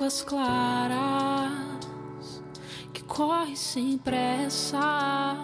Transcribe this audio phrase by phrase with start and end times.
[0.00, 1.52] águas claras
[2.90, 5.36] que corre sem pressa.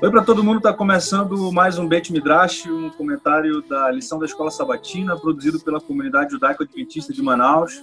[0.00, 4.26] Oi para todo mundo, está começando mais um Bet Midrash, um comentário da lição da
[4.26, 7.82] Escola Sabatina, produzido pela comunidade judaico-adventista de Manaus.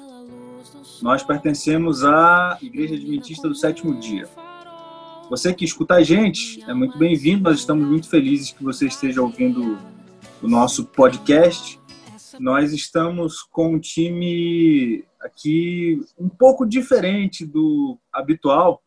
[1.02, 4.30] Nós pertencemos à Igreja Adventista do Sétimo Dia.
[5.30, 9.21] Você que escuta a gente é muito bem-vindo, nós estamos muito felizes que você esteja
[9.21, 9.77] ouvindo
[10.41, 11.77] o nosso podcast.
[12.40, 18.82] Nós estamos com um time aqui um pouco diferente do habitual.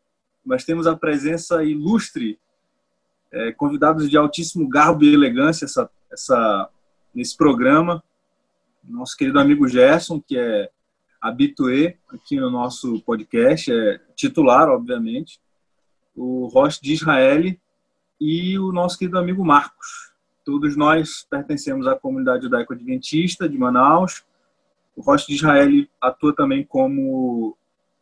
[0.45, 2.39] Nós temos a presença ilustre,
[3.31, 6.69] é, convidados de altíssimo garbo e elegância essa, essa,
[7.13, 8.03] nesse programa.
[8.83, 10.69] Nosso querido amigo Gerson, que é
[11.19, 15.39] habitué aqui no nosso podcast, é titular, obviamente.
[16.15, 17.55] O Roche de Israel
[18.19, 20.10] e o nosso querido amigo Marcos.
[20.51, 24.21] Todos nós pertencemos à comunidade judaico-adventista de Manaus
[24.93, 27.57] o Rocha de Israel atua também como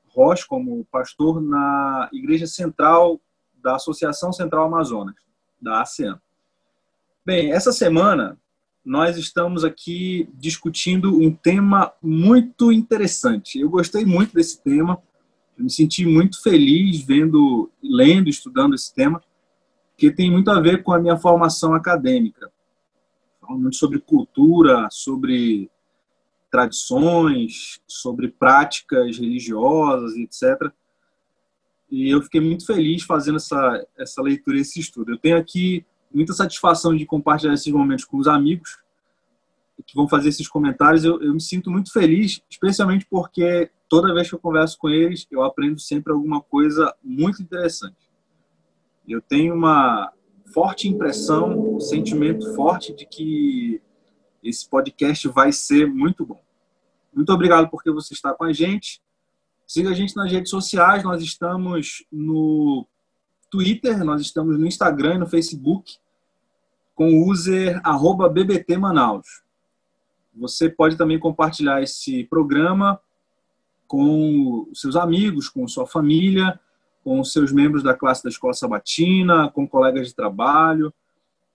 [0.08, 3.22] Rocha, como pastor na Igreja Central
[3.62, 5.14] da Associação Central Amazonas,
[5.62, 6.20] da ASEAN.
[7.24, 8.36] Bem, essa semana
[8.84, 13.60] nós estamos aqui discutindo um tema muito interessante.
[13.60, 15.00] Eu gostei muito desse tema,
[15.56, 19.22] me senti muito feliz vendo, lendo, estudando esse tema,
[20.00, 22.50] que tem muito a ver com a minha formação acadêmica.
[23.74, 25.70] Sobre cultura, sobre
[26.50, 30.72] tradições, sobre práticas religiosas, etc.
[31.92, 35.12] E eu fiquei muito feliz fazendo essa, essa leitura e esse estudo.
[35.12, 38.78] Eu tenho aqui muita satisfação de compartilhar esses momentos com os amigos
[39.86, 41.04] que vão fazer esses comentários.
[41.04, 45.28] Eu, eu me sinto muito feliz, especialmente porque toda vez que eu converso com eles,
[45.30, 48.09] eu aprendo sempre alguma coisa muito interessante.
[49.10, 50.14] Eu tenho uma
[50.54, 53.82] forte impressão, um sentimento forte de que
[54.44, 56.40] esse podcast vai ser muito bom.
[57.12, 59.02] Muito obrigado porque você está com a gente.
[59.66, 61.04] Siga a gente nas redes sociais.
[61.04, 62.86] Nós estamos no
[63.50, 65.98] Twitter, nós estamos no Instagram e no Facebook
[66.94, 69.42] com o user @bbtmanaus.
[70.36, 73.02] Você pode também compartilhar esse programa
[73.88, 76.60] com seus amigos, com sua família,
[77.04, 80.94] com seus membros da classe da escola sabatina, com colegas de trabalho,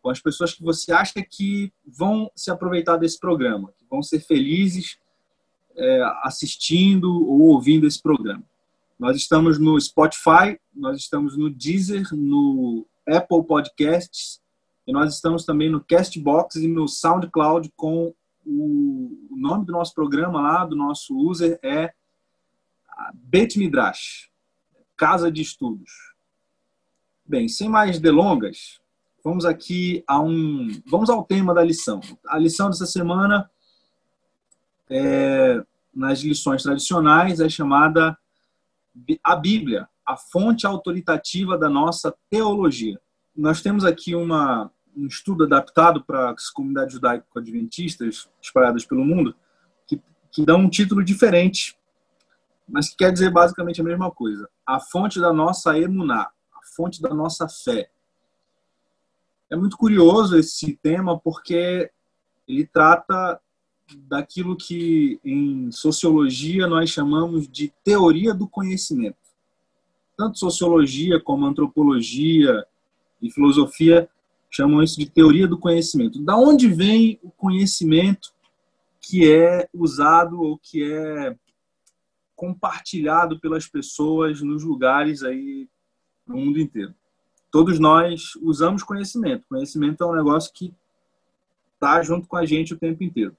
[0.03, 4.21] com as pessoas que você acha que vão se aproveitar desse programa, que vão ser
[4.21, 4.99] felizes
[5.77, 8.43] é, assistindo ou ouvindo esse programa.
[8.99, 14.41] Nós estamos no Spotify, nós estamos no Deezer, no Apple Podcasts
[14.87, 18.15] e nós estamos também no Castbox e no SoundCloud com
[18.47, 21.93] o, o nome do nosso programa lá, do nosso user é
[23.15, 24.31] Bet Midrash,
[24.97, 25.91] Casa de Estudos.
[27.27, 28.81] Bem, sem mais delongas,
[29.25, 31.99] Vamos aqui a um, vamos ao tema da lição.
[32.29, 33.51] A lição dessa semana
[34.91, 38.19] é, nas lições tradicionais é chamada
[39.23, 43.01] a Bíblia, a fonte autoritativa da nossa teologia.
[43.35, 49.35] Nós temos aqui uma, um estudo adaptado para as comunidades judaico-adventistas espalhadas pelo mundo,
[49.87, 49.99] que,
[50.31, 51.75] que dá um título diferente,
[52.69, 54.51] mas que quer dizer basicamente a mesma coisa.
[54.67, 57.91] A fonte da nossa emuná, a fonte da nossa fé.
[59.51, 61.91] É muito curioso esse tema porque
[62.49, 63.41] ele trata
[64.09, 69.19] daquilo que em sociologia nós chamamos de teoria do conhecimento.
[70.17, 72.65] Tanto sociologia como antropologia
[73.21, 74.09] e filosofia
[74.51, 76.23] chamam isso de teoria do conhecimento.
[76.23, 78.33] Da onde vem o conhecimento
[79.01, 81.37] que é usado ou que é
[82.35, 85.69] compartilhado pelas pessoas nos lugares aí
[86.27, 86.95] no mundo inteiro?
[87.55, 89.47] todos nós usamos conhecimento.
[89.49, 90.75] Conhecimento é um negócio que
[91.73, 93.37] está junto com a gente o tempo inteiro.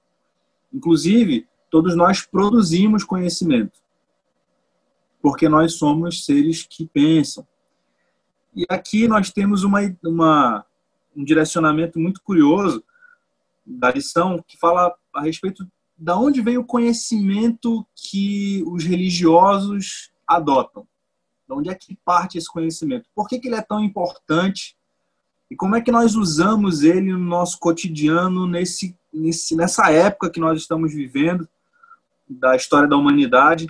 [0.72, 3.78] Inclusive, todos nós produzimos conhecimento,
[5.20, 7.46] porque nós somos seres que pensam.
[8.54, 10.64] E aqui nós temos uma, uma,
[11.14, 12.82] um direcionamento muito curioso
[13.66, 20.86] da lição que fala a respeito da onde vem o conhecimento que os religiosos adotam.
[21.48, 23.08] De onde é que parte esse conhecimento?
[23.14, 24.76] Por que, que ele é tão importante?
[25.50, 30.40] E como é que nós usamos ele no nosso cotidiano, nesse, nesse, nessa época que
[30.40, 31.48] nós estamos vivendo,
[32.28, 33.68] da história da humanidade?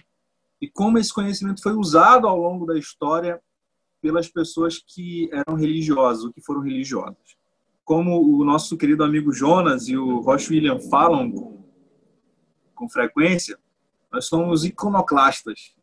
[0.61, 3.40] E como esse conhecimento foi usado ao longo da história
[4.00, 7.37] pelas pessoas que eram religiosas, ou que foram religiosas?
[7.84, 11.65] Como o nosso querido amigo Jonas e o Roche William falam
[12.76, 13.58] com, frequência,
[14.12, 15.75] nós somos iconoclastas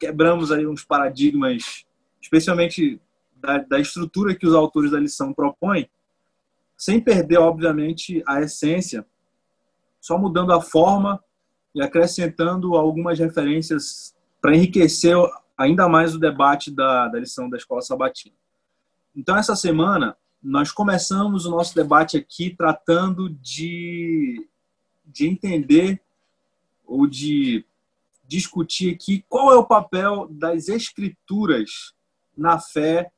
[0.00, 1.84] quebramos aí uns paradigmas,
[2.20, 2.98] especialmente
[3.36, 5.88] da, da estrutura que os autores da lição propõem,
[6.76, 9.06] sem perder, obviamente, a essência,
[10.00, 11.22] só mudando a forma
[11.74, 15.14] e acrescentando algumas referências para enriquecer
[15.56, 18.34] ainda mais o debate da, da lição da Escola Sabatina.
[19.14, 24.48] Então, essa semana, nós começamos o nosso debate aqui tratando de,
[25.12, 26.00] de entender
[26.86, 27.64] ou de
[28.26, 31.92] discutir aqui qual é o papel das escrituras
[32.36, 33.10] na fé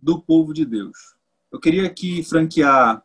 [0.00, 1.16] do povo de Deus.
[1.50, 3.02] Eu queria aqui franquear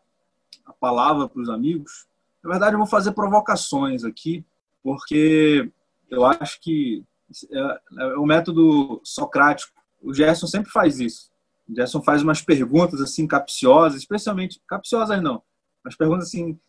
[0.66, 2.08] a palavra para os amigos.
[2.44, 4.44] Na verdade, eu vou fazer provocações aqui,
[4.82, 5.72] porque
[6.10, 7.04] eu acho que
[7.52, 9.74] é, é o método socrático.
[10.02, 11.32] O Gerson sempre faz isso.
[11.68, 15.42] O Gerson faz umas perguntas assim capciosas, especialmente capciosas não,
[15.84, 16.60] umas perguntas assim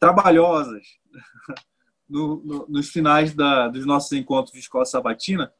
[0.00, 0.98] trabalhosas
[2.08, 5.52] no, no, nos finais da, dos nossos encontros de escola sabatina.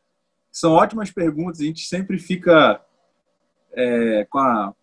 [0.50, 1.60] São ótimas perguntas.
[1.60, 2.84] A gente sempre fica
[3.72, 4.74] é, com, a,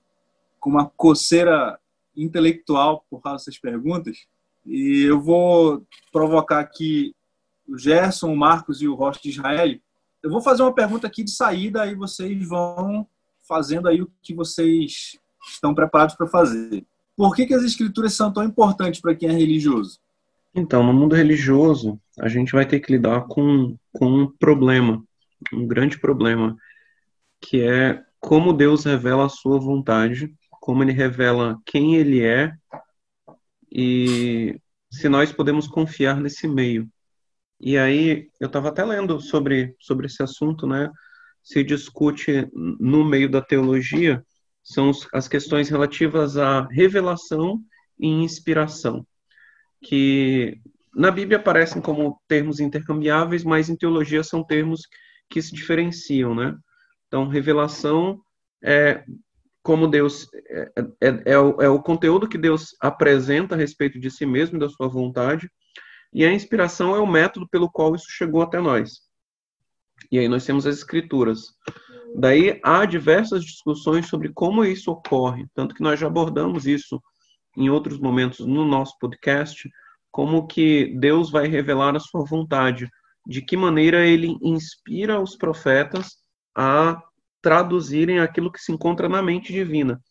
[0.59, 1.77] com uma coceira
[2.15, 4.27] intelectual por causa dessas perguntas.
[4.65, 7.13] E eu vou provocar aqui
[7.67, 9.79] o Gerson, o Marcos e o Rocha de Israel.
[10.23, 13.07] Eu vou fazer uma pergunta aqui de saída e vocês vão
[13.47, 16.85] fazendo aí o que vocês estão preparados para fazer.
[17.17, 19.99] Por que, que as escrituras são tão importantes para quem é religioso?
[20.53, 25.03] Então, no mundo religioso, a gente vai ter que lidar com, com um problema,
[25.51, 26.55] um grande problema,
[27.41, 30.31] que é como Deus revela a sua vontade,
[30.61, 32.53] como ele revela quem ele é
[33.71, 34.59] e
[34.91, 36.87] se nós podemos confiar nesse meio.
[37.59, 40.91] E aí, eu estava até lendo sobre, sobre esse assunto, né?
[41.41, 44.23] Se discute no meio da teologia
[44.67, 47.61] são as questões relativas à revelação
[47.97, 49.07] e inspiração,
[49.81, 50.59] que
[50.93, 54.81] na Bíblia aparecem como termos intercambiáveis, mas em teologia são termos
[55.29, 56.53] que se diferenciam, né?
[57.07, 58.19] Então, revelação
[58.61, 59.05] é
[59.63, 60.71] como Deus é,
[61.01, 64.59] é, é, o, é o conteúdo que Deus apresenta a respeito de si mesmo e
[64.59, 65.49] da sua vontade,
[66.13, 68.99] e a inspiração é o método pelo qual isso chegou até nós.
[70.11, 71.53] E aí nós temos as escrituras.
[72.19, 76.99] Daí há diversas discussões sobre como isso ocorre, tanto que nós já abordamos isso
[77.55, 79.69] em outros momentos no nosso podcast,
[80.09, 82.89] como que Deus vai revelar a sua vontade,
[83.27, 86.17] de que maneira ele inspira os profetas
[86.55, 86.99] a
[87.39, 90.01] traduzirem aquilo que se encontra na mente divina.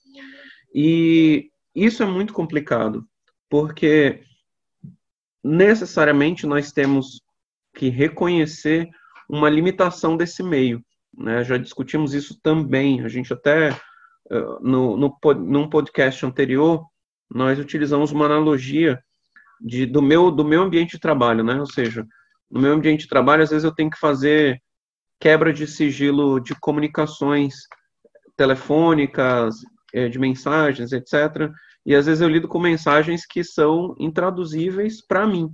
[0.72, 3.04] E isso é muito complicado,
[3.50, 4.22] porque
[5.42, 7.20] necessariamente nós temos
[7.74, 8.88] que reconhecer
[9.28, 10.84] uma limitação desse meio.
[11.16, 11.42] Né?
[11.44, 13.02] Já discutimos isso também.
[13.02, 16.84] A gente até, eh, no, no, num podcast anterior,
[17.30, 19.02] nós utilizamos uma analogia
[19.60, 21.58] de, do, meu, do meu ambiente de trabalho, né?
[21.58, 22.06] Ou seja,
[22.50, 24.60] no meu ambiente de trabalho, às vezes eu tenho que fazer
[25.18, 27.54] quebra de sigilo de comunicações
[28.36, 29.56] telefônicas,
[29.92, 31.50] eh, de mensagens, etc.
[31.84, 35.50] E às vezes eu lido com mensagens que são intraduzíveis para mim,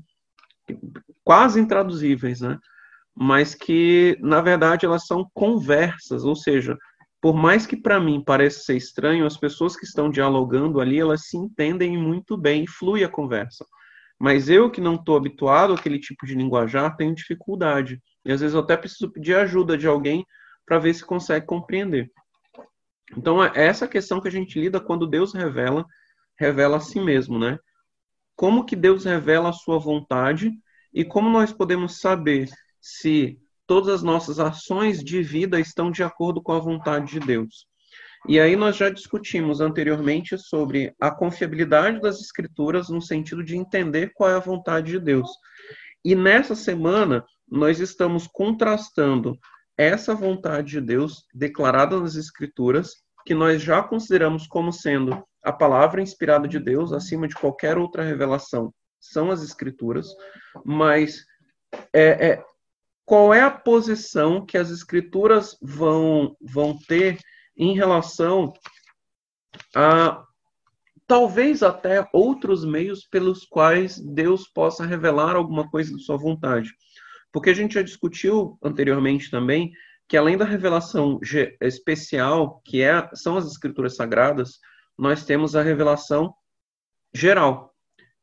[1.23, 2.59] quase intraduzíveis, né?
[3.15, 6.77] Mas que na verdade elas são conversas, ou seja,
[7.21, 11.27] por mais que para mim pareça ser estranho, as pessoas que estão dialogando ali, elas
[11.27, 13.65] se entendem muito bem, flui a conversa.
[14.19, 18.01] Mas eu que não estou habituado àquele tipo de linguajar, tenho dificuldade.
[18.25, 20.25] E às vezes eu até preciso pedir ajuda de alguém
[20.67, 22.11] para ver se consegue compreender.
[23.17, 25.85] Então, é essa questão que a gente lida quando Deus revela,
[26.39, 27.59] revela a si mesmo, né?
[28.35, 30.51] Como que Deus revela a sua vontade
[30.93, 32.49] e como nós podemos saber
[32.83, 37.67] se todas as nossas ações de vida estão de acordo com a vontade de Deus.
[38.29, 44.13] E aí nós já discutimos anteriormente sobre a confiabilidade das escrituras no sentido de entender
[44.15, 45.29] qual é a vontade de Deus.
[46.05, 49.39] E nessa semana nós estamos contrastando
[49.77, 52.91] essa vontade de Deus declarada nas escrituras,
[53.25, 58.03] que nós já consideramos como sendo a palavra inspirada de Deus acima de qualquer outra
[58.03, 60.07] revelação, são as escrituras,
[60.65, 61.25] mas
[61.93, 62.45] é, é,
[63.05, 67.19] qual é a posição que as escrituras vão, vão ter
[67.57, 68.53] em relação
[69.75, 70.25] a
[71.07, 76.73] talvez até outros meios pelos quais Deus possa revelar alguma coisa de sua vontade.
[77.31, 79.73] Porque a gente já discutiu anteriormente também
[80.09, 81.19] que além da revelação
[81.61, 84.59] especial, que é, são as escrituras sagradas,
[84.99, 86.35] nós temos a revelação
[87.15, 87.75] geral,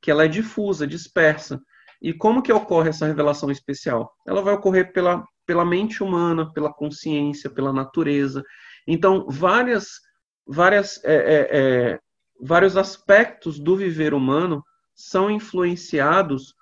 [0.01, 1.59] que ela é difusa, dispersa.
[2.01, 4.13] E como que ocorre essa revelação especial?
[4.25, 8.43] Ela vai ocorrer pela, pela mente humana, pela consciência, pela natureza.
[8.87, 9.99] Então, várias,
[10.47, 11.99] várias, é, é, é,
[12.41, 14.63] vários aspectos do viver humano
[14.95, 16.53] são influenciados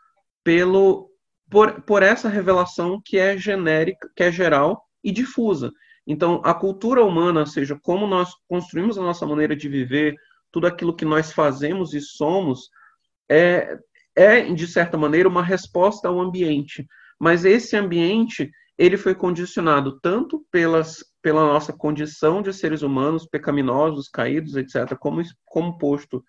[0.44, 1.10] pelo,
[1.50, 5.72] por, por essa revelação que é genérica, que é geral e difusa.
[6.06, 10.16] Então, a cultura humana, seja, como nós construímos a nossa maneira de viver,
[10.52, 12.70] tudo aquilo que nós fazemos e somos,
[13.30, 13.78] é,
[14.18, 16.88] é, de certa maneira, uma resposta ao ambiente.
[17.20, 24.10] Mas esse ambiente, ele foi condicionado tanto pelas, pela nossa condição de seres humanos pecaminosos,
[24.10, 26.24] caídos, etc., como, como posto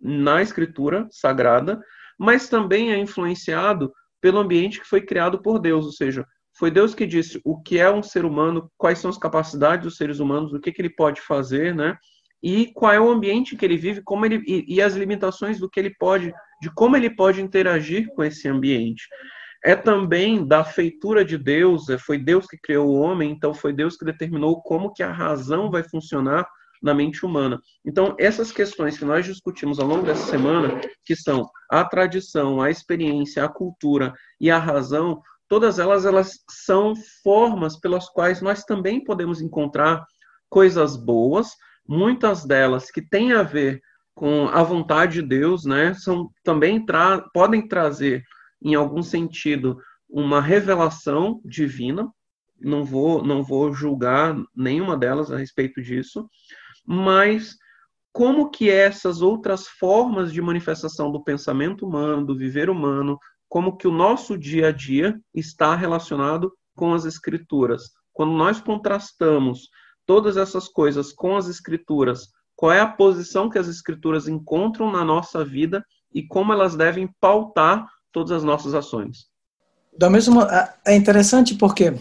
[0.00, 1.80] na escritura sagrada,
[2.18, 6.26] mas também é influenciado pelo ambiente que foi criado por Deus, ou seja,
[6.58, 9.96] foi Deus que disse o que é um ser humano, quais são as capacidades dos
[9.96, 11.96] seres humanos, o que, que ele pode fazer, né?
[12.42, 15.70] E qual é o ambiente que ele vive, como ele e, e as limitações do
[15.70, 19.08] que ele pode, de como ele pode interagir com esse ambiente.
[19.64, 23.72] É também da feitura de Deus, é, foi Deus que criou o homem, então foi
[23.72, 26.46] Deus que determinou como que a razão vai funcionar
[26.82, 27.60] na mente humana.
[27.84, 32.70] Então, essas questões que nós discutimos ao longo dessa semana, que são a tradição, a
[32.70, 39.04] experiência, a cultura e a razão, todas elas elas são formas pelas quais nós também
[39.04, 40.06] podemos encontrar
[40.48, 41.50] coisas boas,
[41.86, 43.82] muitas delas que têm a ver
[44.20, 45.94] com a vontade de Deus, né?
[45.94, 48.22] São também tra podem trazer
[48.62, 52.06] em algum sentido uma revelação divina.
[52.60, 56.28] Não vou não vou julgar nenhuma delas a respeito disso,
[56.86, 57.56] mas
[58.12, 63.88] como que essas outras formas de manifestação do pensamento humano, do viver humano, como que
[63.88, 67.84] o nosso dia a dia está relacionado com as escrituras.
[68.12, 69.70] Quando nós contrastamos
[70.04, 72.28] todas essas coisas com as escrituras,
[72.60, 75.82] qual é a posição que as escrituras encontram na nossa vida
[76.14, 79.28] e como elas devem pautar todas as nossas ações.
[79.96, 80.46] Da mesma
[80.84, 81.94] é interessante porque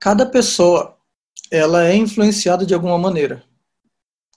[0.00, 0.98] cada pessoa
[1.52, 3.44] ela é influenciada de alguma maneira.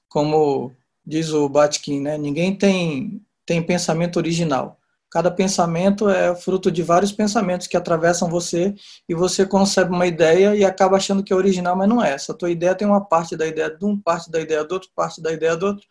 [0.07, 0.71] Como
[1.03, 2.15] diz o Batkin, né?
[2.15, 4.79] Ninguém tem tem pensamento original.
[5.15, 8.75] Cada pensamento é fruto de vários pensamentos que atravessam você
[9.07, 12.11] e você concebe uma ideia e acaba achando que é original, mas não é.
[12.11, 14.89] Essa tua ideia tem uma parte da ideia de um, parte da ideia do outro,
[14.93, 15.87] parte da ideia do outro,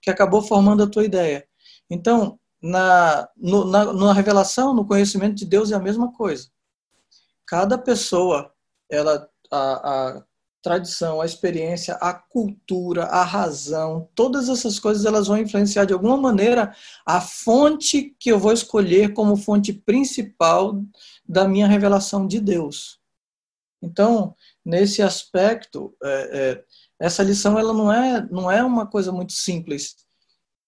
[0.00, 1.44] que acabou formando a tua ideia.
[1.90, 6.48] Então, na, no, na, na revelação, no conhecimento de Deus é a mesma coisa.
[7.48, 8.52] Cada pessoa,
[8.88, 9.58] ela a,
[10.18, 10.24] a
[10.68, 16.18] tradição, a experiência, a cultura, a razão, todas essas coisas elas vão influenciar de alguma
[16.18, 16.74] maneira
[17.06, 20.78] a fonte que eu vou escolher como fonte principal
[21.26, 23.00] da minha revelação de Deus.
[23.80, 26.64] Então, nesse aspecto, é, é,
[27.00, 29.96] essa lição ela não é não é uma coisa muito simples,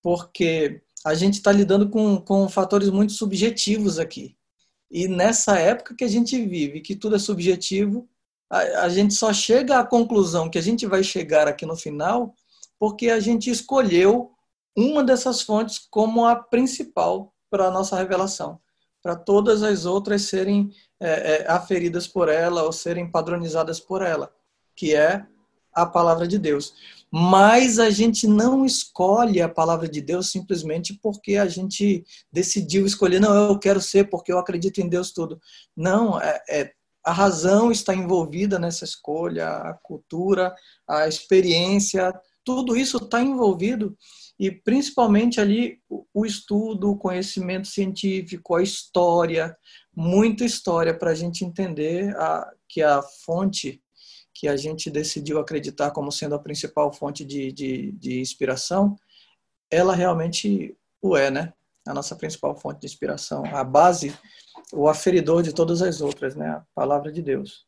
[0.03, 4.35] porque a gente está lidando com, com fatores muito subjetivos aqui.
[4.91, 8.09] E nessa época que a gente vive, que tudo é subjetivo,
[8.51, 12.35] a, a gente só chega à conclusão que a gente vai chegar aqui no final
[12.79, 14.33] porque a gente escolheu
[14.77, 18.59] uma dessas fontes como a principal para a nossa revelação,
[19.03, 24.33] para todas as outras serem é, é, aferidas por ela ou serem padronizadas por ela,
[24.75, 25.27] que é
[25.73, 26.75] a palavra de Deus.
[27.13, 33.21] Mas a gente não escolhe a palavra de Deus simplesmente porque a gente decidiu escolher,
[33.21, 35.41] não, eu quero ser porque eu acredito em Deus tudo.
[35.77, 36.73] Não, é, é
[37.05, 40.55] a razão está envolvida nessa escolha, a cultura,
[40.89, 42.13] a experiência,
[42.45, 43.97] tudo isso está envolvido
[44.39, 45.79] e principalmente ali
[46.15, 49.57] o estudo, o conhecimento científico, a história,
[49.95, 53.83] muita história para a gente entender a, que a fonte
[54.33, 58.97] que a gente decidiu acreditar como sendo a principal fonte de, de, de inspiração,
[59.71, 61.53] ela realmente o é, né?
[61.87, 64.15] A nossa principal fonte de inspiração, a base
[64.73, 66.49] o aferidor de todas as outras, né?
[66.49, 67.65] A palavra de Deus.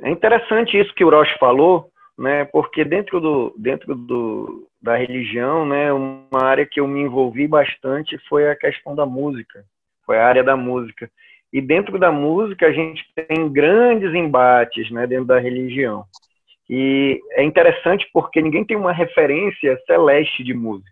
[0.00, 2.44] É interessante isso que o Roche falou, né?
[2.46, 5.92] Porque dentro do dentro do da religião, né?
[5.92, 9.64] Uma área que eu me envolvi bastante foi a questão da música,
[10.04, 11.10] foi a área da música.
[11.52, 15.06] E dentro da música a gente tem grandes embates, né?
[15.06, 16.04] Dentro da religião.
[16.68, 20.90] E é interessante porque ninguém tem uma referência celeste de música.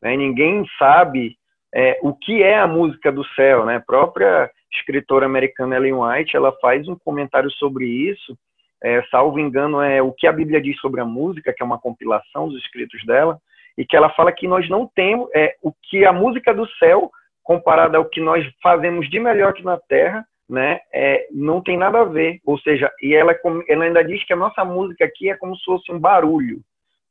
[0.00, 0.16] Né?
[0.16, 1.36] Ninguém sabe
[1.74, 3.76] é, o que é a música do céu, né?
[3.76, 8.36] A própria escritora americana Ellen White, ela faz um comentário sobre isso,
[8.82, 11.78] é, salvo engano, é o que a Bíblia diz sobre a música, que é uma
[11.78, 13.38] compilação dos escritos dela,
[13.78, 17.10] e que ela fala que nós não temos é, o que a música do céu,
[17.42, 22.00] comparada ao que nós fazemos de melhor aqui na Terra, né, é, não tem nada
[22.00, 22.40] a ver.
[22.44, 23.34] Ou seja, e ela,
[23.68, 26.60] ela ainda diz que a nossa música aqui é como se fosse um barulho,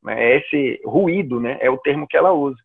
[0.03, 2.58] né, esse ruído, né, é o termo que ela usa.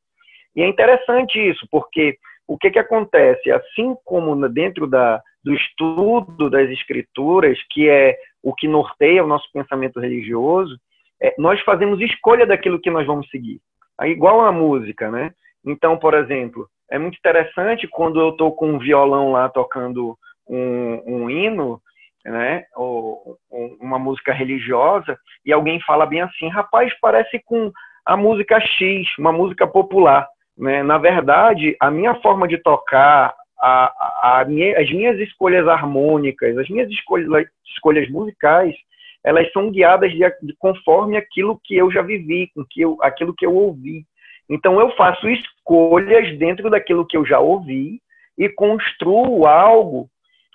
[0.57, 2.17] E é interessante isso, porque
[2.49, 3.51] o que, que acontece?
[3.51, 9.49] Assim como dentro da, do estudo das escrituras, que é o que norteia o nosso
[9.53, 10.77] pensamento religioso,
[11.21, 13.61] é, nós fazemos escolha daquilo que nós vamos seguir.
[14.01, 15.33] É igual a música, né?
[15.65, 20.17] Então, por exemplo, é muito interessante quando eu estou com um violão lá tocando
[20.49, 21.81] um, um hino,
[22.25, 22.65] né?
[22.77, 27.73] Ou, ou uma música religiosa, e alguém fala bem assim, rapaz, parece com
[28.05, 30.27] a música X, uma música popular.
[30.57, 30.83] Né?
[30.83, 36.57] Na verdade, a minha forma de tocar, a, a, a minha, as minhas escolhas harmônicas,
[36.57, 38.75] as minhas escolhas, escolhas musicais,
[39.25, 43.35] elas são guiadas de, de, conforme aquilo que eu já vivi, com que eu, aquilo
[43.35, 44.05] que eu ouvi.
[44.49, 48.01] Então eu faço escolhas dentro daquilo que eu já ouvi
[48.39, 50.09] e construo algo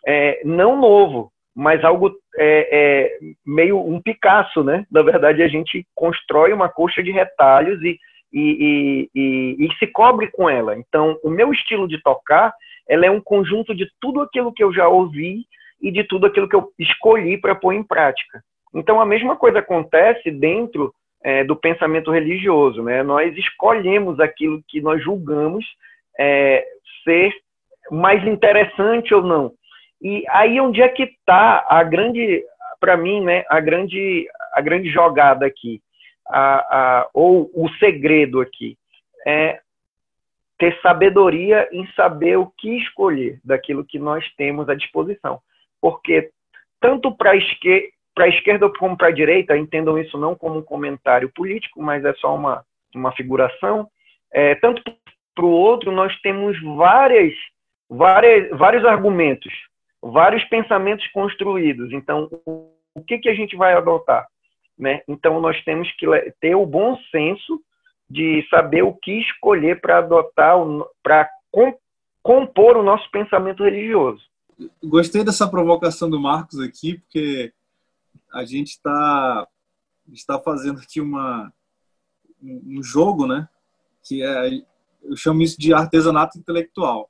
[0.07, 4.85] é, não novo, mas algo é, é, meio um Picasso, né?
[4.89, 7.99] Na verdade, a gente constrói uma coxa de retalhos e,
[8.33, 10.77] e, e, e, se cobre com ela.
[10.77, 12.53] Então, o meu estilo de tocar,
[12.87, 15.45] ela é um conjunto de tudo aquilo que eu já ouvi
[15.81, 18.41] e de tudo aquilo que eu escolhi para pôr em prática.
[18.73, 23.03] Então, a mesma coisa acontece dentro é, do pensamento religioso, né?
[23.03, 25.65] Nós escolhemos aquilo que nós julgamos
[26.17, 26.65] é,
[27.03, 27.33] ser
[27.91, 29.51] mais interessante ou não.
[30.01, 32.43] E aí onde é que está a grande,
[32.79, 35.79] para mim, né, a grande, a grande jogada aqui,
[36.27, 38.77] a, a, ou o segredo aqui,
[39.25, 39.59] é
[40.57, 45.39] ter sabedoria em saber o que escolher daquilo que nós temos à disposição.
[45.79, 46.31] Porque
[46.79, 47.87] tanto para a esquerda,
[48.19, 52.13] a esquerda como para a direita, entendam isso não como um comentário político, mas é
[52.15, 52.63] só uma,
[52.93, 53.87] uma figuração.
[54.31, 54.83] É, tanto
[55.33, 57.33] para o outro, nós temos várias,
[57.89, 59.51] várias, vários argumentos
[60.01, 61.91] vários pensamentos construídos.
[61.93, 64.27] Então, o que, que a gente vai adotar?
[64.77, 65.01] Né?
[65.07, 66.05] Então, nós temos que
[66.39, 67.61] ter o bom senso
[68.09, 70.57] de saber o que escolher para adotar,
[71.01, 71.29] para
[72.21, 74.21] compor o nosso pensamento religioso.
[74.83, 77.53] Gostei dessa provocação do Marcos aqui, porque
[78.33, 79.47] a gente está
[80.11, 81.51] está fazendo aqui uma
[82.43, 83.47] um jogo, né?
[84.03, 84.61] Que é
[85.03, 87.09] eu chamo isso de artesanato intelectual.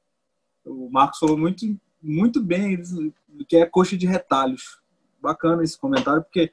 [0.64, 1.66] O Marcos falou muito
[2.02, 4.80] muito bem do que é coxa de retalhos.
[5.22, 6.52] Bacana esse comentário, porque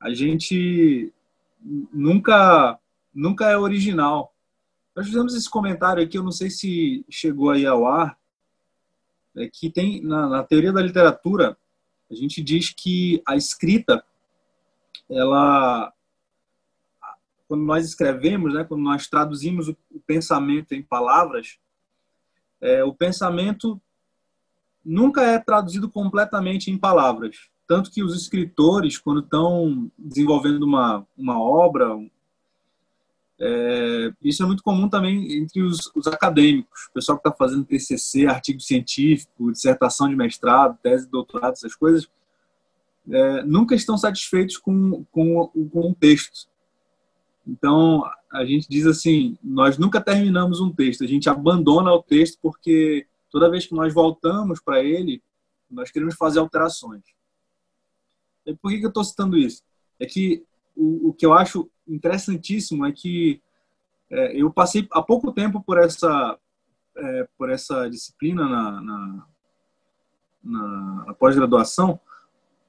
[0.00, 1.12] a gente
[1.92, 2.78] nunca
[3.14, 4.34] nunca é original.
[4.94, 8.18] Nós fizemos esse comentário aqui, eu não sei se chegou aí ao ar,
[9.36, 11.56] é que tem na, na teoria da literatura
[12.10, 14.02] a gente diz que a escrita
[15.10, 15.92] ela
[17.46, 21.58] quando nós escrevemos, né, quando nós traduzimos o, pensamento em palavras,
[22.60, 23.80] é, o pensamento
[24.84, 27.48] nunca é traduzido completamente em palavras.
[27.68, 31.86] Tanto que os escritores, quando estão desenvolvendo uma, uma obra,
[33.38, 37.66] é, isso é muito comum também entre os, os acadêmicos, o pessoal que está fazendo
[37.66, 42.08] TCC, artigo científico, dissertação de mestrado, tese de doutorado, essas coisas,
[43.10, 46.48] é, nunca estão satisfeitos com, com, com texto.
[47.46, 48.02] Então,
[48.32, 53.06] a gente diz assim, nós nunca terminamos um texto, a gente abandona o texto porque
[53.30, 55.22] toda vez que nós voltamos para ele,
[55.70, 57.17] nós queremos fazer alterações.
[58.50, 59.62] E por que, que eu estou citando isso?
[59.98, 60.44] É que
[60.76, 63.42] o, o, que eu acho interessantíssimo é que
[64.10, 66.38] é, eu passei há pouco tempo por essa
[66.96, 69.26] é, por essa disciplina na, na,
[70.42, 72.00] na, na pós-graduação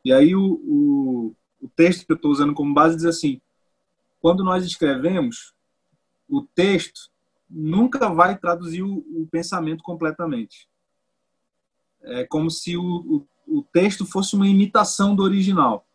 [0.04, 3.42] e aí o, o, o texto que eu estou usando como base diz assim
[4.20, 5.54] quando nós escrevemos
[6.28, 7.10] o texto
[7.50, 10.70] nunca vai traduzir o, o pensamento completamente.
[12.02, 15.86] É como se o, o, o, texto fosse uma imitação do original.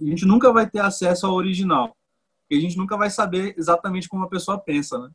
[0.00, 1.96] A gente nunca vai ter acesso ao original,
[2.40, 5.10] porque a gente nunca vai saber exatamente como a pessoa pensa, né?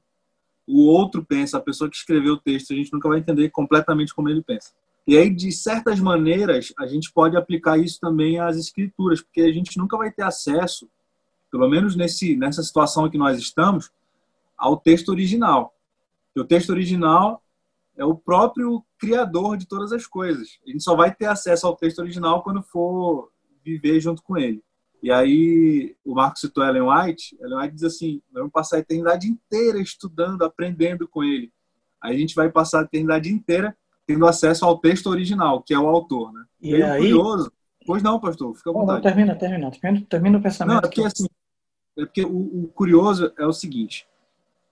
[0.68, 4.14] O outro pensa, a pessoa que escreveu o texto, a gente nunca vai entender completamente
[4.14, 4.72] como ele pensa.
[5.08, 9.52] E aí, de certas maneiras, a gente pode aplicar isso também às escrituras, porque a
[9.52, 10.88] gente nunca vai ter acesso,
[11.52, 13.92] pelo menos nesse, nessa situação que nós estamos,
[14.58, 15.74] ao texto original.
[16.36, 17.42] E o texto original
[18.02, 20.58] é o próprio criador de todas as coisas.
[20.66, 23.32] A gente só vai ter acesso ao texto original quando for
[23.64, 24.64] viver junto com ele.
[25.04, 27.38] E aí, o Marcos citou Ellen White.
[27.40, 31.54] Ellen White diz assim: vamos passar a eternidade inteira estudando, aprendendo com ele.
[32.02, 35.80] Aí a gente vai passar a eternidade inteira tendo acesso ao texto original, que é
[35.80, 36.34] o autor.
[36.34, 36.44] Né?
[36.60, 37.02] E, e aí...
[37.02, 37.52] curioso.
[37.86, 38.96] Pois não, pastor, fica à vontade.
[38.96, 40.74] Não, termina, termina, termina, termina o pensamento.
[40.74, 41.28] Não, é porque, assim,
[41.98, 44.08] é porque o, o curioso é o seguinte: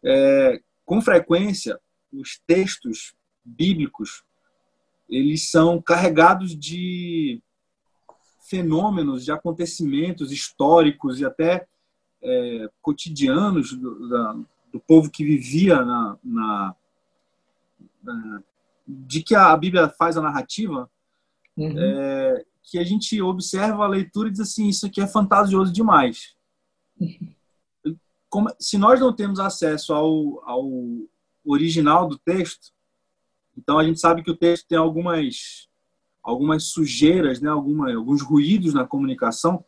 [0.03, 1.79] é, com frequência,
[2.11, 3.13] os textos
[3.49, 4.23] bíblicos
[5.09, 7.41] eles são carregados de
[8.47, 11.67] fenômenos, de acontecimentos históricos e até
[12.21, 14.33] é, cotidianos do, da,
[14.71, 16.75] do, povo que vivia na, na,
[18.03, 18.43] na,
[18.87, 20.89] de que a Bíblia faz a narrativa,
[21.57, 21.75] uhum.
[21.77, 26.35] é, que a gente observa a leitura e diz assim, isso aqui é fantasioso demais.
[26.99, 27.33] Uhum
[28.29, 30.69] como, se nós não temos acesso ao, ao
[31.43, 32.71] original do texto,
[33.59, 35.67] então a gente sabe que o texto tem algumas
[36.23, 39.63] algumas sujeiras, né, alguma, alguns ruídos na comunicação.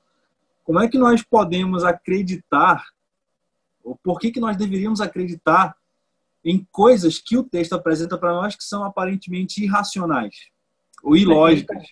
[0.63, 2.84] Como é que nós podemos acreditar,
[3.84, 5.75] ou por que, que nós deveríamos acreditar
[6.43, 10.36] em coisas que o texto apresenta para nós que são aparentemente irracionais
[11.04, 11.84] ou ilógicas.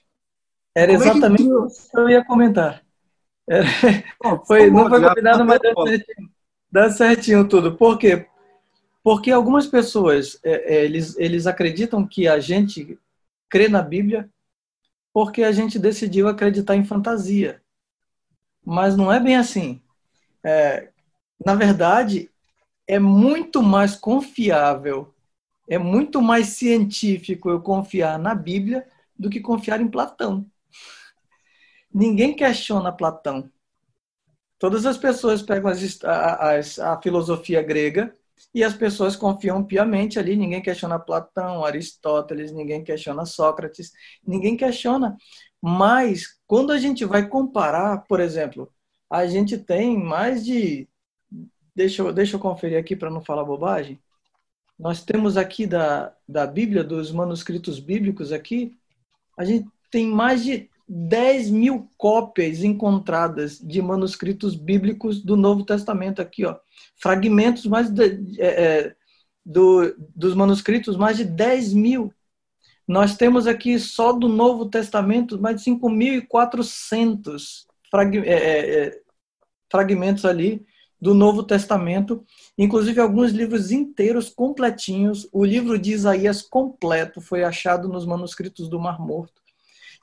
[0.75, 2.83] Era exatamente o que eu ia comentar.
[3.47, 3.65] Era...
[4.23, 6.29] Bom, foi, não foi combinado, mas deu certinho,
[6.71, 7.75] deu certinho tudo.
[7.75, 8.27] Por quê?
[9.03, 12.99] Porque algumas pessoas, é, é, eles, eles acreditam que a gente
[13.49, 14.29] crê na Bíblia
[15.13, 17.61] porque a gente decidiu acreditar em fantasia.
[18.63, 19.81] Mas não é bem assim.
[20.43, 20.89] É,
[21.43, 22.29] na verdade,
[22.87, 25.13] é muito mais confiável,
[25.67, 30.45] é muito mais científico eu confiar na Bíblia do que confiar em Platão.
[31.93, 33.49] Ninguém questiona Platão.
[34.59, 38.15] Todas as pessoas pegam as, a, a, a filosofia grega
[38.53, 43.91] e as pessoas confiam piamente ali, ninguém questiona Platão, Aristóteles, ninguém questiona Sócrates,
[44.25, 45.17] ninguém questiona.
[45.61, 48.71] Mas quando a gente vai comparar, por exemplo,
[49.09, 50.87] a gente tem mais de.
[51.75, 53.99] Deixa eu, deixa eu conferir aqui para não falar bobagem.
[54.77, 58.77] Nós temos aqui da, da Bíblia, dos manuscritos bíblicos aqui,
[59.37, 66.19] a gente tem mais de 10 mil cópias encontradas de manuscritos bíblicos do Novo Testamento
[66.19, 66.57] aqui, ó.
[66.97, 68.95] Fragmentos mais de, é, é
[69.45, 72.11] do, dos manuscritos, mais de 10 mil.
[72.87, 79.01] Nós temos aqui só do Novo Testamento mais de 5.400 frag, é, é, é,
[79.71, 80.65] fragmentos ali
[81.01, 82.25] do Novo Testamento,
[82.57, 85.29] inclusive alguns livros inteiros completinhos.
[85.31, 89.39] O livro de Isaías completo foi achado nos manuscritos do Mar Morto.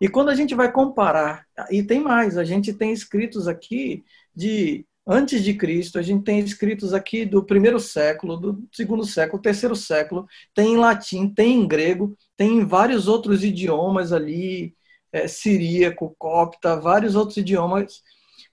[0.01, 4.05] E quando a gente vai comparar, e tem mais, a gente tem escritos aqui
[4.35, 9.41] de antes de Cristo, a gente tem escritos aqui do primeiro século, do segundo século,
[9.41, 14.75] terceiro século, tem em latim, tem em grego, tem em vários outros idiomas ali,
[15.13, 18.03] é, siríaco, copta, vários outros idiomas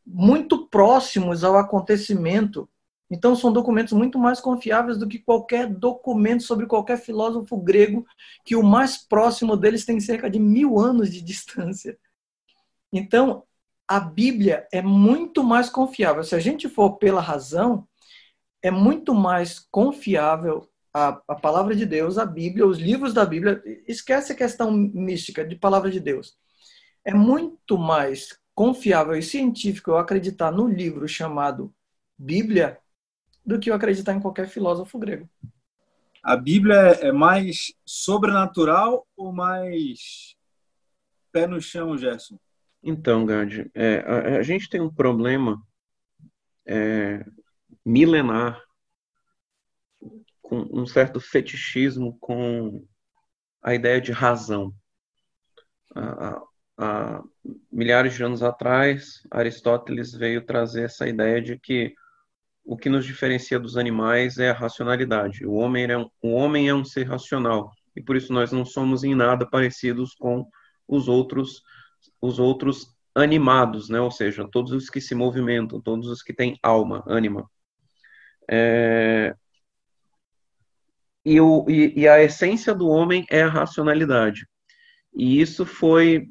[0.06, 2.70] muito próximos ao acontecimento
[3.14, 8.04] então, são documentos muito mais confiáveis do que qualquer documento sobre qualquer filósofo grego,
[8.44, 11.96] que o mais próximo deles tem cerca de mil anos de distância.
[12.92, 13.44] Então,
[13.88, 16.24] a Bíblia é muito mais confiável.
[16.24, 17.88] Se a gente for pela razão,
[18.64, 23.62] é muito mais confiável a, a palavra de Deus, a Bíblia, os livros da Bíblia.
[23.88, 26.36] Esquece a questão mística de palavra de Deus.
[27.06, 31.72] É muito mais confiável e científico eu acreditar no livro chamado
[32.18, 32.80] Bíblia
[33.46, 35.30] do que eu acreditar em qualquer filósofo grego.
[36.24, 40.36] A Bíblia é mais sobrenatural ou mais
[41.32, 42.40] pé no chão, Gerson?
[42.82, 45.62] Então, Gandhi, é, a, a, gente tem um problema
[46.66, 47.26] é,
[47.86, 48.62] milenar
[50.42, 52.86] com um certo fetichismo com
[53.62, 54.74] a ideia de razão.
[56.78, 57.22] Há
[57.72, 61.94] milhares de anos atrás, Aristóteles veio trazer essa ideia de que
[62.66, 65.46] o que nos diferencia dos animais é a racionalidade.
[65.46, 68.66] O homem é um, o homem é um ser racional e por isso nós não
[68.66, 70.48] somos em nada parecidos com
[70.88, 71.62] os outros
[72.22, 74.00] os outros animados, né?
[74.00, 77.50] Ou seja, todos os que se movimentam, todos os que têm alma, ânima.
[78.50, 79.36] É...
[81.26, 84.48] E, o, e, e a essência do homem é a racionalidade.
[85.14, 86.30] E isso foi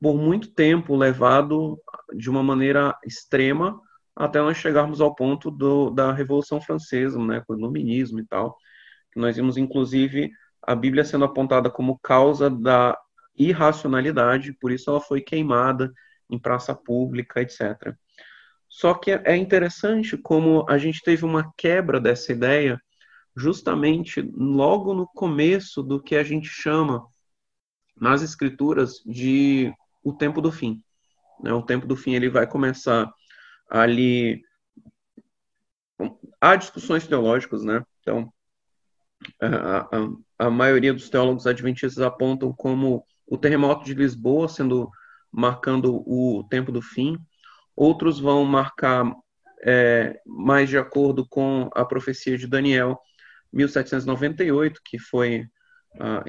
[0.00, 1.80] por muito tempo levado
[2.14, 3.80] de uma maneira extrema
[4.16, 8.56] até nós chegarmos ao ponto do, da Revolução Francesa, né, com o iluminismo e tal,
[9.16, 10.30] nós vimos inclusive
[10.62, 12.98] a Bíblia sendo apontada como causa da
[13.36, 15.92] irracionalidade, por isso ela foi queimada
[16.30, 17.94] em praça pública, etc.
[18.68, 22.80] Só que é interessante como a gente teve uma quebra dessa ideia
[23.36, 27.04] justamente logo no começo do que a gente chama
[27.96, 29.72] nas escrituras de
[30.02, 30.82] o tempo do fim.
[31.40, 31.52] Né?
[31.52, 33.12] O tempo do fim ele vai começar
[33.68, 34.42] ali
[36.40, 37.84] há discussões teológicas, né?
[38.00, 38.32] Então,
[39.40, 44.90] a, a, a, maioria dos teólogos adventistas apontam como o terremoto de Lisboa sendo
[45.32, 47.18] marcando o tempo do fim.
[47.74, 49.10] Outros vão marcar
[49.62, 52.98] é, mais de acordo com a profecia de Daniel
[53.52, 55.46] 1798, que foi
[55.98, 56.24] ah,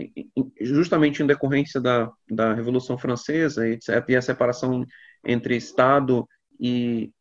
[0.61, 4.85] justamente em decorrência da, da Revolução Francesa e a separação
[5.25, 6.27] entre Estado
[6.59, 7.11] e,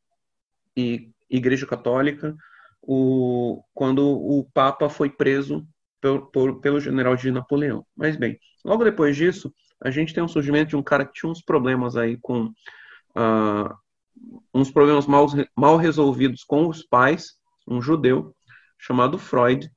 [0.76, 2.34] e Igreja Católica,
[2.82, 5.66] o, quando o Papa foi preso
[6.00, 7.84] por, por, pelo general de Napoleão.
[7.96, 11.30] Mas bem, logo depois disso, a gente tem um surgimento de um cara que tinha
[11.30, 13.74] uns problemas aí com uh,
[14.52, 17.34] uns problemas mal, mal resolvidos com os pais,
[17.66, 18.34] um judeu
[18.78, 19.70] chamado Freud,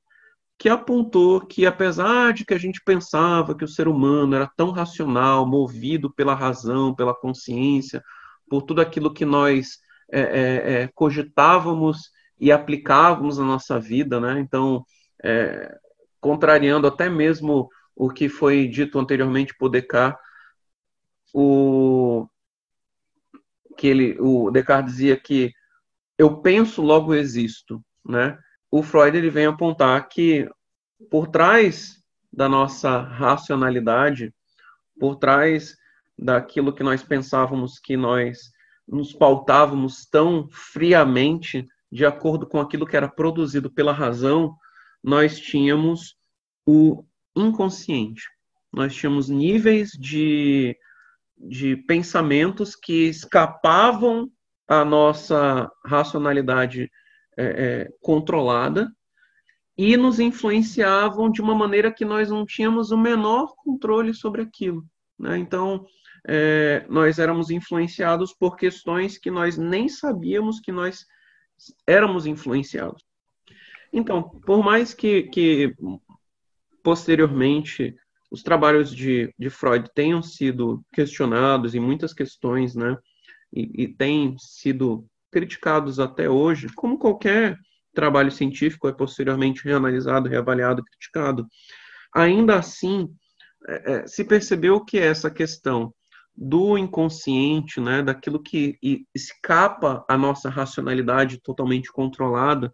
[0.60, 4.71] que apontou que apesar de que a gente pensava que o ser humano era tão
[4.71, 8.03] racional, movido pela razão, pela consciência,
[8.49, 9.77] por tudo aquilo que nós
[10.12, 14.39] é, é, é, cogitávamos e aplicávamos na nossa vida, né?
[14.39, 14.86] Então,
[15.24, 15.76] é,
[16.20, 20.22] contrariando até mesmo o que foi dito anteriormente por Descartes,
[21.34, 22.28] o,
[23.78, 25.52] que ele, o Descartes dizia que
[26.17, 28.38] eu penso, logo existo, né?
[28.72, 30.50] O Freud ele vem apontar que
[31.10, 34.34] por trás da nossa racionalidade,
[35.00, 35.76] por trás
[36.17, 38.52] daquilo que nós pensávamos que nós
[38.88, 44.56] nos pautávamos tão friamente de acordo com aquilo que era produzido pela razão,
[45.04, 46.15] nós tínhamos
[46.65, 47.04] o
[47.36, 48.23] inconsciente.
[48.71, 50.78] Nós tínhamos níveis de,
[51.38, 54.30] de pensamentos que escapavam
[54.67, 56.91] à nossa racionalidade
[57.38, 58.91] é, é, controlada
[59.78, 64.84] e nos influenciavam de uma maneira que nós não tínhamos o menor controle sobre aquilo.
[65.17, 65.38] Né?
[65.38, 65.86] Então,
[66.27, 71.05] é, nós éramos influenciados por questões que nós nem sabíamos que nós
[71.87, 73.03] éramos influenciados.
[73.93, 75.73] Então, por mais que, que
[76.83, 77.95] posteriormente
[78.29, 82.97] os trabalhos de, de Freud tenham sido questionados em muitas questões, né,
[83.53, 87.57] e, e têm sido criticados até hoje, como qualquer
[87.93, 91.47] trabalho científico é posteriormente reanalisado, reavaliado, criticado,
[92.13, 93.09] ainda assim
[93.67, 95.93] é, é se percebeu que essa questão
[96.38, 98.78] do inconsciente, né, daquilo que
[99.15, 102.71] escapa à nossa racionalidade totalmente controlada,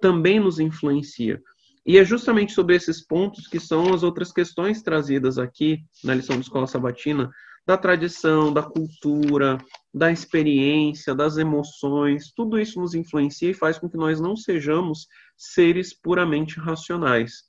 [0.00, 1.40] também nos influencia.
[1.84, 6.36] E é justamente sobre esses pontos que são as outras questões trazidas aqui na lição
[6.36, 7.30] de escola sabatina,
[7.66, 9.58] da tradição, da cultura,
[9.92, 15.06] da experiência, das emoções, tudo isso nos influencia e faz com que nós não sejamos
[15.36, 17.44] seres puramente racionais.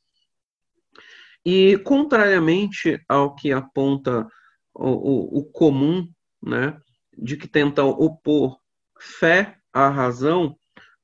[1.45, 4.27] E, contrariamente ao que aponta
[4.73, 6.07] o, o, o comum,
[6.41, 6.77] né,
[7.17, 8.57] de que tenta opor
[8.99, 10.55] fé à razão,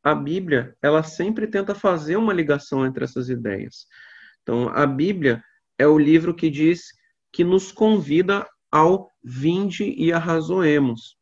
[0.03, 3.85] a Bíblia, ela sempre tenta fazer uma ligação entre essas ideias.
[4.41, 5.43] Então, a Bíblia
[5.77, 6.85] é o livro que diz
[7.31, 11.17] que nos convida ao vinde e arrazoemos.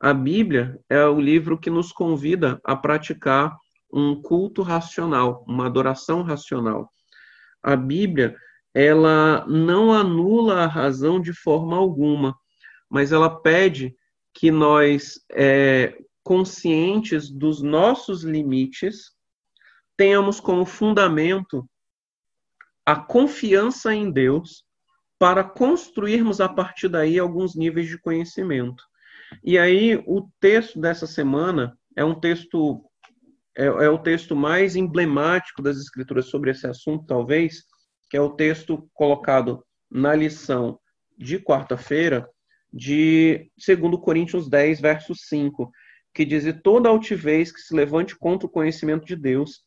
[0.00, 3.56] A Bíblia é o livro que nos convida a praticar
[3.92, 6.90] um culto racional, uma adoração racional.
[7.62, 8.36] A Bíblia
[8.78, 12.36] ela não anula a razão de forma alguma,
[12.90, 13.96] mas ela pede
[14.34, 19.12] que nós, é, conscientes dos nossos limites,
[19.96, 21.66] tenhamos como fundamento
[22.84, 24.62] a confiança em Deus
[25.18, 28.84] para construirmos a partir daí alguns níveis de conhecimento.
[29.42, 32.84] E aí o texto dessa semana é um texto
[33.56, 37.64] é, é o texto mais emblemático das escrituras sobre esse assunto, talvez,
[38.08, 40.78] que é o texto colocado na lição
[41.18, 42.28] de quarta-feira,
[42.72, 45.70] de 2 Coríntios 10, verso 5,
[46.12, 49.62] que diz: e toda altivez que se levante contra o conhecimento de Deus,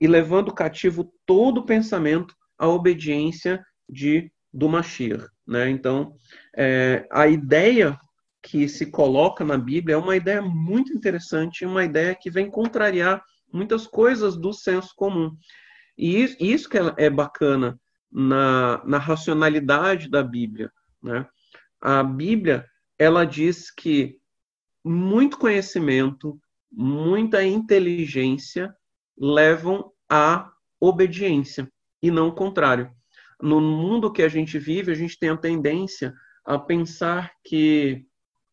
[0.00, 5.26] e levando cativo todo pensamento à obediência de do Mashiach.
[5.46, 5.70] Né?
[5.70, 6.14] Então,
[6.56, 7.98] é, a ideia
[8.42, 13.22] que se coloca na Bíblia é uma ideia muito interessante, uma ideia que vem contrariar
[13.52, 15.36] muitas coisas do senso comum.
[15.98, 17.78] E isso que é, é bacana
[18.10, 20.70] na, na racionalidade da Bíblia.
[21.02, 21.26] Né?
[21.80, 22.64] A Bíblia
[22.98, 24.16] ela diz que
[24.84, 28.74] muito conhecimento, muita inteligência
[29.16, 31.70] levam à obediência
[32.02, 32.90] e não o contrário.
[33.40, 38.04] No mundo que a gente vive, a gente tem a tendência a pensar que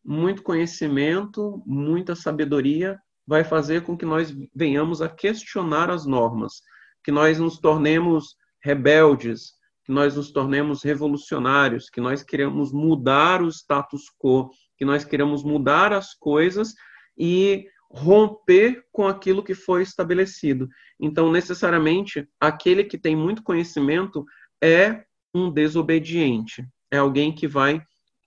[0.04, 6.62] muito conhecimento, muita sabedoria vai fazer com que nós venhamos a questionar as normas,
[7.06, 9.52] que nós nos tornemos rebeldes,
[9.84, 15.44] que nós nos tornemos revolucionários, que nós queremos mudar o status quo, que nós queremos
[15.44, 16.74] mudar as coisas
[17.16, 20.68] e romper com aquilo que foi estabelecido.
[20.98, 24.24] Então, necessariamente, aquele que tem muito conhecimento
[24.60, 27.80] é um desobediente, é alguém que vai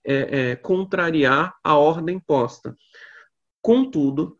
[0.06, 2.74] é, é, contrariar a ordem posta.
[3.60, 4.38] Contudo,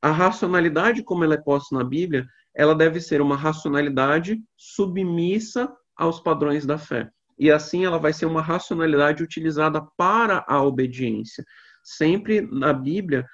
[0.00, 6.20] a racionalidade como ela é posta na Bíblia, ela deve ser uma racionalidade submissa aos
[6.20, 7.10] padrões da fé.
[7.38, 11.44] E assim ela vai ser uma racionalidade utilizada para a obediência.
[11.82, 13.26] Sempre na Bíblia,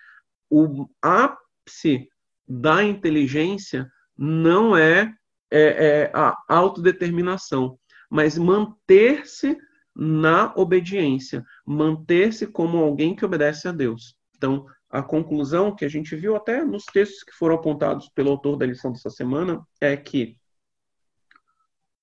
[0.50, 2.08] o ápice
[2.46, 5.12] da inteligência não é,
[5.50, 7.78] é, é a autodeterminação,
[8.10, 9.56] mas manter-se
[9.94, 14.16] na obediência, manter-se como alguém que obedece a Deus.
[14.36, 18.56] Então, a conclusão que a gente viu até nos textos que foram apontados pelo autor
[18.56, 20.36] da lição dessa semana é que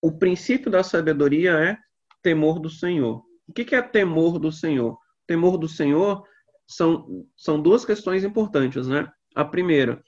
[0.01, 1.77] o princípio da sabedoria é
[2.21, 3.23] temor do Senhor.
[3.47, 4.97] O que é temor do Senhor?
[5.25, 6.23] Temor do Senhor
[6.67, 9.11] são, são duas questões importantes, né?
[9.33, 10.03] A primeira,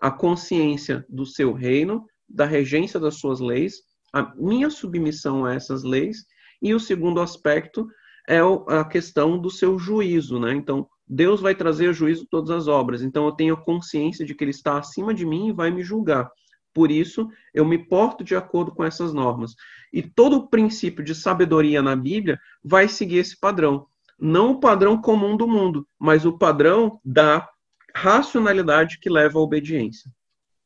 [0.00, 5.82] a consciência do seu reino, da regência das suas leis, a minha submissão a essas
[5.82, 6.24] leis,
[6.60, 7.86] e o segundo aspecto
[8.28, 10.54] é a questão do seu juízo, né?
[10.54, 13.02] Então, Deus vai trazer a juízo todas as obras.
[13.02, 16.30] Então, eu tenho consciência de que Ele está acima de mim e vai me julgar.
[16.72, 19.54] Por isso, eu me porto de acordo com essas normas.
[19.92, 23.86] E todo o princípio de sabedoria na Bíblia vai seguir esse padrão.
[24.18, 27.46] Não o padrão comum do mundo, mas o padrão da
[27.94, 30.10] racionalidade que leva à obediência.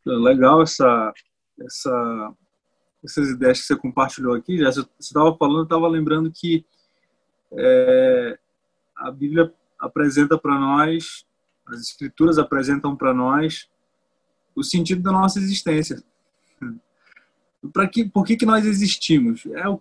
[0.05, 1.13] Legal essa,
[1.61, 2.33] essa,
[3.05, 4.63] essas ideias que você compartilhou aqui.
[4.63, 6.65] Você estava falando, eu estava lembrando que
[7.51, 8.39] é,
[8.97, 11.25] a Bíblia apresenta para nós,
[11.67, 13.69] as Escrituras apresentam para nós
[14.55, 16.03] o sentido da nossa existência.
[17.73, 19.45] Para que, por que, que nós existimos?
[19.47, 19.79] É, o,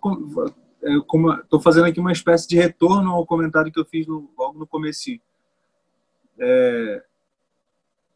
[0.82, 4.28] é como estou fazendo aqui uma espécie de retorno ao comentário que eu fiz no,
[4.36, 5.10] logo no começo.
[6.38, 7.04] É,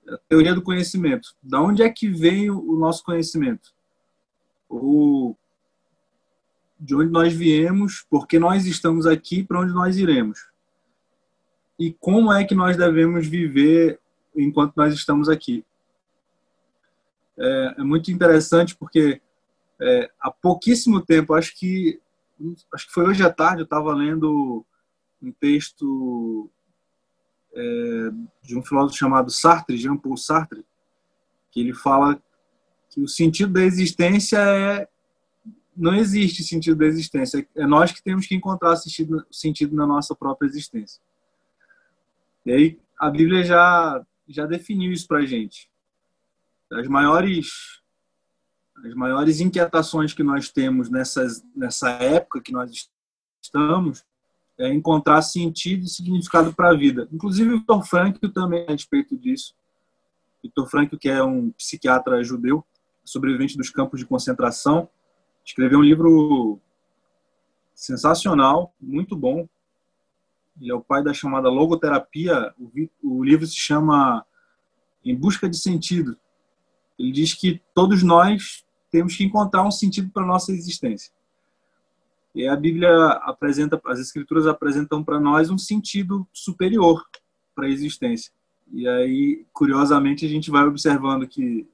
[0.09, 1.35] a teoria do conhecimento.
[1.43, 3.73] Da onde é que vem o nosso conhecimento?
[4.69, 5.37] O,
[6.79, 10.50] de onde nós viemos, por que nós estamos aqui, para onde nós iremos.
[11.81, 13.99] E como é que nós devemos viver
[14.37, 15.65] enquanto nós estamos aqui
[17.41, 19.21] é, é muito interessante porque
[19.81, 21.99] é, há pouquíssimo tempo, acho que
[22.73, 24.65] acho que foi hoje à tarde, eu estava lendo
[25.23, 26.51] um texto
[27.55, 28.11] é,
[28.43, 30.65] de um filósofo chamado Sartre, Jean-Paul Sartre,
[31.51, 32.23] que ele fala
[32.91, 34.87] que o sentido da existência é
[35.75, 40.15] não existe sentido da existência, é nós que temos que encontrar sentido, sentido na nossa
[40.15, 41.01] própria existência.
[42.45, 45.69] E aí a Bíblia já já definiu isso para gente
[46.73, 47.81] as maiores
[48.85, 52.89] as maiores inquietações que nós temos nessas, nessa época que nós
[53.43, 54.05] estamos
[54.57, 57.09] é encontrar sentido e significado para a vida.
[57.11, 59.55] Inclusive, o Viktor Frankl também a respeito disso.
[60.43, 62.65] Viktor Frankl, que é um psiquiatra judeu,
[63.05, 64.89] sobrevivente dos campos de concentração,
[65.45, 66.61] escreveu um livro
[67.75, 69.49] sensacional, muito bom.
[70.61, 72.55] Ele é o pai da chamada logoterapia.
[72.59, 72.71] O,
[73.03, 74.25] o livro se chama
[75.05, 76.17] Em Busca de Sentido.
[76.99, 81.13] Ele diz que todos nós temos que encontrar um sentido para a nossa existência.
[82.35, 82.93] E a Bíblia
[83.23, 87.05] apresenta, as Escrituras apresentam para nós um sentido superior
[87.55, 88.33] para a existência.
[88.73, 91.67] E aí, curiosamente, a gente vai observando que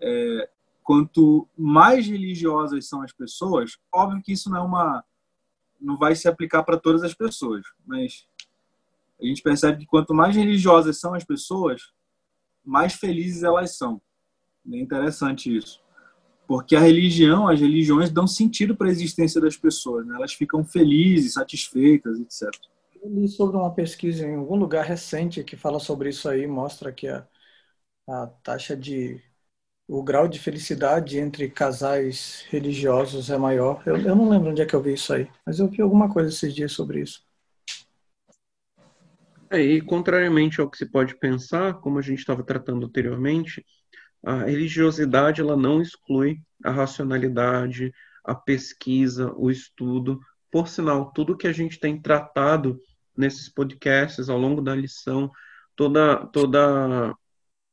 [0.00, 0.48] é,
[0.82, 5.04] quanto mais religiosas são as pessoas, óbvio que isso não é uma,
[5.86, 8.26] não vai se aplicar para todas as pessoas, mas
[9.20, 11.80] a gente percebe que quanto mais religiosas são as pessoas,
[12.64, 14.02] mais felizes elas são.
[14.70, 15.80] É interessante isso.
[16.46, 20.16] Porque a religião, as religiões dão sentido para a existência das pessoas, né?
[20.16, 22.48] elas ficam felizes, satisfeitas, etc.
[23.00, 26.92] Eu li sobre uma pesquisa em algum lugar recente que fala sobre isso aí, mostra
[26.92, 27.26] que a,
[28.08, 29.22] a taxa de.
[29.88, 33.82] O grau de felicidade entre casais religiosos é maior.
[33.86, 36.12] Eu, eu não lembro onde é que eu vi isso aí, mas eu vi alguma
[36.12, 37.24] coisa esses dias sobre isso.
[39.48, 43.64] É, e contrariamente ao que se pode pensar, como a gente estava tratando anteriormente,
[44.24, 47.92] a religiosidade ela não exclui a racionalidade,
[48.24, 50.18] a pesquisa, o estudo.
[50.50, 52.80] Por sinal, tudo que a gente tem tratado
[53.16, 55.30] nesses podcasts ao longo da lição,
[55.76, 57.14] toda toda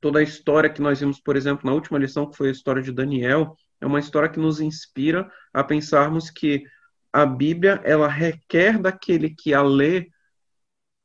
[0.04, 2.82] toda a história que nós vimos, por exemplo, na última lição, que foi a história
[2.82, 6.66] de Daniel, é uma história que nos inspira a pensarmos que
[7.14, 10.10] a Bíblia ela requer daquele que a lê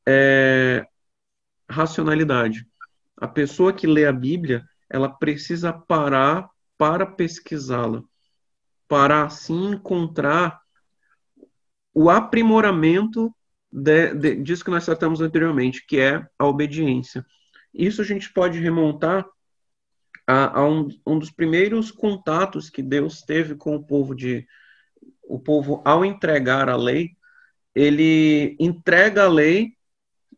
[0.04, 0.84] é,
[1.70, 2.66] racionalidade.
[3.16, 8.02] A pessoa que lê a Bíblia, ela precisa parar para pesquisá-la,
[8.88, 10.60] para assim encontrar
[11.94, 13.32] o aprimoramento
[13.70, 17.24] de, de, disso que nós tratamos anteriormente, que é a obediência.
[17.78, 19.24] Isso a gente pode remontar
[20.26, 24.44] a, a um, um, dos primeiros contatos que Deus teve com o povo de
[25.22, 27.10] o povo ao entregar a lei,
[27.74, 29.74] ele entrega a lei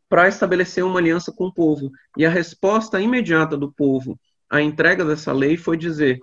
[0.08, 1.90] para estabelecer uma aliança com o povo.
[2.16, 4.20] E a resposta imediata do povo
[4.50, 6.20] a entrega dessa lei foi dizer: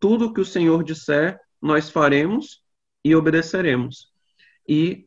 [0.00, 2.62] tudo que o Senhor disser, nós faremos
[3.04, 4.10] e obedeceremos.
[4.68, 5.06] E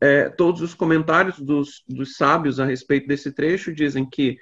[0.00, 4.38] é, todos os comentários dos, dos sábios a respeito desse trecho dizem que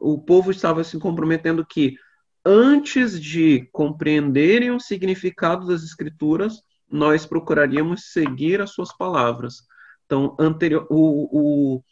[0.00, 1.96] o povo estava se comprometendo que,
[2.44, 9.62] antes de compreenderem o significado das Escrituras, nós procuraríamos seguir as suas palavras.
[10.06, 11.84] Então, anterior, o, o,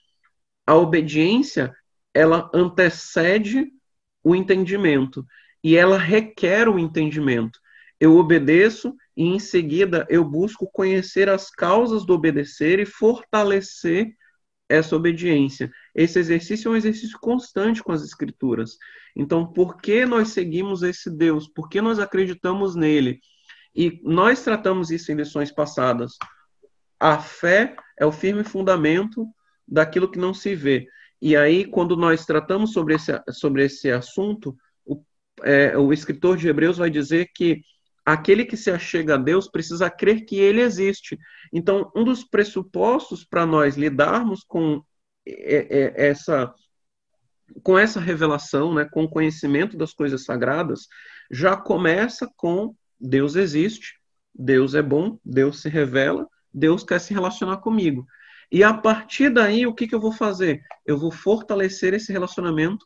[0.66, 1.74] a obediência
[2.14, 3.70] ela antecede
[4.24, 5.26] o entendimento.
[5.62, 7.60] E ela requer o entendimento.
[8.00, 14.14] Eu obedeço e, em seguida, eu busco conhecer as causas do obedecer e fortalecer
[14.68, 15.70] essa obediência.
[15.96, 18.76] Esse exercício é um exercício constante com as Escrituras.
[19.16, 21.48] Então, por que nós seguimos esse Deus?
[21.48, 23.18] Por que nós acreditamos nele?
[23.74, 26.12] E nós tratamos isso em lições passadas.
[27.00, 29.26] A fé é o firme fundamento
[29.66, 30.86] daquilo que não se vê.
[31.20, 35.02] E aí, quando nós tratamos sobre esse, sobre esse assunto, o,
[35.44, 37.62] é, o escritor de Hebreus vai dizer que
[38.04, 41.18] aquele que se achega a Deus precisa crer que ele existe.
[41.50, 44.82] Então, um dos pressupostos para nós lidarmos com
[45.26, 46.54] essa
[47.62, 50.88] com essa revelação, né, com o conhecimento das coisas sagradas,
[51.30, 54.00] já começa com Deus existe,
[54.34, 58.06] Deus é bom, Deus se revela, Deus quer se relacionar comigo.
[58.50, 60.62] E a partir daí, o que, que eu vou fazer?
[60.84, 62.84] Eu vou fortalecer esse relacionamento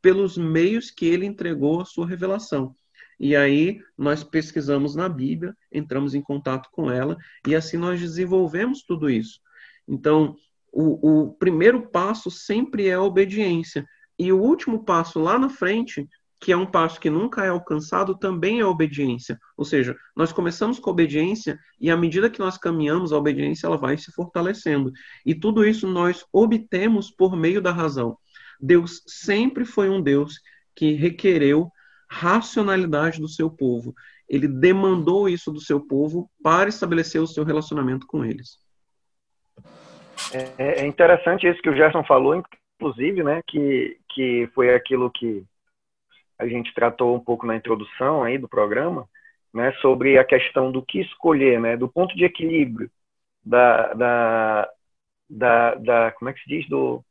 [0.00, 2.74] pelos meios que ele entregou a sua revelação.
[3.18, 7.16] E aí nós pesquisamos na Bíblia, entramos em contato com ela
[7.46, 9.40] e assim nós desenvolvemos tudo isso.
[9.88, 10.36] Então,
[10.80, 13.84] o, o primeiro passo sempre é a obediência.
[14.16, 16.08] E o último passo lá na frente
[16.40, 19.40] que é um passo que nunca é alcançado, também é obediência.
[19.56, 23.76] Ou seja, nós começamos com obediência e à medida que nós caminhamos, a obediência ela
[23.76, 24.92] vai se fortalecendo.
[25.26, 28.16] E tudo isso nós obtemos por meio da razão.
[28.60, 30.40] Deus sempre foi um Deus
[30.76, 31.72] que requereu
[32.08, 33.92] racionalidade do seu povo.
[34.28, 38.58] Ele demandou isso do seu povo para estabelecer o seu relacionamento com eles.
[40.32, 42.42] É, é interessante isso que o Gerson falou,
[42.78, 45.44] inclusive, né, que, que foi aquilo que
[46.38, 49.08] a gente tratou um pouco na introdução aí do programa,
[49.52, 52.90] né, sobre a questão do que escolher, né, do ponto de equilíbrio
[53.44, 54.70] da, da,
[55.28, 57.02] da, da como é que se diz, do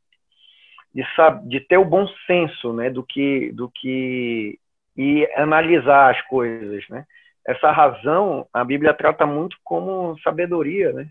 [0.94, 1.04] de,
[1.48, 4.58] de ter o bom senso, né, do que do que
[4.96, 7.06] e analisar as coisas, né?
[7.46, 11.08] Essa razão a Bíblia trata muito como sabedoria, né?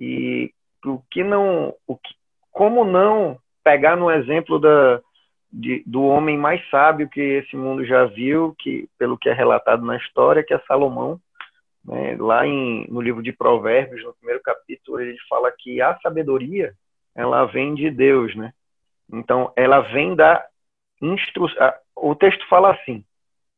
[0.00, 0.52] E
[0.84, 2.14] o que não, o que,
[2.52, 5.00] como não pegar no exemplo da
[5.50, 9.84] de, do homem mais sábio que esse mundo já viu, que pelo que é relatado
[9.84, 11.18] na história, que é Salomão.
[11.84, 12.16] Né?
[12.18, 16.74] Lá em, no livro de Provérbios, no primeiro capítulo, ele fala que a sabedoria
[17.14, 18.52] ela vem de Deus, né?
[19.10, 20.46] Então, ela vem da
[21.00, 21.72] instrução.
[21.96, 23.04] O texto fala assim,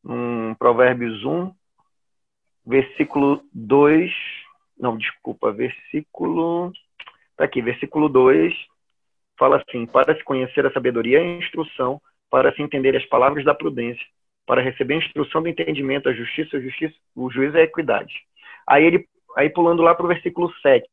[0.06, 1.52] em Provérbios 1,
[2.64, 4.10] versículo 2,
[4.78, 6.72] não, desculpa, versículo,
[7.40, 8.54] tá aqui, versículo 2,
[9.38, 13.44] fala assim: para se conhecer a sabedoria e a instrução, para se entender as palavras
[13.44, 14.04] da prudência,
[14.46, 18.12] para receber a instrução do entendimento, a justiça, a justiça, o juízo e a equidade.
[18.66, 20.86] Aí ele, aí pulando lá para o versículo 7,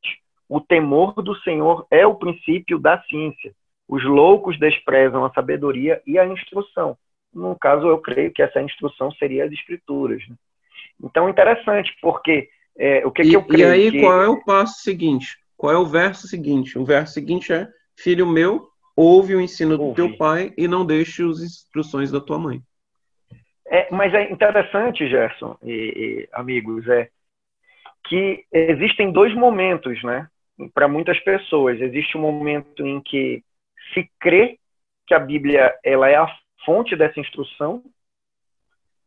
[0.47, 3.53] o temor do Senhor é o princípio da ciência.
[3.87, 6.97] Os loucos desprezam a sabedoria e a instrução.
[7.33, 10.25] No caso, eu creio que essa instrução seria as escrituras.
[10.27, 10.35] Né?
[11.03, 13.67] Então, interessante, porque é, o que, e, que eu creio?
[13.67, 13.99] E aí, que...
[13.99, 15.37] qual é o passo seguinte?
[15.57, 16.77] Qual é o verso seguinte?
[16.77, 17.67] O verso seguinte é
[17.99, 19.89] Filho meu, ouve o ensino ouve.
[19.89, 22.61] do teu pai e não deixe as instruções da tua mãe.
[23.65, 27.09] É, mas é interessante, Gerson e, e amigos, é
[28.07, 30.27] que existem dois momentos, né?
[30.73, 33.43] Para muitas pessoas, existe um momento em que
[33.93, 34.57] se crê
[35.05, 36.27] que a Bíblia ela é a
[36.65, 37.83] fonte dessa instrução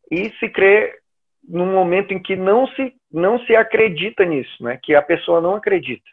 [0.09, 0.99] e se crê
[1.47, 4.79] num momento em que não se não se acredita nisso, né?
[4.81, 6.09] Que a pessoa não acredita.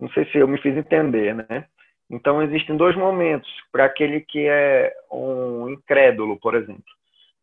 [0.00, 1.66] Não sei se eu me fiz entender, né?
[2.10, 6.84] Então, existem dois momentos para aquele que é um incrédulo, por exemplo.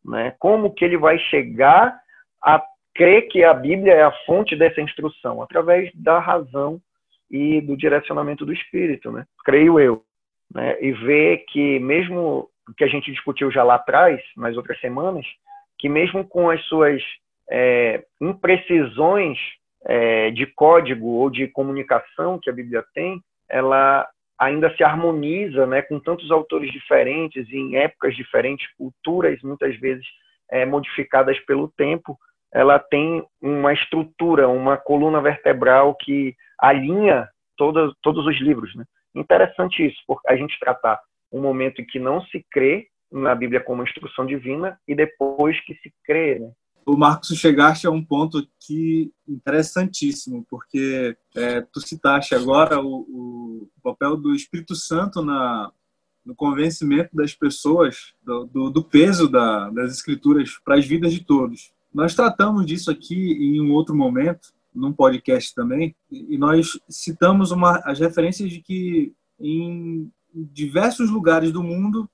[0.04, 0.34] Né?
[0.38, 1.96] Como que ele vai chegar
[2.42, 2.62] a
[2.94, 5.40] crer que a Bíblia é a fonte dessa instrução?
[5.40, 6.80] Através da razão
[7.30, 9.24] e do direcionamento do Espírito, né?
[9.44, 10.02] creio eu.
[10.52, 10.76] Né?
[10.80, 15.24] E ver que, mesmo que a gente discutiu já lá atrás, nas outras semanas,
[15.78, 17.00] que mesmo com as suas
[17.48, 19.38] é, imprecisões
[19.86, 24.08] é, de código ou de comunicação que a Bíblia tem, ela
[24.38, 30.04] ainda se harmoniza né, com tantos autores diferentes, em épocas diferentes, culturas muitas vezes
[30.50, 32.18] é, modificadas pelo tempo,
[32.52, 38.74] ela tem uma estrutura, uma coluna vertebral que alinha todos, os livros.
[38.74, 38.84] Né?
[39.14, 41.00] Interessante isso, porque a gente tratar
[41.32, 45.74] um momento em que não se crê na Bíblia como instrução divina e depois que
[45.76, 46.38] se crê.
[46.38, 46.50] Né?
[46.86, 53.68] O Marcos chegaste a um ponto que interessantíssimo, porque é, tu citaste agora o, o,
[53.82, 55.72] papel do Espírito Santo na,
[56.24, 61.24] no convencimento das pessoas do, do, do peso da, das Escrituras para as vidas de
[61.24, 61.72] todos.
[61.92, 67.78] Nós tratamos disso aqui em um outro momento, num podcast também, e nós citamos uma,
[67.84, 72.08] as referências de que em diversos lugares do mundo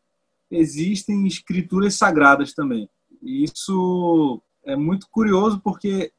[0.51, 2.89] existem escrituras sagradas também.
[3.23, 6.13] E isso é muito curioso porque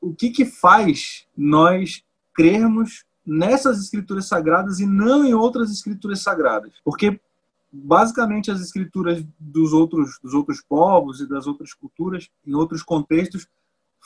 [0.00, 2.02] o que, que faz nós
[2.34, 6.72] crermos nessas escrituras sagradas e não em outras escrituras sagradas.
[6.84, 7.20] Porque
[7.72, 13.48] basicamente as escrituras dos outros dos outros povos e das outras culturas, em outros contextos,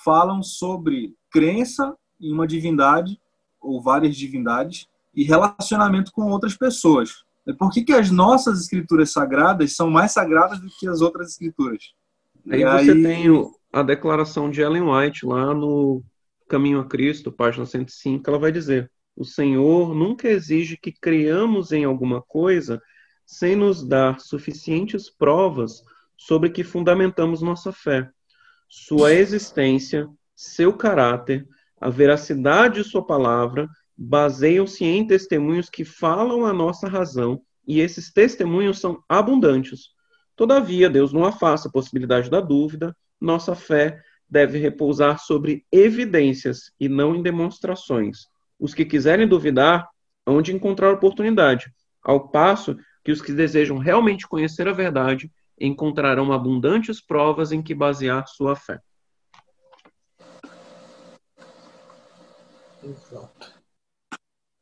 [0.03, 3.21] falam sobre crença em uma divindade
[3.61, 7.25] ou várias divindades e relacionamento com outras pessoas.
[7.59, 11.93] Por que, que as nossas escrituras sagradas são mais sagradas do que as outras escrituras?
[12.49, 13.29] Aí, aí você tem
[13.73, 16.03] a declaração de Ellen White lá no
[16.49, 21.85] Caminho a Cristo, página 105, ela vai dizer: O Senhor nunca exige que criamos em
[21.85, 22.83] alguma coisa
[23.25, 25.85] sem nos dar suficientes provas
[26.17, 28.11] sobre que fundamentamos nossa fé.
[28.69, 31.47] Sua existência, seu caráter,
[31.81, 38.13] a veracidade de sua palavra baseiam-se em testemunhos que falam a nossa razão, e esses
[38.13, 39.91] testemunhos são abundantes.
[40.35, 46.89] Todavia, Deus não afasta a possibilidade da dúvida, nossa fé deve repousar sobre evidências e
[46.89, 48.29] não em demonstrações.
[48.59, 49.89] Os que quiserem duvidar,
[50.25, 56.33] hão de encontrar oportunidade, ao passo que os que desejam realmente conhecer a verdade encontrarão
[56.33, 58.81] abundantes provas em que basear sua fé.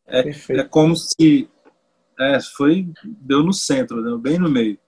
[0.06, 0.24] É,
[0.58, 1.48] é como se
[2.18, 4.78] é, foi deu no centro, deu bem no meio.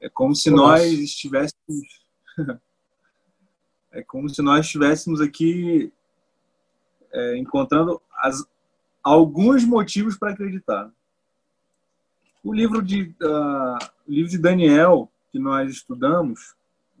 [0.00, 0.82] É como se Nossa.
[0.82, 1.99] nós estivéssemos
[3.92, 5.92] é como se nós estivéssemos aqui
[7.12, 8.44] é, encontrando as,
[9.02, 10.90] alguns motivos para acreditar.
[12.42, 13.78] O livro de, uh,
[14.08, 16.54] o livro de Daniel, que nós estudamos,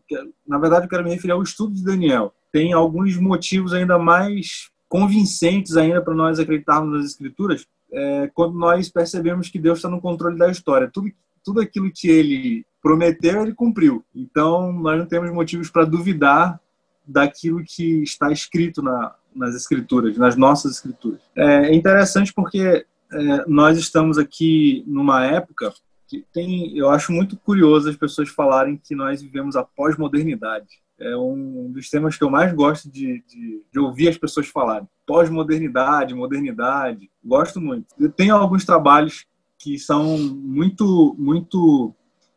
[0.06, 0.16] que,
[0.46, 4.70] na verdade eu quero me referir ao estudo de Daniel, tem alguns motivos ainda mais
[4.88, 10.00] convincentes ainda para nós acreditarmos nas escrituras, é, quando nós percebemos que Deus está no
[10.00, 10.90] controle da história.
[10.92, 11.10] Tudo,
[11.44, 14.04] tudo aquilo que ele prometeu, ele cumpriu.
[14.14, 16.60] Então, nós não temos motivos para duvidar
[17.06, 21.20] daquilo que está escrito na, nas escrituras, nas nossas escrituras.
[21.36, 25.72] É interessante porque é, nós estamos aqui numa época
[26.08, 30.80] que tem, eu acho muito curioso as pessoas falarem que nós vivemos a pós-modernidade.
[30.98, 34.88] É um dos temas que eu mais gosto de, de, de ouvir as pessoas falarem.
[35.06, 37.86] Pós-modernidade, modernidade, gosto muito.
[37.98, 39.24] Eu tenho alguns trabalhos
[39.58, 41.94] que são muito, muito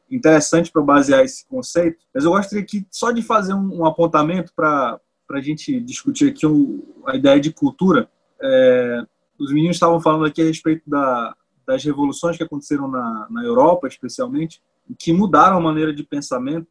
[0.09, 4.53] interessante para basear esse conceito, mas eu gostaria aqui só de fazer um, um apontamento
[4.55, 4.99] para
[5.31, 8.09] a gente discutir aqui um, a ideia de cultura.
[8.41, 9.05] É,
[9.39, 11.35] os meninos estavam falando aqui a respeito da,
[11.65, 14.61] das revoluções que aconteceram na, na Europa, especialmente,
[14.99, 16.67] que mudaram a maneira de pensamento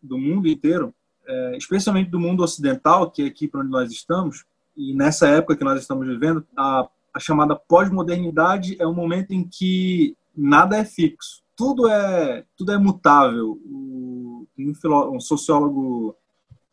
[0.00, 0.94] do mundo inteiro,
[1.26, 4.44] é, especialmente do mundo ocidental, que é aqui para onde nós estamos,
[4.76, 9.42] e nessa época que nós estamos vivendo, a, a chamada pós-modernidade é um momento em
[9.42, 13.58] que nada é fixo tudo é tudo é mutável.
[13.64, 16.14] O, tem um, um sociólogo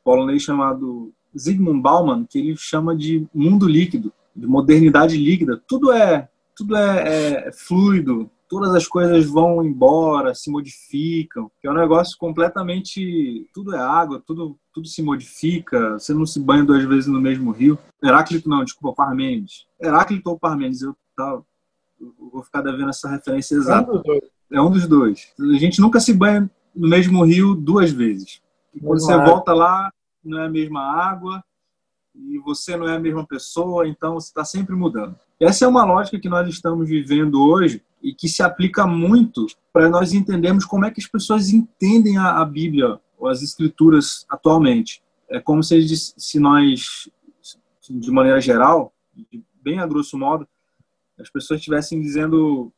[0.03, 5.61] polonês chamado Zygmunt Bauman que ele chama de mundo líquido, de modernidade líquida.
[5.67, 11.49] Tudo é tudo é, é, fluido, todas as coisas vão embora, se modificam.
[11.63, 13.49] É um negócio completamente.
[13.53, 15.93] Tudo é água, tudo, tudo se modifica.
[15.93, 17.77] Você não se banha duas vezes no mesmo rio.
[18.03, 19.65] Heráclito, não, desculpa, Parmênides.
[19.81, 21.41] Heráclito ou Parmênides, eu, tá,
[21.99, 23.91] eu vou ficar devendo essa referência exata.
[24.53, 25.33] É um dos dois.
[25.39, 28.39] A gente nunca se banha no mesmo rio duas vezes.
[28.73, 29.91] E quando você volta lá,
[30.23, 31.43] não é a mesma água
[32.15, 35.15] e você não é a mesma pessoa, então você está sempre mudando.
[35.39, 39.89] Essa é uma lógica que nós estamos vivendo hoje e que se aplica muito para
[39.89, 45.01] nós entendermos como é que as pessoas entendem a, a Bíblia ou as Escrituras atualmente.
[45.27, 47.09] É como se, se nós,
[47.89, 48.93] de maneira geral,
[49.63, 50.47] bem a grosso modo,
[51.19, 52.71] as pessoas estivessem dizendo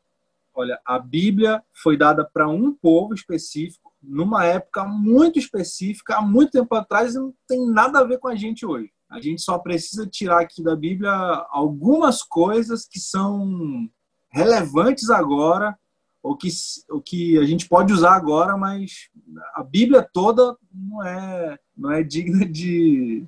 [0.56, 6.52] Olha, a Bíblia foi dada para um povo específico, numa época muito específica, há muito
[6.52, 8.90] tempo atrás, e não tem nada a ver com a gente hoje.
[9.10, 11.12] A gente só precisa tirar aqui da Bíblia
[11.50, 13.90] algumas coisas que são
[14.32, 15.78] relevantes agora,
[16.24, 16.48] ou que,
[16.90, 19.10] ou que a gente pode usar agora, mas
[19.54, 23.26] a Bíblia toda não é, não é digna de,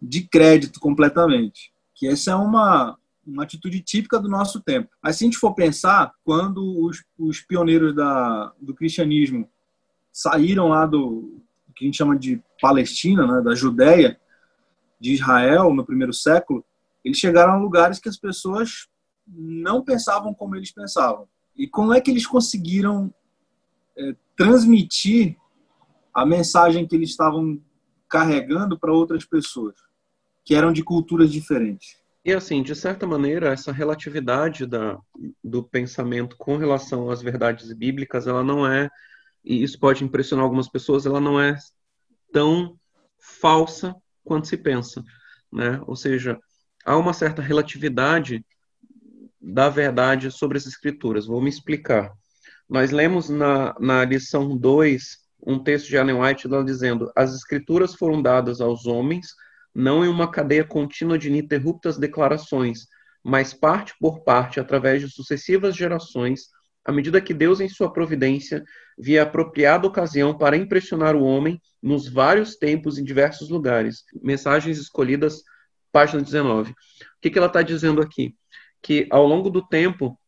[0.00, 1.72] de crédito completamente.
[1.94, 4.90] Que essa é uma, uma atitude típica do nosso tempo.
[5.02, 9.48] Mas se a gente for pensar, quando os, os pioneiros da, do cristianismo
[10.12, 11.40] saíram lá do
[11.74, 14.18] que a gente chama de Palestina, né, da Judéia,
[15.00, 16.64] de Israel, no primeiro século,
[17.04, 18.88] eles chegaram a lugares que as pessoas
[19.26, 21.28] não pensavam como eles pensavam.
[21.56, 23.12] E como é que eles conseguiram
[23.96, 25.36] é, transmitir
[26.12, 27.60] a mensagem que eles estavam
[28.08, 29.74] carregando para outras pessoas,
[30.44, 32.03] que eram de culturas diferentes?
[32.24, 34.98] E assim, de certa maneira, essa relatividade da,
[35.42, 38.88] do pensamento com relação às verdades bíblicas, ela não é,
[39.44, 41.56] e isso pode impressionar algumas pessoas, ela não é
[42.32, 42.78] tão
[43.18, 43.94] falsa
[44.24, 45.04] quanto se pensa,
[45.52, 45.80] né?
[45.86, 46.38] Ou seja,
[46.84, 48.44] há uma certa relatividade
[49.40, 51.26] da verdade sobre as escrituras.
[51.26, 52.10] Vou me explicar.
[52.66, 58.22] Nós lemos na, na lição 2 um texto de Ellen White dizendo: As escrituras foram
[58.22, 59.34] dadas aos homens,
[59.74, 62.86] não em uma cadeia contínua de ininterruptas declarações,
[63.22, 66.48] mas parte por parte, através de sucessivas gerações,
[66.84, 68.62] à medida que Deus, em sua providência,
[68.98, 74.04] via apropriada ocasião para impressionar o homem nos vários tempos em diversos lugares.
[74.22, 75.42] Mensagens escolhidas,
[75.90, 76.72] página 19.
[76.72, 76.74] O
[77.22, 78.34] que, que ela está dizendo aqui?
[78.82, 80.18] Que ao longo do tempo,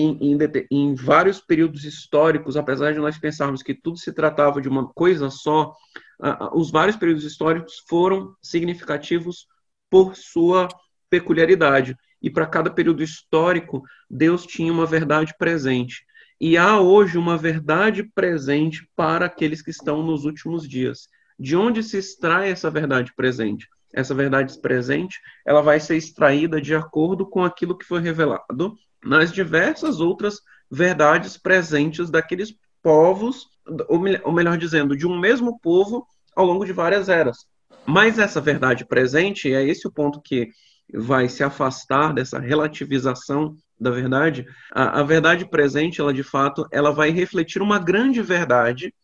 [0.00, 0.38] em, em,
[0.70, 5.28] em, vários períodos históricos, apesar de nós pensarmos que tudo se tratava de uma coisa
[5.28, 5.74] só,
[6.18, 9.46] uh, os vários períodos históricos foram significativos
[9.90, 10.66] por sua
[11.10, 11.94] peculiaridade.
[12.22, 16.06] E para cada período histórico, Deus tinha uma verdade presente.
[16.40, 21.06] E há hoje uma verdade presente para aqueles que estão nos últimos dias.
[21.38, 23.68] De onde se extrai essa verdade presente?
[23.92, 28.74] Essa verdade presente, ela vai ser extraída de acordo com aquilo que foi revelado
[29.04, 30.40] nas diversas outras
[30.70, 33.46] verdades presentes daqueles povos,
[33.88, 37.46] ou melhor dizendo, de um mesmo povo ao longo de várias eras.
[37.86, 40.48] Mas essa verdade presente, é esse o ponto que
[40.92, 46.92] vai se afastar dessa relativização da verdade, a, a, verdade presente, ela de fato, ela
[46.92, 48.94] vai refletir uma grande verdade,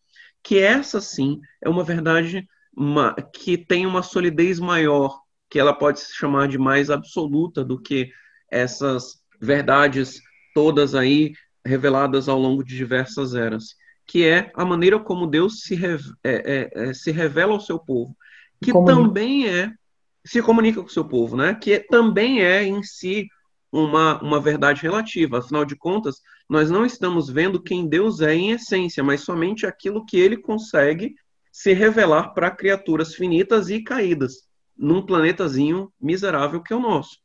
[0.42, 2.46] que essa sim é uma verdade
[2.76, 5.18] uma, que tem uma solidez maior,
[5.50, 8.10] que ela pode se chamar de mais absoluta do que
[8.50, 10.20] essas verdades
[10.54, 11.32] todas aí
[11.64, 13.74] reveladas ao longo de diversas eras,
[14.06, 17.78] que é a maneira como Deus se, re, é, é, é, se revela ao seu
[17.78, 18.16] povo,
[18.62, 19.72] que também é
[20.24, 21.54] se comunica com o seu povo, né?
[21.54, 23.28] Que também é em si
[23.72, 25.38] uma, uma verdade relativa.
[25.38, 26.16] Afinal de contas,
[26.48, 31.14] nós não estamos vendo quem Deus é em essência, mas somente aquilo que ele consegue
[31.52, 37.16] se revelar para criaturas finitas e caídas, num planetazinho miserável que é o nosso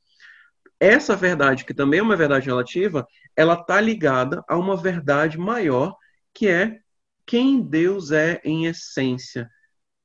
[0.86, 5.96] essa verdade, que também é uma verdade relativa, ela está ligada a uma verdade maior,
[6.34, 6.80] que é
[7.26, 9.50] quem Deus é em essência,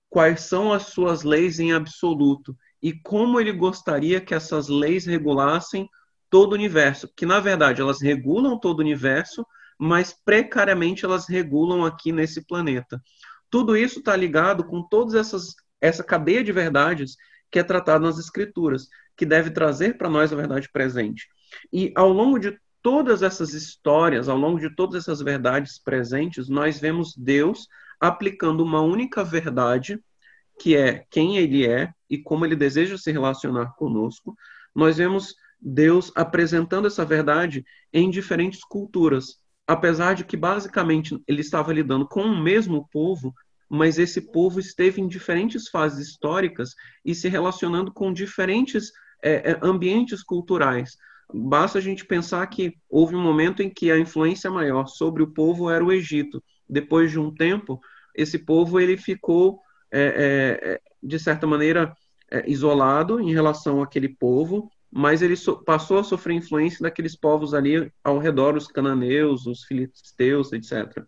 [0.08, 2.56] quais são as suas leis em absoluto?
[2.80, 5.88] E como ele gostaria que essas leis regulassem
[6.30, 9.44] todo o universo, que na verdade elas regulam todo o universo,
[9.78, 13.02] mas precariamente elas regulam aqui nesse planeta.
[13.50, 17.16] Tudo isso está ligado com todas essas essa cadeia de verdades
[17.50, 18.88] que é tratada nas escrituras
[19.18, 21.26] que deve trazer para nós a verdade presente.
[21.72, 26.78] E ao longo de todas essas histórias, ao longo de todas essas verdades presentes, nós
[26.78, 27.66] vemos Deus
[28.00, 29.98] aplicando uma única verdade,
[30.60, 34.36] que é quem ele é e como ele deseja se relacionar conosco.
[34.72, 41.72] Nós vemos Deus apresentando essa verdade em diferentes culturas, apesar de que basicamente ele estava
[41.72, 43.34] lidando com o mesmo povo,
[43.68, 48.92] mas esse povo esteve em diferentes fases históricas e se relacionando com diferentes
[49.22, 50.96] é, é, ambientes culturais.
[51.32, 55.30] Basta a gente pensar que houve um momento em que a influência maior sobre o
[55.30, 56.42] povo era o Egito.
[56.68, 57.80] Depois de um tempo,
[58.14, 59.60] esse povo ele ficou,
[59.90, 61.94] é, é, é de certa maneira,
[62.30, 67.52] é, isolado em relação àquele povo, mas ele so passou a sofrer influência daqueles povos
[67.52, 71.04] ali ao redor, os cananeus, os filisteus, etc.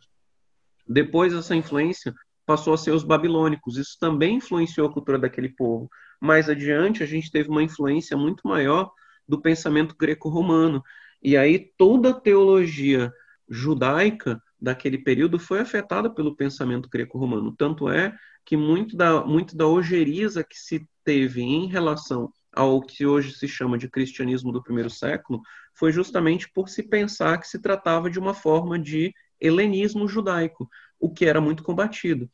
[0.87, 2.15] Depois essa influência
[2.51, 3.76] passou a ser os babilônicos.
[3.76, 5.88] Isso também influenciou a cultura daquele povo
[6.20, 8.92] mais adiante a gente teve uma influência muito maior
[9.26, 10.82] do pensamento greco-romano.
[11.22, 13.12] E aí toda a teologia
[13.48, 17.55] judaica daquele período foi afetada pelo pensamento greco-romano.
[17.57, 23.07] Tanto é que muito da, muito da ojeriza que se teve em relação ao que
[23.07, 25.40] hoje se chama de cristianismo do primeiro século
[25.72, 30.68] foi justamente por se pensar que se tratava de uma forma de helenismo judaico,
[31.01, 32.30] o que era muito combatido.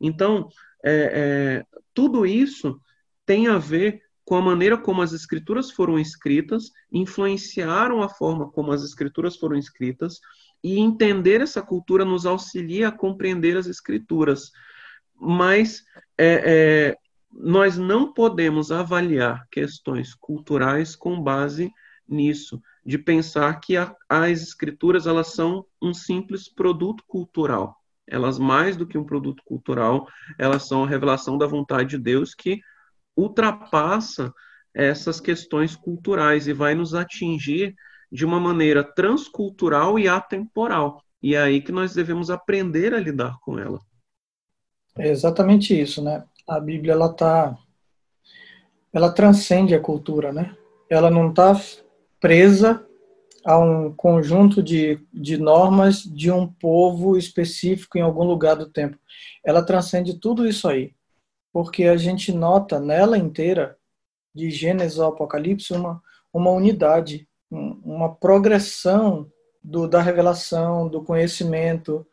[0.00, 0.48] Então,
[0.84, 2.80] é, é, tudo isso
[3.24, 8.72] tem a ver com a maneira como as escrituras foram escritas, influenciaram a forma como
[8.72, 10.20] as escrituras foram escritas,
[10.62, 14.50] e entender essa cultura nos auxilia a compreender as escrituras.
[15.18, 15.82] Mas
[16.18, 16.96] é, é,
[17.32, 21.72] nós não podemos avaliar questões culturais com base
[22.06, 27.76] nisso, de pensar que a, as escrituras elas são um simples produto cultural.
[28.10, 30.06] Elas mais do que um produto cultural,
[30.38, 32.60] elas são a revelação da vontade de Deus que
[33.16, 34.32] ultrapassa
[34.74, 37.74] essas questões culturais e vai nos atingir
[38.10, 41.02] de uma maneira transcultural e atemporal.
[41.22, 43.80] E é aí que nós devemos aprender a lidar com ela.
[44.96, 46.24] É exatamente isso, né?
[46.48, 47.56] A Bíblia ela tá
[48.92, 50.56] ela transcende a cultura, né?
[50.88, 51.54] Ela não está
[52.18, 52.87] presa
[53.48, 58.98] a um conjunto de, de normas de um povo específico em algum lugar do tempo.
[59.44, 60.92] Ela transcende tudo isso aí
[61.52, 63.76] porque a gente nota nela inteira
[64.34, 66.00] de Gênesis ao Apocalipse, uma,
[66.32, 69.30] uma unidade, uma progressão
[69.62, 72.06] do, da revelação, do conhecimento,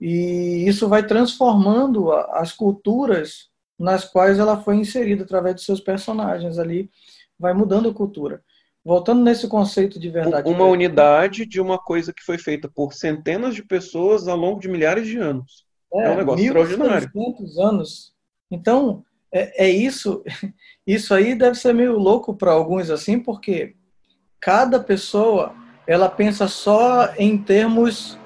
[0.00, 3.48] e isso vai transformando as culturas
[3.78, 6.90] nas quais ela foi inserida através de seus personagens ali,
[7.38, 8.42] vai mudando a cultura.
[8.86, 10.48] Voltando nesse conceito de verdade.
[10.48, 14.68] Uma unidade de uma coisa que foi feita por centenas de pessoas ao longo de
[14.68, 15.66] milhares de anos.
[15.92, 17.10] É, é um negócio extraordinário.
[17.58, 18.14] anos.
[18.48, 20.22] Então, é, é isso.
[20.86, 23.74] Isso aí deve ser meio louco para alguns assim, porque
[24.38, 25.52] cada pessoa
[25.84, 28.16] ela pensa só em termos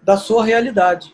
[0.00, 1.12] da sua realidade.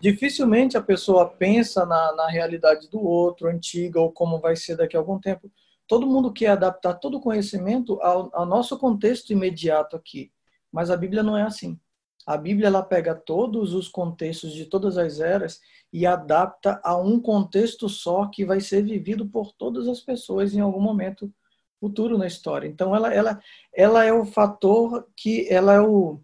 [0.00, 4.96] Dificilmente a pessoa pensa na, na realidade do outro, antiga, ou como vai ser daqui
[4.96, 5.50] a algum tempo.
[5.88, 10.30] Todo mundo quer adaptar todo o conhecimento ao, ao nosso contexto imediato aqui.
[10.70, 11.80] Mas a Bíblia não é assim.
[12.26, 17.18] A Bíblia ela pega todos os contextos de todas as eras e adapta a um
[17.18, 21.32] contexto só que vai ser vivido por todas as pessoas em algum momento
[21.80, 22.68] futuro na história.
[22.68, 23.40] Então ela ela
[23.74, 26.20] ela é o fator que ela é o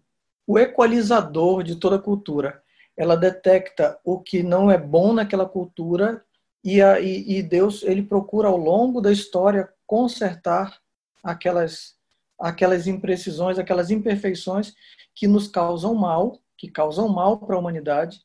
[0.47, 2.61] o equalizador de toda cultura.
[2.95, 6.23] Ela detecta o que não é bom naquela cultura
[6.65, 10.81] e, a, e, e Deus ele procura ao longo da história consertar
[11.23, 11.93] aquelas
[12.37, 14.73] aquelas imprecisões, aquelas imperfeições
[15.13, 18.19] que nos causam mal, que causam mal para a humanidade.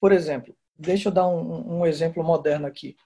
[0.00, 2.96] Por exemplo, deixa eu dar um, um exemplo moderno aqui.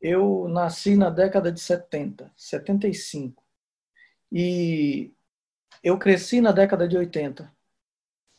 [0.00, 3.42] Eu nasci na década de 70, 75.
[4.32, 5.12] E
[5.82, 7.52] eu cresci na década de 80.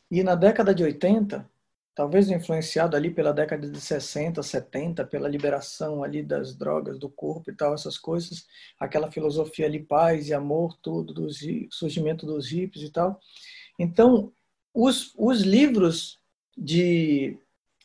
[0.10, 1.48] E na década de 80,
[1.96, 7.50] talvez influenciado ali pela década de 60, 70, pela liberação ali das drogas do corpo
[7.50, 8.46] e tal, essas coisas,
[8.78, 11.28] aquela filosofia ali, paz e amor, tudo, do
[11.72, 13.18] surgimento dos hippies e tal.
[13.80, 14.34] Então,
[14.74, 16.20] os, os livros
[16.58, 17.38] de,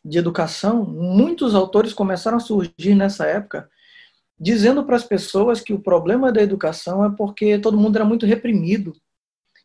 [0.04, 3.70] de educação, muitos autores começaram a surgir nessa época,
[4.38, 8.26] dizendo para as pessoas que o problema da educação é porque todo mundo era muito
[8.26, 8.92] reprimido,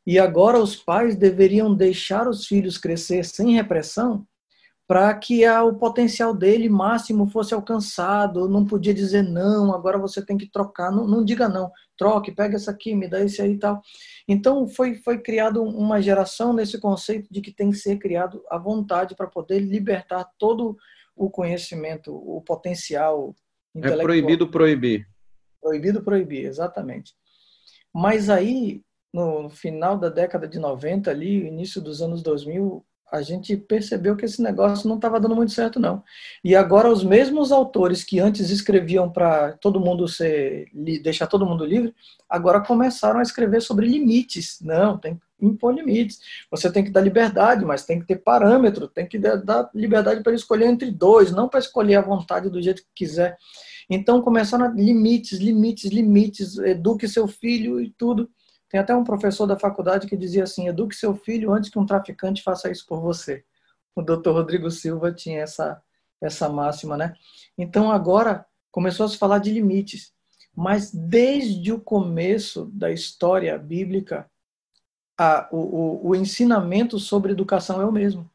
[0.06, 4.28] e agora os pais deveriam deixar os filhos crescer sem repressão
[4.88, 8.48] para que a, o potencial dele máximo fosse alcançado.
[8.48, 10.92] Não podia dizer não, agora você tem que trocar.
[10.92, 13.82] Não, não diga não, troque, pega essa aqui, me dá esse aí e tal.
[14.28, 18.58] Então foi, foi criado uma geração nesse conceito de que tem que ser criado a
[18.58, 20.78] vontade para poder libertar todo
[21.16, 23.34] o conhecimento, o potencial
[23.74, 24.02] é intelectual.
[24.02, 25.08] É proibido proibir.
[25.62, 27.14] Proibido proibir, exatamente.
[27.94, 28.84] Mas aí
[29.16, 34.26] no final da década de 90 ali, início dos anos 2000, a gente percebeu que
[34.26, 36.04] esse negócio não estava dando muito certo não.
[36.44, 41.66] E agora os mesmos autores que antes escreviam para todo mundo ser deixar todo mundo
[41.66, 41.94] livre,
[42.30, 44.60] agora começaram a escrever sobre limites.
[44.62, 46.20] Não, tem que impor limites.
[46.50, 50.34] Você tem que dar liberdade, mas tem que ter parâmetro, tem que dar liberdade para
[50.34, 53.38] escolher entre dois, não para escolher à vontade do jeito que quiser.
[53.90, 58.30] Então começaram a limites, limites, limites, eduque seu filho e tudo.
[58.70, 61.86] Tem até um professor da faculdade que dizia assim: eduque seu filho antes que um
[61.86, 63.44] traficante faça isso por você.
[63.96, 65.82] O doutor Rodrigo Silva tinha essa,
[66.22, 67.14] essa máxima, né?
[67.58, 70.14] Então agora começou a se falar de limites.
[70.54, 74.30] Mas desde o começo da história bíblica,
[75.18, 78.30] a, o, o, o ensinamento sobre educação é o mesmo.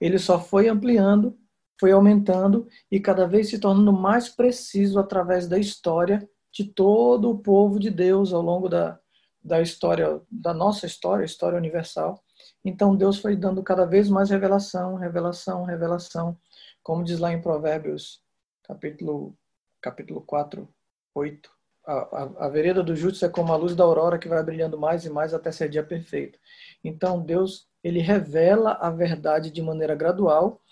[0.00, 1.38] Ele só foi ampliando,
[1.78, 7.38] foi aumentando e cada vez se tornando mais preciso através da história de todo o
[7.38, 8.98] povo de Deus ao longo da,
[9.44, 12.24] da história, da nossa história, história universal.
[12.64, 16.36] Então Deus foi dando cada vez mais revelação, revelação, revelação,
[16.82, 18.22] como diz lá em Provérbios,
[18.62, 19.36] capítulo,
[19.82, 20.66] capítulo 4,
[21.14, 21.50] 8.
[21.86, 24.78] A, a, a vereda do justo é como a luz da aurora que vai brilhando
[24.78, 26.38] mais e mais até ser dia perfeito.
[26.82, 30.62] Então Deus, ele revela a verdade de maneira gradual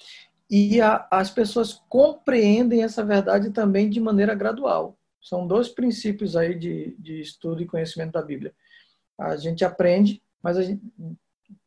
[0.49, 4.97] e a, as pessoas compreendem essa verdade também de maneira gradual.
[5.21, 8.55] São dois princípios aí de, de estudo e conhecimento da Bíblia
[9.23, 10.83] a gente aprende, mas a gente,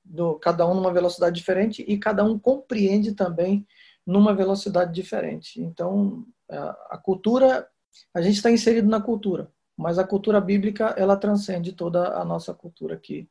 [0.04, 3.66] do, cada um numa velocidade diferente e cada um compreende também
[4.06, 5.62] numa velocidade diferente.
[5.62, 7.68] Então, a, a cultura,
[8.14, 12.54] a gente está inserido na cultura, mas a cultura bíblica, ela transcende toda a nossa
[12.54, 13.28] cultura aqui,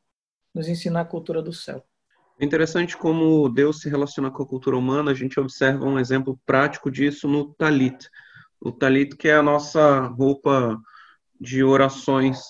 [0.55, 1.85] nos ensina a cultura do céu.
[2.39, 6.39] É interessante como Deus se relaciona com a cultura humana, a gente observa um exemplo
[6.45, 8.09] prático disso no talit.
[8.61, 10.77] O talit que é a nossa roupa
[11.41, 12.41] de orações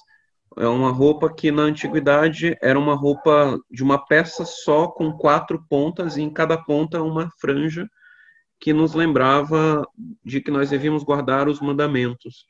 [0.57, 5.65] é uma roupa que na antiguidade era uma roupa de uma peça só com quatro
[5.69, 7.89] pontas e em cada ponta uma franja
[8.61, 9.87] que nos lembrava
[10.25, 12.47] de que nós devíamos guardar os mandamentos.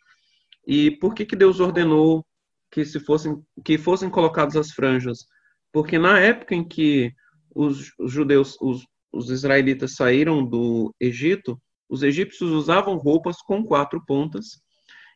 [0.67, 2.25] E por que que Deus ordenou
[2.71, 5.27] que se fossem que fossem colocadas as franjas?
[5.73, 7.13] Porque na época em que
[7.55, 14.63] os, judeus, os, os israelitas saíram do Egito, os egípcios usavam roupas com quatro pontas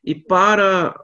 [0.04, 0.94] e para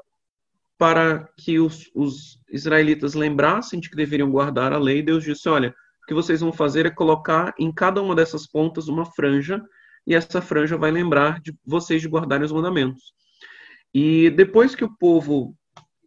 [0.85, 5.75] para que os, os israelitas lembrassem de que deveriam guardar a lei, Deus disse: olha,
[6.03, 9.65] o que vocês vão fazer é colocar em cada uma dessas pontas uma franja,
[10.07, 13.15] e essa franja vai lembrar de vocês de guardarem os mandamentos.
[13.95, 15.57] E depois que o povo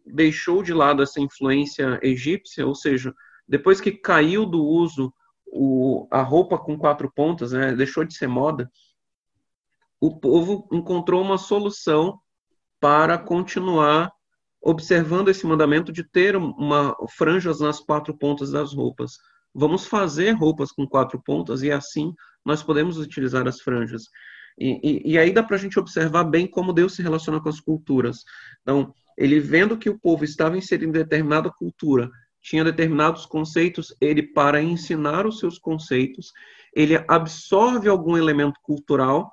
[0.06, 3.12] deixou de lado essa influência egípcia, ou seja,
[3.48, 5.12] depois que caiu do uso
[5.44, 8.70] o, a roupa com quatro pontas, né, deixou de ser moda,
[10.00, 12.20] o povo encontrou uma solução
[12.78, 14.12] para continuar
[14.62, 19.12] observando esse mandamento de ter uma franjas nas quatro pontas das roupas.
[19.54, 22.12] Vamos fazer roupas com quatro pontas e assim
[22.44, 24.04] nós podemos utilizar as franjas.
[24.58, 27.48] E, e, e aí dá para a gente observar bem como Deus se relaciona com
[27.48, 28.24] as culturas.
[28.62, 34.22] Então, ele vendo que o povo estava inserido em determinada cultura, tinha determinados conceitos, ele,
[34.22, 36.32] para ensinar os seus conceitos,
[36.74, 39.32] ele absorve algum elemento cultural,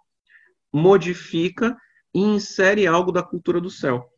[0.74, 1.76] modifica
[2.14, 4.10] e insere algo da cultura do céu.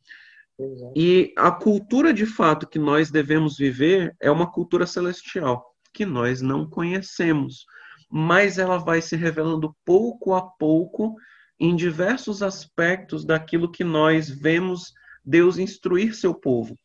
[0.59, 0.93] Exato.
[0.95, 6.41] E a cultura de fato que nós devemos viver é uma cultura celestial, que nós
[6.41, 7.65] não conhecemos,
[8.09, 11.15] mas ela vai se revelando pouco a pouco
[11.59, 14.93] em diversos aspectos daquilo que nós vemos
[15.23, 16.77] Deus instruir seu povo.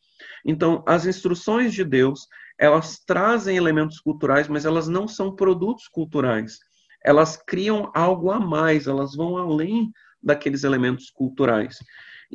[0.45, 2.27] Então, as instruções de Deus,
[2.59, 6.59] elas trazem elementos culturais, mas elas não são produtos culturais.
[7.03, 11.77] Elas criam algo a mais, elas vão além daqueles elementos culturais.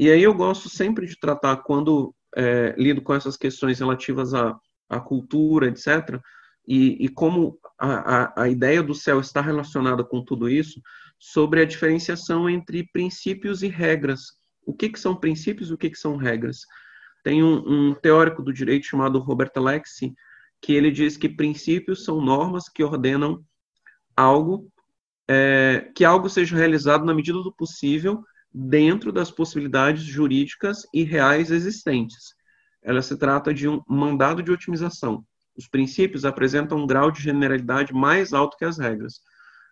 [0.01, 4.57] E aí eu gosto sempre de tratar, quando é, lido com essas questões relativas à,
[4.89, 6.21] à cultura, etc.,
[6.69, 10.81] e, e como a, a, a ideia do céu está relacionada com tudo isso,
[11.19, 14.35] sobre a diferenciação entre princípios e regras.
[14.65, 16.61] O que, que são princípios e o que, que são regras?
[17.25, 20.15] Tem um, um teórico do direito chamado Robert Alexi,
[20.63, 23.45] que ele diz que princípios são normas que ordenam
[24.17, 24.71] algo,
[25.27, 28.23] é, que algo seja realizado na medida do possível
[28.53, 32.35] dentro das possibilidades jurídicas e reais existentes.
[32.83, 35.25] Ela se trata de um mandado de otimização.
[35.57, 39.21] Os princípios apresentam um grau de generalidade mais alto que as regras.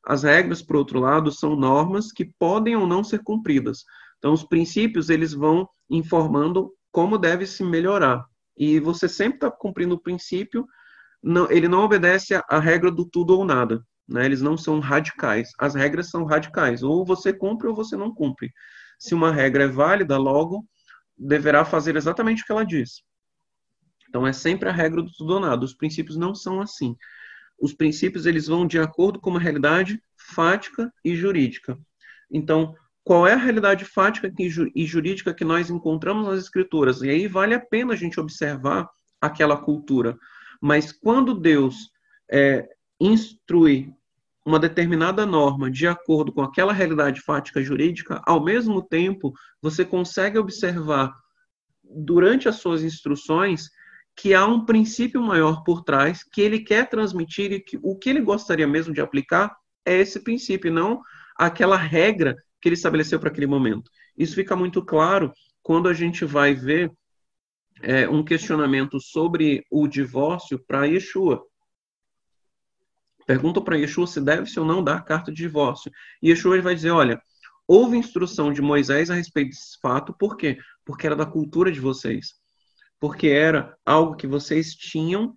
[0.05, 3.85] As regras, por outro lado, são normas que podem ou não ser cumpridas.
[4.19, 8.25] Então, os princípios eles vão informando como deve se melhorar.
[8.57, 10.67] E você sempre está cumprindo o princípio,
[11.23, 13.85] não, ele não obedece à regra do tudo ou nada.
[14.09, 14.25] Né?
[14.25, 15.51] Eles não são radicais.
[15.59, 16.83] As regras são radicais.
[16.83, 18.53] Ou você cumpre ou você não cumpre.
[18.99, 20.67] Se uma regra é válida, logo
[21.17, 23.03] deverá fazer exatamente o que ela diz.
[24.09, 25.65] Então é sempre a regra do tudo ou nada.
[25.65, 26.97] Os princípios não são assim.
[27.59, 31.79] Os princípios eles vão de acordo com uma realidade fática e jurídica.
[32.31, 34.33] Então, qual é a realidade fática
[34.75, 37.03] e jurídica que nós encontramos nas escrituras?
[37.03, 38.89] E aí vale a pena a gente observar
[39.21, 40.17] aquela cultura.
[40.61, 41.91] Mas quando Deus
[42.31, 42.69] é,
[43.01, 43.93] instrui
[44.45, 50.39] uma determinada norma de acordo com aquela realidade fática jurídica, ao mesmo tempo você consegue
[50.39, 51.13] observar
[51.83, 53.69] durante as suas instruções
[54.17, 58.09] que há um princípio maior por trás que ele quer transmitir e que o que
[58.09, 61.03] ele gostaria mesmo de aplicar é esse princípio, não
[61.37, 63.91] aquela regra que ele estabeleceu para aquele momento.
[64.17, 65.33] Isso fica muito claro
[65.63, 66.91] quando a gente vai ver
[67.83, 71.43] é, um questionamento sobre o divórcio para Yeshua.
[73.27, 75.91] Pergunta para Yeshua se deve-se ou não dar carta de divórcio.
[76.23, 77.21] E Yeshua vai dizer: olha,
[77.67, 80.59] houve instrução de Moisés a respeito desse fato, por quê?
[80.85, 82.35] Porque era da cultura de vocês.
[83.01, 85.37] Porque era algo que vocês tinham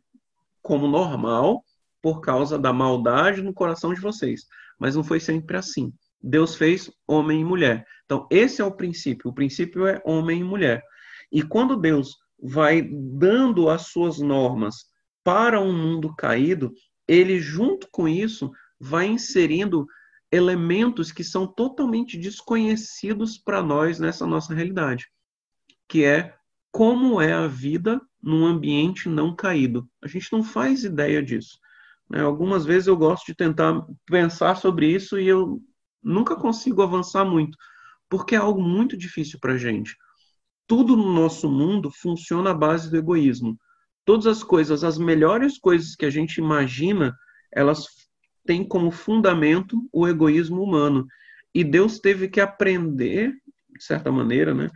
[0.62, 1.64] como normal
[2.02, 4.46] por causa da maldade no coração de vocês.
[4.78, 5.92] Mas não foi sempre assim.
[6.22, 7.86] Deus fez homem e mulher.
[8.06, 9.30] Então, esse é o princípio.
[9.30, 10.84] O princípio é homem e mulher.
[11.32, 14.86] E quando Deus vai dando as suas normas
[15.24, 16.72] para um mundo caído,
[17.10, 19.88] ele, junto com isso, vai inserindo
[20.32, 25.08] elementos que são totalmente desconhecidos para nós nessa nossa realidade,
[25.88, 26.38] que é
[26.72, 29.90] como é a vida num ambiente não caído.
[30.04, 31.58] A gente não faz ideia disso.
[32.08, 32.22] Né?
[32.22, 35.60] Algumas vezes eu gosto de tentar pensar sobre isso e eu
[36.04, 37.58] nunca consigo avançar muito,
[38.08, 39.98] porque é algo muito difícil para a gente.
[40.68, 43.58] Tudo no nosso mundo funciona à base do egoísmo
[44.10, 47.16] todas as coisas, as melhores coisas que a gente imagina,
[47.54, 47.86] elas
[48.44, 51.06] têm como fundamento o egoísmo humano.
[51.54, 53.32] E Deus teve que aprender,
[53.70, 54.68] de certa maneira, né,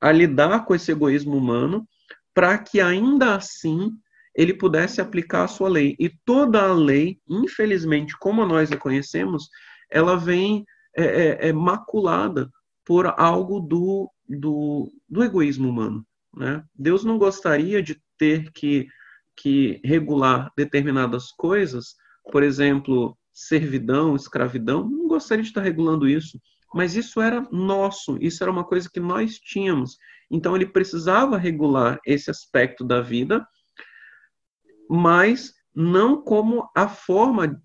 [0.00, 1.86] a lidar com esse egoísmo humano,
[2.34, 3.92] para que ainda assim
[4.34, 5.94] ele pudesse aplicar a sua lei.
[5.96, 9.48] E toda a lei, infelizmente, como nós a conhecemos,
[9.88, 10.64] ela vem
[10.96, 12.50] é, é, é maculada
[12.84, 16.04] por algo do, do, do egoísmo humano.
[16.36, 16.64] Né?
[16.74, 18.86] Deus não gostaria de ter que,
[19.34, 21.94] que regular determinadas coisas,
[22.30, 26.38] por exemplo, servidão, escravidão, não gostaria de estar regulando isso.
[26.74, 29.96] mas isso era nosso, isso era uma coisa que nós tínhamos.
[30.30, 33.44] Então ele precisava regular esse aspecto da vida,
[34.88, 37.60] mas não como a forma,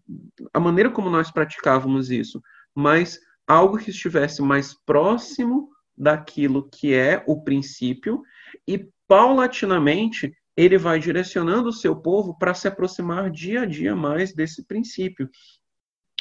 [0.53, 2.41] a maneira como nós praticávamos isso,
[2.73, 8.23] mas algo que estivesse mais próximo daquilo que é o princípio
[8.67, 14.33] e paulatinamente ele vai direcionando o seu povo para se aproximar dia a dia mais
[14.33, 15.29] desse princípio.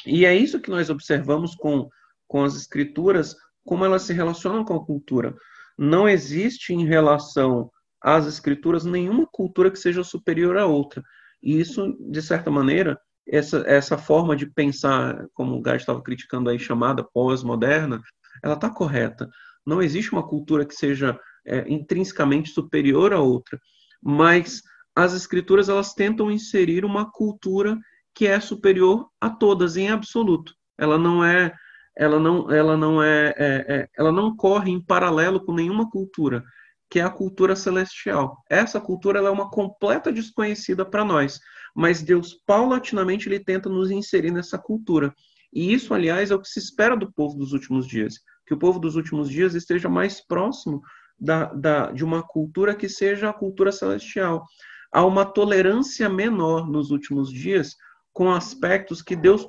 [0.05, 1.89] E é isso que nós observamos com,
[2.27, 5.35] com as escrituras, como elas se relacionam com a cultura.
[5.77, 7.71] Não existe em relação
[8.01, 11.03] às escrituras nenhuma cultura que seja superior à outra.
[11.41, 16.49] E isso, de certa maneira, essa, essa forma de pensar, como o Gás estava criticando
[16.49, 18.01] aí, chamada pós-moderna,
[18.43, 19.29] ela está correta.
[19.65, 23.59] Não existe uma cultura que seja é, intrinsecamente superior à outra,
[24.05, 24.61] mas
[24.95, 27.75] as escrituras elas tentam inserir uma cultura
[28.13, 30.53] que é superior a todas em absoluto.
[30.77, 31.51] Ela não é,
[31.97, 36.43] ela não, ela não é, é, é ela não corre em paralelo com nenhuma cultura,
[36.89, 38.37] que é a cultura celestial.
[38.47, 41.39] Essa cultura é uma completa desconhecida para nós,
[41.75, 45.13] mas Deus paulatinamente ele tenta nos inserir nessa cultura.
[45.51, 48.59] E isso, aliás, é o que se espera do povo dos últimos dias, que o
[48.59, 50.81] povo dos últimos dias esteja mais próximo
[51.19, 54.45] da, da, de uma cultura que seja a cultura celestial.
[54.91, 57.75] Há uma tolerância menor nos últimos dias
[58.13, 59.45] com aspectos que Deus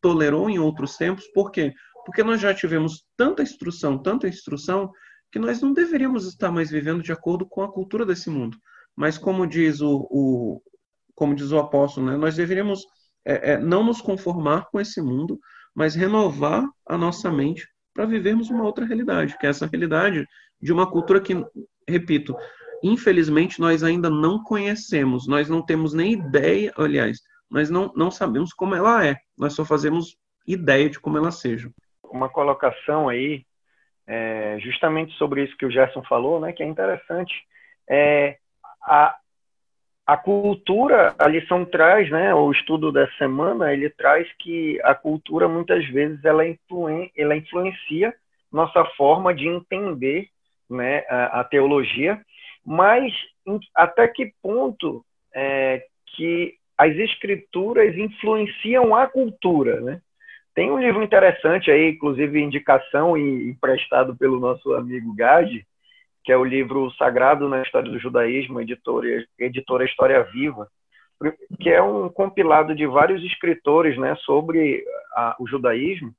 [0.00, 1.26] tolerou em outros tempos.
[1.28, 1.72] Por quê?
[2.04, 4.90] Porque nós já tivemos tanta instrução, tanta instrução,
[5.32, 8.58] que nós não deveríamos estar mais vivendo de acordo com a cultura desse mundo.
[8.96, 10.62] Mas como diz o, o
[11.14, 12.84] como diz o apóstolo, né, nós deveríamos
[13.24, 15.38] é, é, não nos conformar com esse mundo,
[15.74, 20.26] mas renovar a nossa mente para vivermos uma outra realidade, que é essa realidade
[20.60, 21.34] de uma cultura que,
[21.88, 22.36] repito,
[22.82, 28.52] infelizmente nós ainda não conhecemos, nós não temos nem ideia, aliás, nós não, não sabemos
[28.52, 31.70] como ela é, nós só fazemos ideia de como ela seja.
[32.04, 33.44] Uma colocação aí,
[34.06, 37.34] é, justamente sobre isso que o Gerson falou, né, que é interessante,
[37.88, 38.38] é,
[38.82, 39.16] a,
[40.06, 45.48] a cultura, a lição traz, né, o estudo da semana, ele traz que a cultura
[45.48, 48.14] muitas vezes ela, influen, ela influencia
[48.50, 50.28] nossa forma de entender
[50.70, 52.20] né, a, a teologia,
[52.64, 53.12] mas
[53.46, 55.04] em, até que ponto
[55.34, 55.84] é,
[56.16, 60.00] que as escrituras influenciam a cultura, né?
[60.54, 65.66] Tem um livro interessante aí, inclusive indicação e emprestado pelo nosso amigo Gade,
[66.24, 70.68] que é o livro Sagrado na História do Judaísmo, editora, editora História Viva,
[71.60, 76.12] que é um compilado de vários escritores né, sobre a, o judaísmo.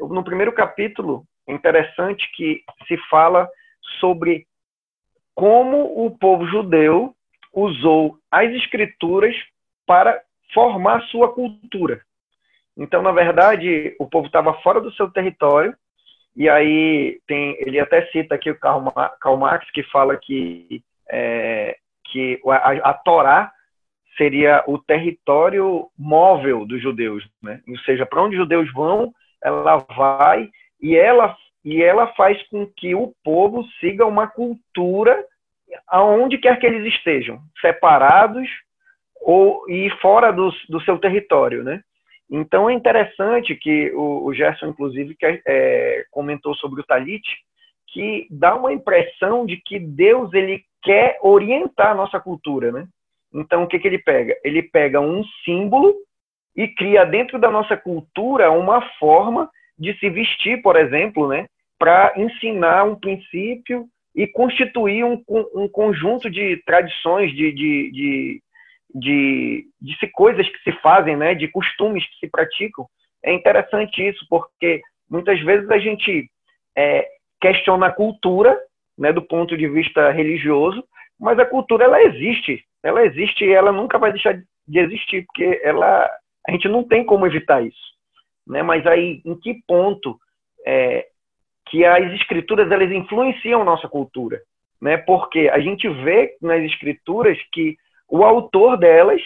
[0.00, 3.48] No primeiro capítulo, é interessante que se fala
[4.00, 4.46] sobre
[5.34, 7.14] como o povo judeu
[7.52, 9.34] usou as escrituras
[9.86, 10.20] para
[10.52, 12.02] formar sua cultura.
[12.76, 15.74] Então, na verdade, o povo estava fora do seu território
[16.36, 21.76] e aí tem, ele até cita aqui o Karl Marx que fala que é,
[22.10, 23.52] que a, a Torá
[24.16, 27.60] seria o território móvel dos judeus, né?
[27.68, 29.12] Ou seja, para onde os judeus vão,
[29.42, 30.48] ela vai
[30.80, 35.24] e ela e ela faz com que o povo siga uma cultura
[35.88, 38.48] aonde quer que eles estejam, separados
[39.20, 41.80] ou e fora do, do seu território, né?
[42.30, 47.24] Então é interessante que o, o Gerson, inclusive, que, é, comentou sobre o Talit,
[47.88, 52.86] que dá uma impressão de que Deus ele quer orientar a nossa cultura, né?
[53.32, 54.36] Então o que, que ele pega?
[54.44, 55.94] Ele pega um símbolo
[56.56, 61.46] e cria dentro da nossa cultura uma forma de se vestir, por exemplo, né?
[61.84, 65.22] Para ensinar um princípio e constituir um,
[65.54, 68.42] um conjunto de tradições, de, de, de
[68.94, 72.86] de, de coisas que se fazem, né, de costumes que se praticam.
[73.24, 74.80] É interessante isso, porque
[75.10, 76.30] muitas vezes a gente
[76.76, 77.08] é,
[77.40, 78.56] questiona a cultura,
[78.96, 80.84] né, do ponto de vista religioso,
[81.18, 85.60] mas a cultura ela existe, ela existe e ela nunca vai deixar de existir, porque
[85.64, 86.08] ela,
[86.46, 87.94] a gente não tem como evitar isso,
[88.46, 88.62] né?
[88.62, 90.16] Mas aí, em que ponto
[90.66, 91.06] é,
[91.66, 94.40] que as escrituras elas influenciam nossa cultura,
[94.80, 94.96] né?
[94.96, 97.76] Porque a gente vê nas escrituras que
[98.08, 99.20] o autor delas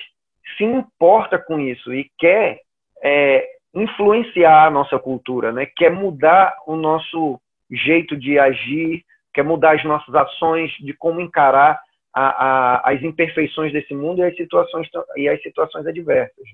[0.57, 2.61] se importa com isso e quer
[3.03, 5.67] é, influenciar a nossa cultura, né?
[5.67, 11.81] quer mudar o nosso jeito de agir, quer mudar as nossas ações, de como encarar
[12.15, 16.45] a, a, as imperfeições desse mundo e as situações, e as situações adversas.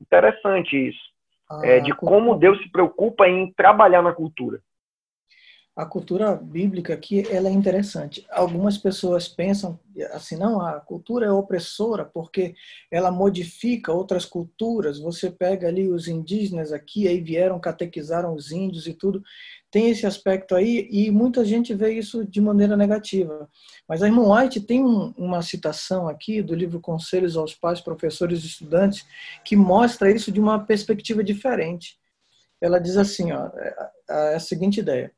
[0.00, 1.02] Interessante isso,
[1.50, 4.60] ah, é, de como Deus se preocupa em trabalhar na cultura.
[5.76, 8.26] A cultura bíblica aqui ela é interessante.
[8.30, 9.78] Algumas pessoas pensam
[10.12, 12.54] assim, não, a cultura é opressora porque
[12.90, 14.98] ela modifica outras culturas.
[14.98, 19.22] Você pega ali os indígenas aqui, aí vieram, catequizaram os índios e tudo.
[19.70, 23.48] Tem esse aspecto aí e muita gente vê isso de maneira negativa.
[23.88, 28.42] Mas a irmã White tem um, uma citação aqui do livro Conselhos aos Pais, Professores
[28.42, 29.06] e Estudantes
[29.44, 31.96] que mostra isso de uma perspectiva diferente.
[32.60, 35.12] Ela diz assim, ó, é, é a seguinte ideia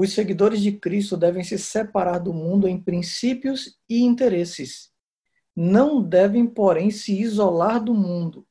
[0.00, 4.90] os seguidores de Cristo devem se separar do mundo em princípios e interesses.
[5.56, 8.46] Não devem, porém, se isolar do mundo.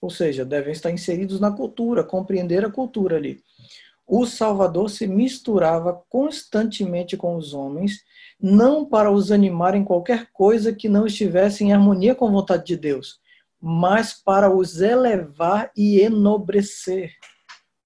[0.00, 3.42] Ou seja, devem estar inseridos na cultura, compreender a cultura ali.
[4.06, 8.04] O Salvador se misturava constantemente com os homens,
[8.40, 12.66] não para os animar em qualquer coisa que não estivesse em harmonia com a vontade
[12.66, 13.18] de Deus,
[13.60, 17.14] mas para os elevar e enobrecer.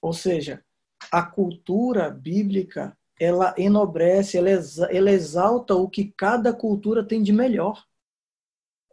[0.02, 0.62] Ou seja,
[1.11, 4.50] a cultura bíblica ela enobrece, ela,
[4.90, 7.84] ela exalta o que cada cultura tem de melhor.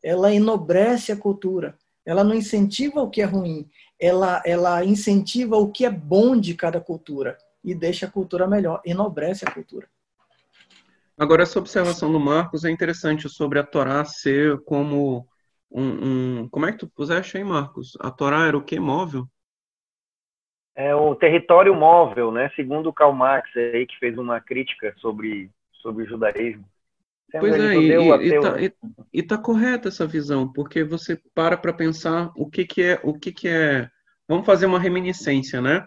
[0.04, 1.78] Ela enobrece a cultura.
[2.06, 3.70] Ela não incentiva o que é ruim.
[4.00, 8.80] Ela, ela incentiva o que é bom de cada cultura e deixa a cultura melhor,
[8.86, 9.90] enobrece a cultura.
[11.18, 15.28] Agora, essa observação do Marcos é interessante sobre a Torá ser como
[15.72, 16.50] um, um...
[16.50, 17.98] Como é que tu puseste aí, Marcos?
[18.00, 18.80] A Torá era o que?
[18.80, 19.28] Móvel?
[20.76, 22.52] É o território móvel, né?
[22.56, 25.50] Segundo Karl Marx, aí que fez uma crítica sobre
[25.82, 26.66] sobre o judaísmo.
[27.32, 28.74] pois é, e, e, tá, e,
[29.14, 33.14] e tá correta essa visão, porque você para para pensar o que que é, o
[33.14, 33.88] que que é.
[34.28, 35.86] Vamos fazer uma reminiscência, né?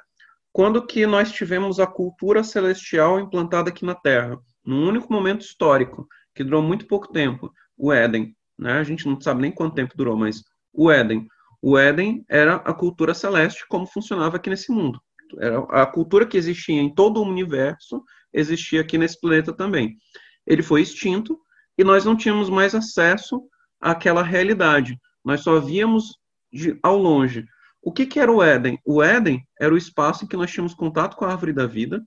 [0.52, 4.38] Quando que nós tivemos a cultura celestial implantada aqui na Terra?
[4.64, 8.74] Num único momento histórico, que durou muito pouco tempo, o Éden, né?
[8.74, 11.26] A gente não sabe nem quanto tempo durou, mas o Éden.
[11.60, 15.00] O Éden era a cultura celeste como funcionava aqui nesse mundo.
[15.38, 18.02] Era a cultura que existia em todo o universo
[18.32, 19.96] existia aqui nesse planeta também.
[20.46, 21.38] Ele foi extinto
[21.76, 23.42] e nós não tínhamos mais acesso
[23.80, 24.98] àquela realidade.
[25.24, 26.18] Nós só víamos
[26.52, 27.44] de, ao longe.
[27.82, 28.78] O que, que era o Éden?
[28.84, 32.02] O Éden era o espaço em que nós tínhamos contato com a árvore da vida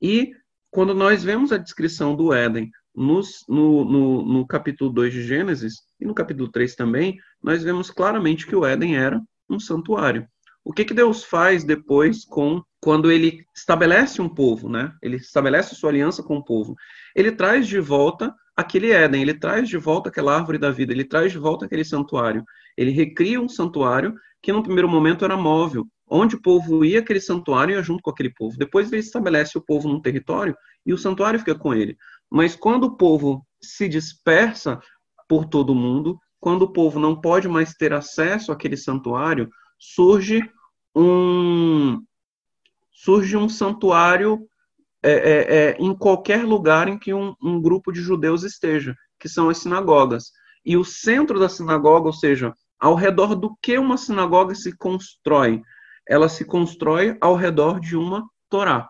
[0.00, 0.32] e
[0.70, 5.74] quando nós vemos a descrição do Éden nos, no, no, no, capítulo 2 de Gênesis,
[6.00, 10.26] e no capítulo 3 também, nós vemos claramente que o Éden era um santuário.
[10.64, 14.92] O que, que Deus faz depois com quando ele estabelece um povo, né?
[15.00, 16.74] Ele estabelece sua aliança com o povo.
[17.14, 21.04] Ele traz de volta aquele Éden, ele traz de volta aquela árvore da vida, ele
[21.04, 22.44] traz de volta aquele santuário.
[22.76, 27.20] Ele recria um santuário que no primeiro momento era móvel, onde o povo ia aquele
[27.20, 28.58] santuário ia junto com aquele povo.
[28.58, 31.96] Depois ele estabelece o povo num território e o santuário fica com ele.
[32.32, 34.80] Mas quando o povo se dispersa
[35.28, 40.42] por todo o mundo, quando o povo não pode mais ter acesso àquele santuário, surge
[40.96, 42.02] um
[42.90, 44.48] surge um santuário
[45.02, 49.28] é, é, é, em qualquer lugar em que um, um grupo de judeus esteja, que
[49.28, 50.30] são as sinagogas.
[50.64, 55.60] E o centro da sinagoga, ou seja, ao redor do que uma sinagoga se constrói?
[56.08, 58.88] Ela se constrói ao redor de uma Torá.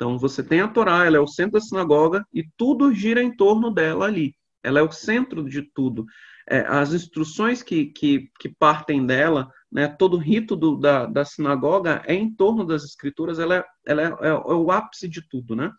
[0.00, 3.36] Então, você tem a Torá, ela é o centro da sinagoga e tudo gira em
[3.36, 4.34] torno dela ali.
[4.62, 6.06] Ela é o centro de tudo.
[6.48, 11.22] É, as instruções que, que, que, partem dela, né, todo o rito do, da, da
[11.22, 15.20] sinagoga é em torno das escrituras, ela, é, ela é, é, é o ápice de
[15.28, 15.70] tudo, né?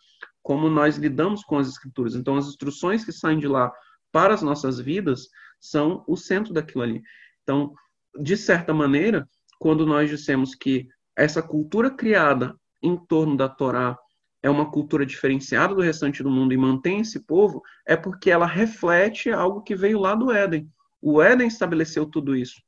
[0.43, 2.13] Como nós lidamos com as escrituras.
[2.13, 3.73] Então, as instruções que saem de lá
[4.11, 7.01] para as nossas vidas são o centro daquilo ali.
[7.41, 7.73] Então,
[8.19, 13.97] de certa maneira, quando nós dissemos que essa cultura criada em torno da Torá
[14.43, 18.45] é uma cultura diferenciada do restante do mundo e mantém esse povo, é porque ela
[18.45, 20.69] reflete algo que veio lá do Éden.
[21.01, 22.61] O Éden estabeleceu tudo isso.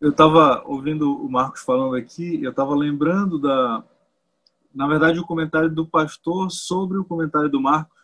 [0.00, 3.84] Eu estava ouvindo o Marcos falando aqui, eu estava lembrando da,
[4.74, 7.96] na verdade, o comentário do pastor sobre o comentário do Marcos.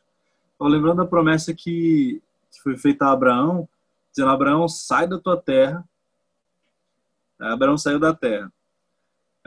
[0.53, 3.69] Estava lembrando da promessa que, que foi feita a Abraão,
[4.11, 5.85] dizendo: Abraão, sai da tua terra.
[7.39, 8.51] Abraão saiu da terra.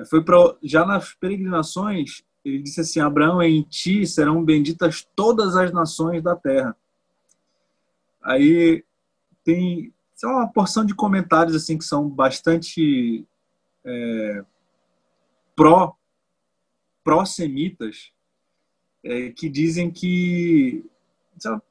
[0.09, 5.73] Foi para já nas peregrinações ele disse assim: Abraão, em ti serão benditas todas as
[5.73, 6.77] nações da terra.
[8.21, 8.85] Aí
[9.43, 9.91] tem
[10.23, 13.27] é uma porção de comentários assim que são bastante
[13.83, 14.45] é,
[15.55, 15.95] pró
[17.03, 18.11] pró-semitas
[19.03, 20.83] é, que dizem que
[21.37, 21.61] só,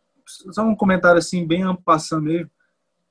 [0.52, 2.51] só, um comentário assim bem ampassando mesmo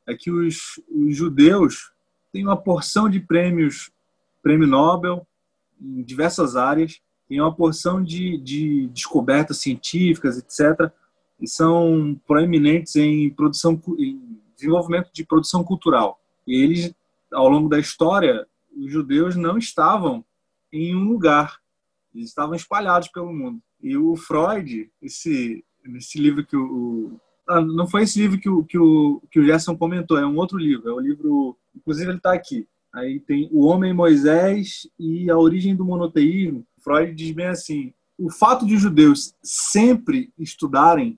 [0.08, 1.92] é que os, os judeus
[2.32, 3.92] têm uma porção de prêmios
[4.42, 5.28] prêmio Nobel
[5.82, 10.92] em diversas áreas tem uma porção de, de descobertas científicas, etc.,
[11.40, 16.22] e são proeminentes em produção, em desenvolvimento de produção cultural.
[16.48, 16.94] E eles,
[17.32, 18.48] ao longo da história,
[18.78, 20.24] os judeus não estavam
[20.72, 21.60] em um lugar,
[22.14, 23.62] eles estavam espalhados pelo mundo.
[23.82, 28.64] E o Freud, esse, esse livro que o, ah, não foi esse livro que o,
[28.64, 30.90] que, o, que o Gerson comentou, é um outro livro.
[30.90, 32.68] É o livro, inclusive ele está aqui.
[32.94, 36.66] Aí tem O Homem Moisés e a Origem do Monoteísmo.
[36.84, 41.18] Freud diz bem assim: o fato de os judeus sempre estudarem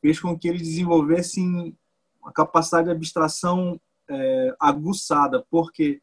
[0.00, 1.76] fez com que eles desenvolvessem
[2.20, 6.00] uma capacidade de abstração é, aguçada, porque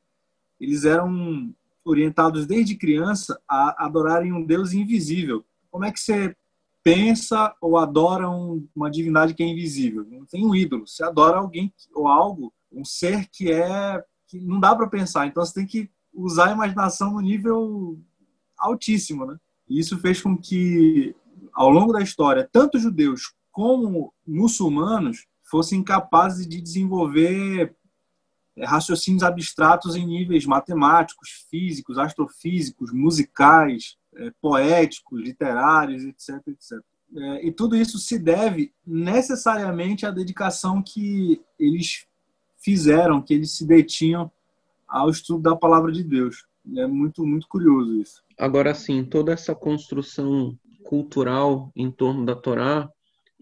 [0.60, 1.54] eles eram
[1.84, 5.46] orientados desde criança a adorarem um Deus invisível.
[5.70, 6.36] Como é que você
[6.84, 10.06] pensa ou adora um, uma divindade que é invisível?
[10.10, 10.88] Não tem um ídolo.
[10.88, 15.28] Você adora alguém ou algo, um ser que é que não dá para pensar.
[15.28, 18.00] Então você tem que usar a imaginação no nível
[18.58, 19.38] altíssimo, né?
[19.70, 21.16] E isso fez com que,
[21.54, 27.76] ao longo da história, tanto judeus como muçulmanos fossem capazes de desenvolver
[28.56, 36.80] é, raciocínios abstratos em níveis matemáticos, físicos, astrofísicos, musicais, é, poéticos, literários, etc, etc.
[37.16, 42.06] É, e tudo isso se deve necessariamente à dedicação que eles
[42.58, 44.32] fizeram, que eles se detinham
[44.88, 46.46] ao estudo da palavra de Deus.
[46.76, 48.22] É muito, muito curioso isso.
[48.38, 52.88] Agora, sim, toda essa construção cultural em torno da Torá,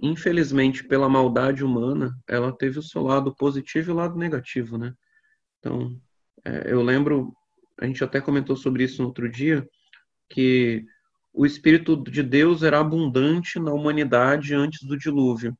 [0.02, 4.94] infelizmente, pela maldade humana, ela teve o seu lado positivo e o lado negativo, né?
[5.60, 6.00] Então,
[6.44, 7.34] é, eu lembro,
[7.80, 9.68] a gente até comentou sobre isso no outro dia,
[10.30, 10.86] que
[11.34, 15.58] o Espírito de Deus era abundante na humanidade antes do dilúvio.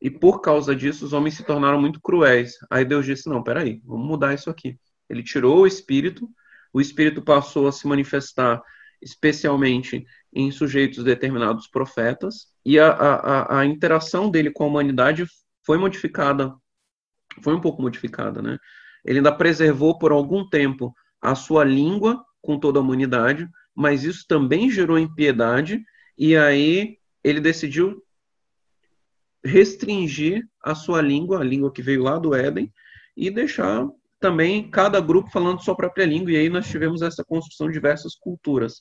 [0.00, 2.54] E por causa disso, os homens se tornaram muito cruéis.
[2.68, 4.76] Aí Deus disse: Não, peraí, vamos mudar isso aqui.
[5.08, 6.28] Ele tirou o Espírito
[6.74, 8.60] o espírito passou a se manifestar
[9.00, 15.24] especialmente em sujeitos determinados profetas, e a, a, a interação dele com a humanidade
[15.64, 16.52] foi modificada,
[17.42, 18.58] foi um pouco modificada, né?
[19.04, 24.24] Ele ainda preservou por algum tempo a sua língua com toda a humanidade, mas isso
[24.26, 25.80] também gerou impiedade,
[26.18, 28.02] e aí ele decidiu
[29.44, 32.72] restringir a sua língua, a língua que veio lá do Éden,
[33.16, 33.86] e deixar
[34.24, 38.14] também cada grupo falando sua própria língua, e aí nós tivemos essa construção de diversas
[38.14, 38.80] culturas.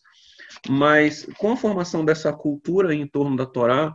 [0.70, 3.94] Mas com a formação dessa cultura em torno da Torá,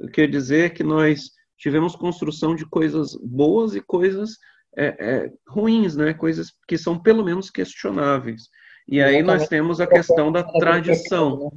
[0.00, 4.30] eu quero dizer que nós tivemos construção de coisas boas e coisas
[4.76, 6.12] é, é, ruins, né?
[6.14, 8.48] coisas que são pelo menos questionáveis.
[8.88, 11.38] E aí nós temos a questão da tradição.
[11.38, 11.50] Né?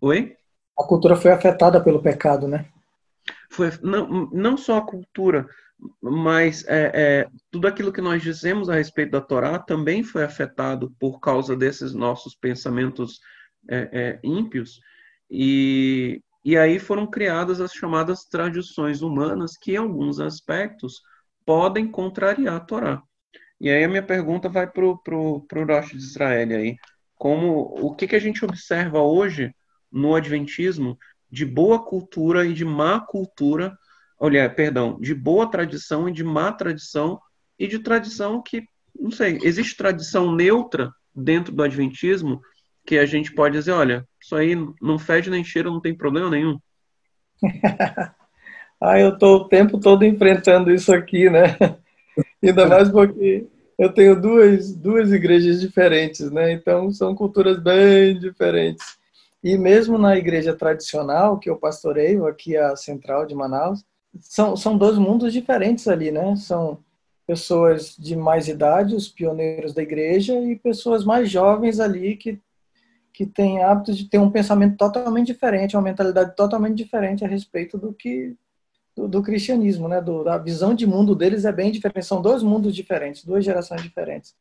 [0.00, 0.36] Oi?
[0.78, 2.64] A cultura foi afetada pelo pecado, né?
[3.50, 5.46] Foi, não, não só a cultura,
[6.00, 10.94] mas é, é, tudo aquilo que nós dizemos a respeito da Torá também foi afetado
[10.98, 13.20] por causa desses nossos pensamentos
[13.68, 14.80] é, é, ímpios,
[15.30, 21.00] e, e aí foram criadas as chamadas tradições humanas, que em alguns aspectos
[21.44, 23.02] podem contrariar a Torá.
[23.60, 26.76] E aí a minha pergunta vai para o pro, pro Rosh de Israel aí.
[27.14, 29.54] Como, o que, que a gente observa hoje
[29.90, 30.98] no Adventismo
[31.30, 33.76] de boa cultura e de má cultura
[34.18, 37.20] olha, perdão, de boa tradição e de má tradição
[37.58, 38.64] e de tradição que,
[38.98, 42.40] não sei, existe tradição neutra dentro do adventismo
[42.86, 46.30] que a gente pode dizer, olha, isso aí não fede nem cheira, não tem problema
[46.30, 46.58] nenhum.
[48.80, 51.56] ah, eu estou o tempo todo enfrentando isso aqui, né?
[52.42, 53.46] Ainda mais porque
[53.78, 56.52] eu tenho duas, duas igrejas diferentes, né?
[56.52, 58.96] Então são culturas bem diferentes.
[59.42, 63.84] E mesmo na igreja tradicional que eu pastoreio, aqui a central de Manaus,
[64.20, 66.36] são, são dois mundos diferentes ali, né?
[66.36, 66.78] São
[67.26, 72.40] pessoas de mais idade, os pioneiros da igreja, e pessoas mais jovens ali que,
[73.12, 77.76] que têm hábitos de ter um pensamento totalmente diferente, uma mentalidade totalmente diferente a respeito
[77.76, 78.36] do que
[78.94, 80.00] do, do cristianismo, né?
[80.00, 82.06] Do, da visão de mundo deles é bem diferente.
[82.06, 84.34] São dois mundos diferentes, duas gerações diferentes.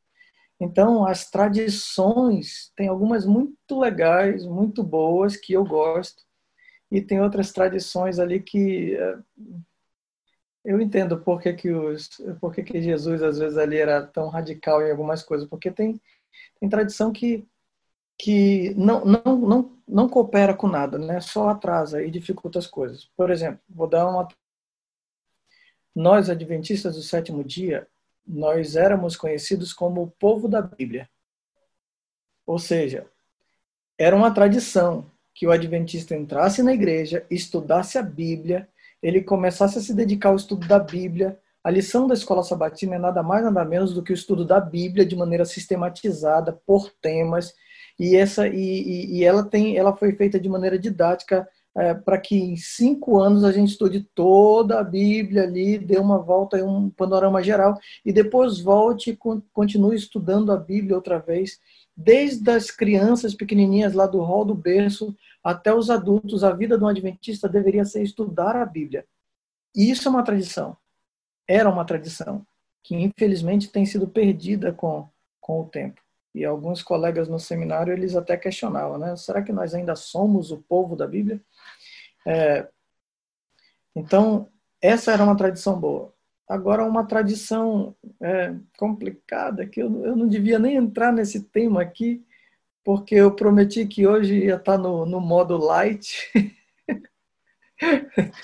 [0.59, 6.24] Então, as tradições tem algumas muito legais, muito boas que eu gosto
[6.95, 9.19] e tem outras tradições ali que eh,
[10.63, 12.07] eu entendo por que, que, os,
[12.39, 15.99] por que, que Jesus às vezes ali era tão radical em algumas coisas, porque tem,
[16.57, 17.45] tem tradição que,
[18.17, 21.19] que não, não, não, não coopera com nada, né?
[21.19, 23.11] só atrasa e dificulta as coisas.
[23.17, 24.25] Por exemplo, vou dar uma.
[25.93, 27.87] Nós, adventistas do sétimo dia,
[28.25, 31.09] nós éramos conhecidos como o povo da Bíblia.
[32.45, 33.05] Ou seja,
[33.97, 38.69] era uma tradição que o adventista entrasse na igreja, estudasse a Bíblia,
[39.03, 41.37] ele começasse a se dedicar ao estudo da Bíblia.
[41.61, 44.61] A lição da escola sabatina é nada mais nada menos do que o estudo da
[44.61, 47.53] Bíblia de maneira sistematizada por temas
[47.99, 51.47] e essa e, e ela tem ela foi feita de maneira didática
[51.77, 56.19] é, para que em cinco anos a gente estude toda a Bíblia ali, dê uma
[56.19, 59.19] volta, um panorama geral e depois volte e
[59.51, 61.59] continue estudando a Bíblia outra vez
[61.95, 66.83] desde as crianças pequenininhas lá do hall do berço até os adultos, a vida de
[66.83, 69.05] um adventista deveria ser estudar a Bíblia.
[69.75, 70.75] E isso é uma tradição.
[71.47, 72.45] Era uma tradição
[72.83, 75.07] que infelizmente tem sido perdida com,
[75.39, 76.01] com o tempo.
[76.33, 79.15] E alguns colegas no seminário eles até questionavam, né?
[79.15, 81.41] Será que nós ainda somos o povo da Bíblia?
[82.25, 82.67] É,
[83.95, 84.49] então
[84.81, 86.14] essa era uma tradição boa.
[86.47, 92.23] Agora uma tradição é, complicada que eu, eu não devia nem entrar nesse tema aqui,
[92.83, 96.31] porque eu prometi que hoje ia estar no, no modo light.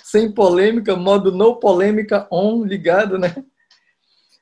[0.03, 3.45] sem polêmica, modo no polêmica on ligado, né?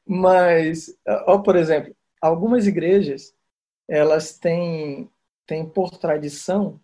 [0.06, 3.36] Mas, ó, por exemplo, algumas igrejas
[3.88, 5.10] elas têm,
[5.46, 6.80] têm por tradição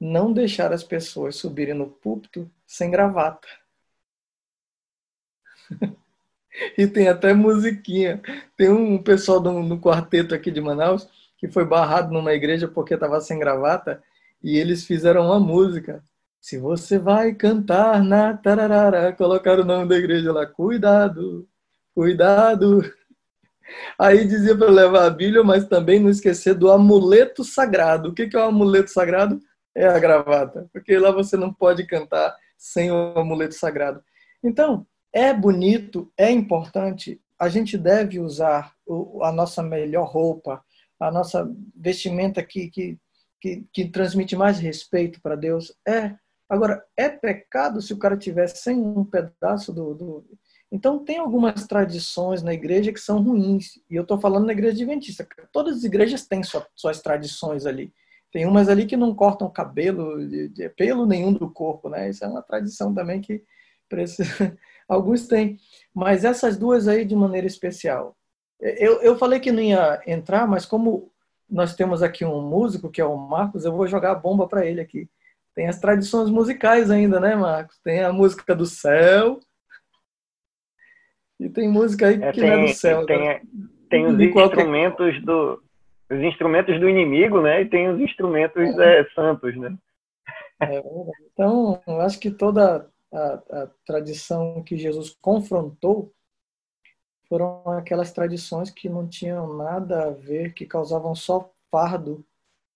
[0.00, 3.48] não deixar as pessoas subirem no púlpito sem gravata.
[6.76, 8.20] e tem até musiquinha.
[8.56, 11.08] Tem um pessoal do, do quarteto aqui de Manaus
[11.38, 14.02] que foi barrado numa igreja porque estava sem gravata
[14.42, 16.02] e eles fizeram uma música
[16.40, 21.48] se você vai cantar na tararara, colocar o nome da igreja lá, cuidado,
[21.92, 22.82] cuidado.
[23.98, 28.10] Aí dizia para levar a Bíblia, mas também não esquecer do amuleto sagrado.
[28.10, 29.40] O que é o amuleto sagrado?
[29.74, 34.00] É a gravata, porque lá você não pode cantar sem o amuleto sagrado.
[34.40, 38.74] Então, é bonito, é importante, a gente deve usar
[39.22, 40.62] a nossa melhor roupa,
[41.00, 42.98] a nossa vestimenta que, que,
[43.40, 45.74] que, que transmite mais respeito para Deus.
[45.88, 46.16] É,
[46.48, 50.24] Agora, é pecado se o cara tiver sem um pedaço do, do...
[50.70, 53.80] Então, tem algumas tradições na igreja que são ruins.
[53.90, 55.26] E eu estou falando na igreja adventista.
[55.52, 57.92] Todas as igrejas têm sua, suas tradições ali.
[58.30, 62.10] Tem umas ali que não cortam cabelo, de, de, pelo nenhum do corpo, né?
[62.10, 63.42] Isso é uma tradição também que
[63.88, 64.56] precisa...
[64.88, 65.58] alguns têm.
[65.94, 68.16] Mas essas duas aí de maneira especial.
[68.60, 71.10] Eu, eu falei que não ia entrar, mas como
[71.48, 74.66] nós temos aqui um músico, que é o Marcos, eu vou jogar a bomba para
[74.66, 75.08] ele aqui
[75.56, 77.78] tem as tradições musicais ainda, né, Marcos?
[77.78, 79.40] Tem a música do céu.
[81.40, 83.06] E tem música aí é, que tem, não é do céu.
[83.06, 83.40] Tem, né?
[83.88, 85.62] tem os instrumentos do
[86.08, 87.62] os instrumentos do inimigo, né?
[87.62, 89.00] E tem os instrumentos é.
[89.00, 89.74] É, santos, né?
[90.60, 90.82] É,
[91.32, 96.12] então, eu acho que toda a, a tradição que Jesus confrontou
[97.28, 102.24] foram aquelas tradições que não tinham nada a ver, que causavam só fardo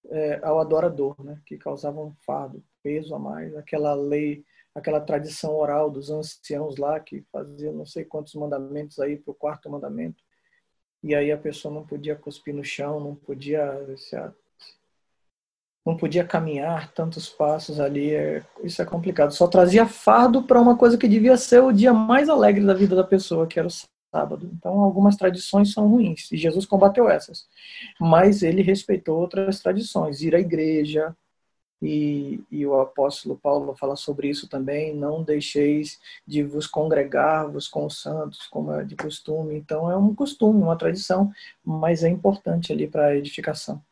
[0.06, 1.40] é, ao adorador, né?
[1.46, 4.44] Que causavam fardo peso a mais, aquela lei,
[4.74, 9.34] aquela tradição oral dos anciãos lá que faziam não sei quantos mandamentos aí para o
[9.34, 10.22] quarto mandamento.
[11.02, 13.64] E aí a pessoa não podia cuspir no chão, não podia
[15.84, 19.32] não podia caminhar tantos passos ali, é, isso é complicado.
[19.32, 22.94] Só trazia fardo para uma coisa que devia ser o dia mais alegre da vida
[22.94, 23.70] da pessoa, que era o
[24.14, 24.50] sábado.
[24.52, 27.46] Então, algumas tradições são ruins, e Jesus combateu essas.
[28.00, 31.14] Mas ele respeitou outras tradições, ir à igreja,
[31.82, 37.86] e, e, o apóstolo Paulo fala sobre isso também, não deixeis de vos congregar-vos com
[37.86, 39.56] os santos, como é de costume.
[39.56, 41.32] Então é um costume, uma tradição,
[41.64, 43.82] mas é importante ali para a edificação.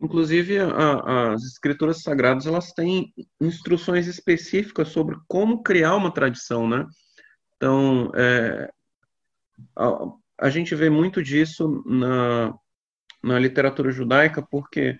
[0.00, 6.86] Inclusive, a, as escrituras sagradas, elas têm instruções específicas sobre como criar uma tradição, né?
[7.56, 8.70] Então, é,
[9.76, 12.54] a, a gente vê muito disso na,
[13.22, 14.96] na literatura judaica, porque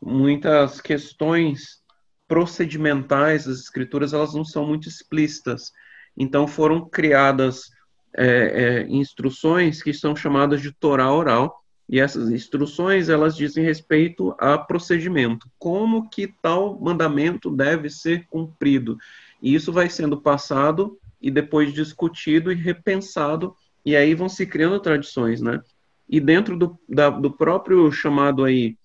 [0.00, 1.82] muitas questões
[2.28, 5.72] procedimentais das escrituras elas não são muito explícitas.
[6.16, 7.70] Então foram criadas
[8.16, 14.34] é, é, instruções que são chamadas de Torá oral e essas instruções elas dizem respeito
[14.38, 18.96] a procedimento, como que tal mandamento deve ser cumprido.
[19.42, 23.54] E isso vai sendo passado e depois discutido e repensado
[23.84, 25.60] e aí vão se criando tradições, né?
[26.08, 28.76] E dentro do, da, do próprio chamado aí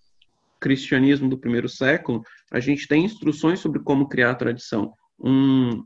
[0.60, 4.94] cristianismo do primeiro século, a gente tem instruções sobre como criar a tradição.
[5.18, 5.86] Um,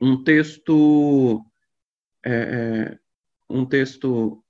[0.00, 1.44] um texto
[2.24, 2.98] é, é,
[3.48, 4.42] um texto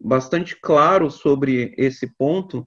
[0.00, 2.64] bastante claro sobre esse ponto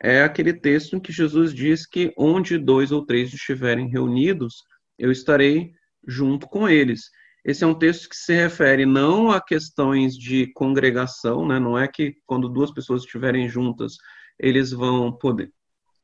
[0.00, 4.64] é aquele texto em que Jesus diz que onde dois ou três estiverem reunidos,
[4.98, 5.72] eu estarei
[6.06, 7.10] junto com eles.
[7.44, 11.58] Esse é um texto que se refere não a questões de congregação, né?
[11.58, 13.94] não é que quando duas pessoas estiverem juntas,
[14.38, 15.52] eles vão poder,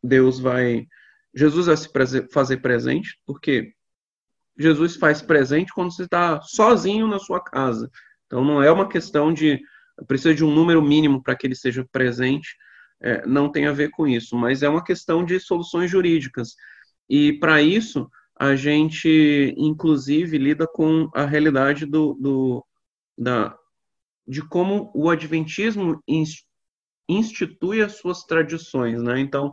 [0.03, 0.87] Deus vai,
[1.35, 3.73] Jesus vai se fazer presente, porque
[4.57, 7.91] Jesus faz presente quando você está sozinho na sua casa.
[8.27, 9.61] Então não é uma questão de
[10.07, 12.57] precisa de um número mínimo para que ele seja presente,
[13.01, 16.55] é, não tem a ver com isso, mas é uma questão de soluções jurídicas.
[17.09, 18.09] E para isso
[18.39, 22.65] a gente inclusive lida com a realidade do, do
[23.17, 23.57] da,
[24.27, 26.01] de como o adventismo
[27.09, 29.19] institui as suas tradições, né?
[29.19, 29.53] Então,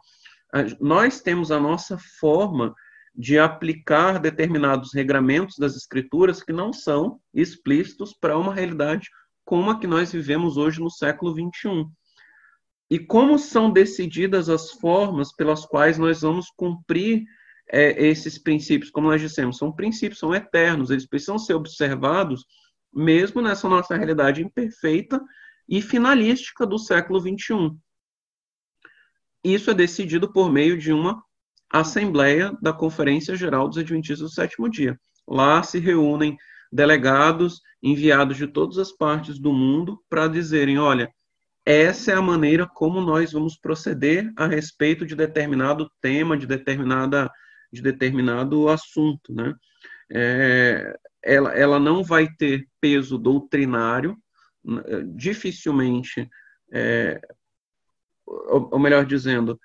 [0.79, 2.75] nós temos a nossa forma
[3.13, 9.09] de aplicar determinados regramentos das escrituras que não são explícitos para uma realidade
[9.45, 11.89] como a que nós vivemos hoje no século 21.
[12.89, 17.23] E como são decididas as formas pelas quais nós vamos cumprir
[17.67, 22.45] é, esses princípios, como nós dissemos, são princípios, são eternos, eles precisam ser observados
[22.93, 25.21] mesmo nessa nossa realidade imperfeita
[25.67, 27.77] e finalística do século 21.
[29.43, 31.23] Isso é decidido por meio de uma
[31.71, 34.99] Assembleia da Conferência Geral dos Adventistas do Sétimo Dia.
[35.27, 36.37] Lá se reúnem
[36.75, 41.09] delegados enviados de todas as partes do mundo para dizerem: olha,
[41.65, 47.31] essa é a maneira como nós vamos proceder a respeito de determinado tema, de determinada
[47.71, 49.53] de determinado assunto, né?
[50.11, 54.15] É, ela, ela não vai ter peso doutrinário,
[54.63, 54.81] né,
[55.15, 56.29] dificilmente,
[56.71, 57.19] é,
[58.25, 59.59] ou, ou melhor dizendo,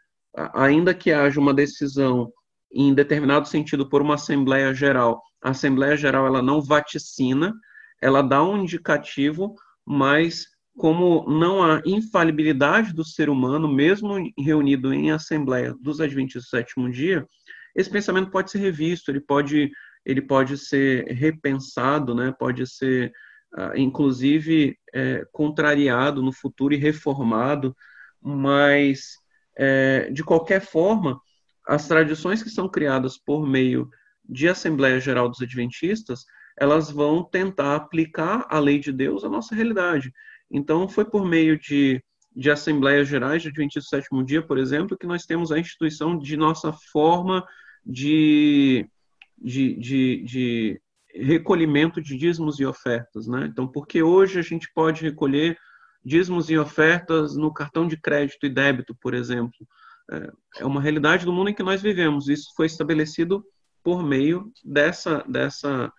[0.54, 2.32] ainda que haja uma decisão
[2.72, 7.52] em determinado sentido por uma Assembleia Geral, a Assembleia Geral ela não vaticina,
[8.00, 15.10] ela dá um indicativo, mas como não há infalibilidade do ser humano, mesmo reunido em
[15.10, 17.26] Assembleia dos Adventistas do Sétimo Dia,
[17.74, 19.70] esse pensamento pode ser revisto, ele pode,
[20.04, 22.32] ele pode ser repensado, né?
[22.38, 23.12] pode ser,
[23.54, 27.76] uh, inclusive, é, contrariado no futuro e reformado,
[28.20, 29.16] mas,
[29.56, 31.20] é, de qualquer forma,
[31.66, 33.88] as tradições que são criadas por meio
[34.28, 36.24] de Assembleia Geral dos Adventistas,
[36.58, 40.12] elas vão tentar aplicar a lei de Deus à nossa realidade.
[40.50, 42.02] Então, foi por meio de
[42.34, 46.16] de Assembleias Gerais de Adventistas do Sétimo Dia, por exemplo, que nós temos a instituição
[46.18, 47.46] de nossa forma
[47.84, 48.88] de,
[49.36, 50.80] de, de, de
[51.14, 53.26] recolhimento de dízimos e ofertas.
[53.26, 53.46] Né?
[53.50, 55.58] Então, porque hoje a gente pode recolher
[56.04, 59.66] dízimos e ofertas no cartão de crédito e débito, por exemplo.
[60.10, 62.28] É, uma realidade do mundo em que nós vivemos.
[62.28, 63.44] Isso foi estabelecido
[63.82, 65.92] por meio dessa, dessa,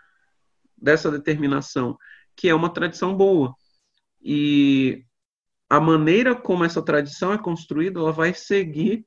[0.77, 1.97] dessa determinação,
[2.35, 3.55] que é uma tradição boa.
[4.21, 5.03] E
[5.69, 9.05] a maneira como essa tradição é construída, ela vai seguir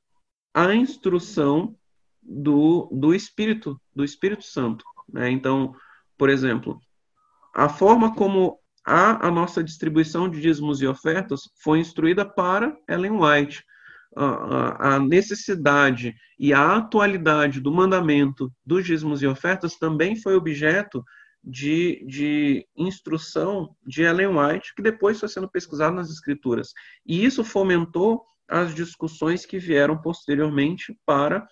[0.55, 1.77] a instrução
[2.23, 4.85] do, do Espírito, do Espírito Santo.
[5.09, 5.31] Né?
[5.31, 5.75] Então,
[6.17, 6.81] por exemplo,
[7.55, 13.19] a forma como a, a nossa distribuição de dízimos e ofertas foi instruída para Ellen
[13.21, 13.65] White.
[14.17, 21.05] A, necessidade e a atualidade do mandamento dos dízimos e ofertas também foi objeto
[21.43, 26.73] de, de instrução de Ellen White, que depois foi sendo pesquisado nas escrituras.
[27.05, 31.47] E isso fomentou as discussões que vieram posteriormente para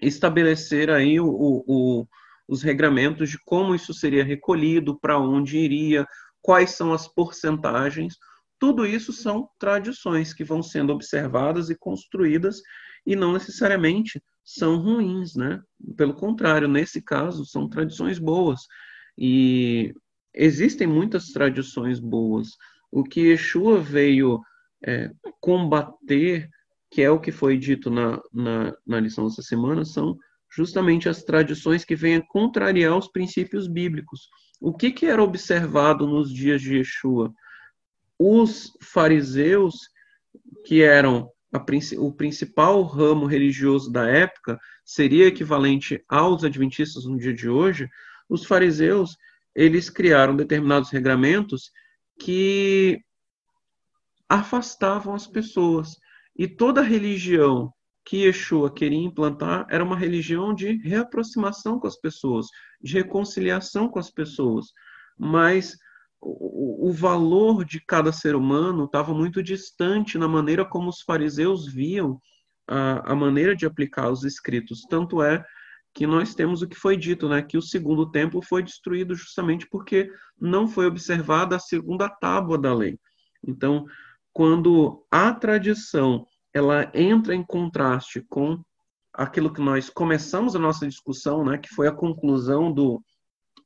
[0.00, 2.06] estabelecer aí o, o,
[2.48, 6.06] os regramentos de como isso seria recolhido, para onde iria,
[6.40, 8.16] quais são as porcentagens.
[8.62, 12.62] Tudo isso são tradições que vão sendo observadas e construídas
[13.04, 15.60] e não necessariamente são ruins, né?
[15.96, 18.60] Pelo contrário, nesse caso, são tradições boas.
[19.18, 19.92] E
[20.32, 22.50] existem muitas tradições boas.
[22.88, 24.40] O que Yeshua veio
[24.86, 25.10] é,
[25.40, 26.48] combater,
[26.88, 30.16] que é o que foi dito na, na, na lição dessa semana, são
[30.54, 34.28] justamente as tradições que vêm a contrariar os princípios bíblicos.
[34.60, 37.34] O que, que era observado nos dias de Yeshua?
[38.24, 39.74] Os fariseus,
[40.64, 41.60] que eram a,
[41.98, 47.88] o principal ramo religioso da época, seria equivalente aos adventistas no dia de hoje,
[48.28, 49.16] os fariseus,
[49.52, 51.72] eles criaram determinados regramentos
[52.16, 53.00] que
[54.28, 55.96] afastavam as pessoas.
[56.38, 57.74] E toda religião
[58.04, 62.46] que Yeshua queria implantar era uma religião de reaproximação com as pessoas,
[62.80, 64.66] de reconciliação com as pessoas.
[65.18, 65.76] Mas
[66.22, 71.66] o, o valor de cada ser humano estava muito distante na maneira como os fariseus
[71.66, 72.20] viam
[72.68, 74.82] a, a maneira de aplicar os escritos.
[74.88, 75.44] Tanto é
[75.92, 79.66] que nós temos o que foi dito, né, que o segundo templo foi destruído justamente
[79.68, 82.98] porque não foi observada a segunda tábua da lei.
[83.46, 83.84] Então,
[84.32, 86.24] quando a tradição
[86.54, 88.62] ela entra em contraste com
[89.12, 93.02] aquilo que nós começamos a nossa discussão, né, que foi a conclusão do,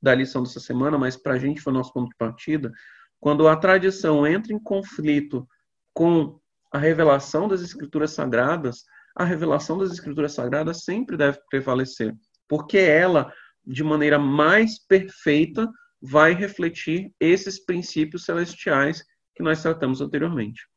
[0.07, 2.73] da lição dessa semana, mas para a gente foi o nosso ponto de partida,
[3.19, 5.49] quando a tradição entra em conflito
[5.93, 6.39] com
[6.73, 8.85] a revelação das escrituras sagradas,
[9.17, 12.15] a revelação das Escrituras Sagradas sempre deve prevalecer,
[12.47, 13.33] porque ela,
[13.67, 15.69] de maneira mais perfeita,
[16.01, 19.03] vai refletir esses princípios celestiais
[19.35, 20.69] que nós tratamos anteriormente.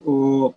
[0.00, 0.54] O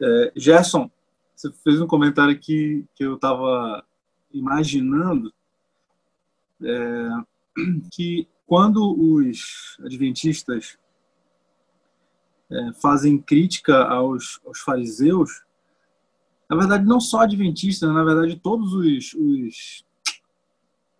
[0.00, 0.90] é, Gerson,
[1.36, 3.84] você fez um comentário aqui que eu estava
[4.32, 5.32] imaginando
[6.62, 7.08] é,
[7.92, 10.78] que quando os adventistas
[12.50, 15.42] é, fazem crítica aos, aos fariseus,
[16.48, 17.94] Na verdade, não só adventistas, né?
[17.94, 19.84] na verdade, todos os, os,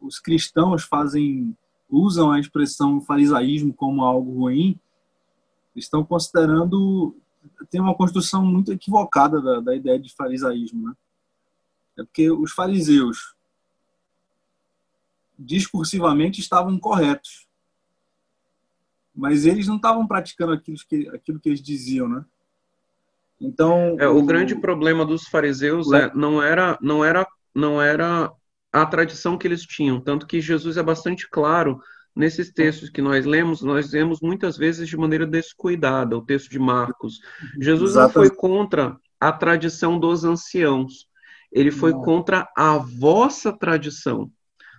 [0.00, 1.56] os cristãos fazem
[1.90, 4.78] usam a expressão farisaísmo como algo ruim,
[5.74, 7.16] estão considerando
[7.70, 10.94] tem uma construção muito equivocada da, da ideia de farisaísmo, né?
[12.00, 13.34] É porque os fariseus
[15.38, 17.46] discursivamente estavam corretos,
[19.14, 22.24] mas eles não estavam praticando aquilo que aquilo que eles diziam, né?
[23.40, 28.30] Então é, o, o grande problema dos fariseus é, não era não era não era
[28.72, 31.80] a tradição que eles tinham, tanto que Jesus é bastante claro
[32.14, 36.58] nesses textos que nós lemos, nós lemos muitas vezes de maneira descuidada, o texto de
[36.58, 37.20] Marcos.
[37.58, 38.16] Jesus Exatamente.
[38.16, 41.09] não foi contra a tradição dos anciãos,
[41.52, 42.02] ele foi não.
[42.02, 44.30] contra a vossa tradição.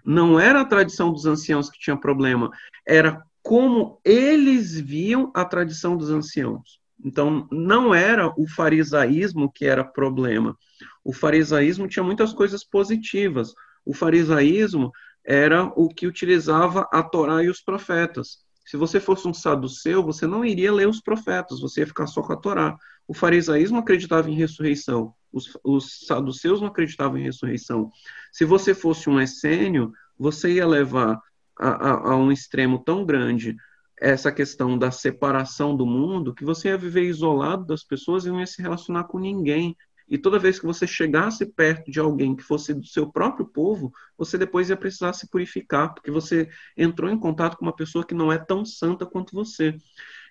[0.06, 2.50] Não era a tradição dos anciãos que tinha problema,
[2.86, 6.80] era como eles viam a tradição dos anciãos.
[7.04, 10.56] Então, não era o farisaísmo que era problema.
[11.04, 13.54] O farisaísmo tinha muitas coisas positivas.
[13.84, 14.92] O farisaísmo
[15.26, 18.40] era o que utilizava a Torá e os profetas.
[18.66, 22.22] Se você fosse um saduceu, você não iria ler os profetas, você ia ficar só
[22.22, 22.78] com a Torá.
[23.08, 27.92] O farisaísmo acreditava em ressurreição, os, os saduceus não acreditavam em ressurreição.
[28.32, 31.20] Se você fosse um essênio, você ia levar
[31.58, 33.56] a, a, a um extremo tão grande
[34.02, 38.40] essa questão da separação do mundo que você ia viver isolado das pessoas e não
[38.40, 39.78] ia se relacionar com ninguém.
[40.10, 43.94] E toda vez que você chegasse perto de alguém que fosse do seu próprio povo,
[44.18, 48.16] você depois ia precisar se purificar, porque você entrou em contato com uma pessoa que
[48.16, 49.78] não é tão santa quanto você.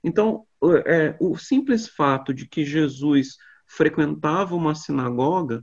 [0.02, 0.44] Então,
[0.84, 3.38] é, o simples fato de que Jesus
[3.70, 5.62] frequentava uma sinagoga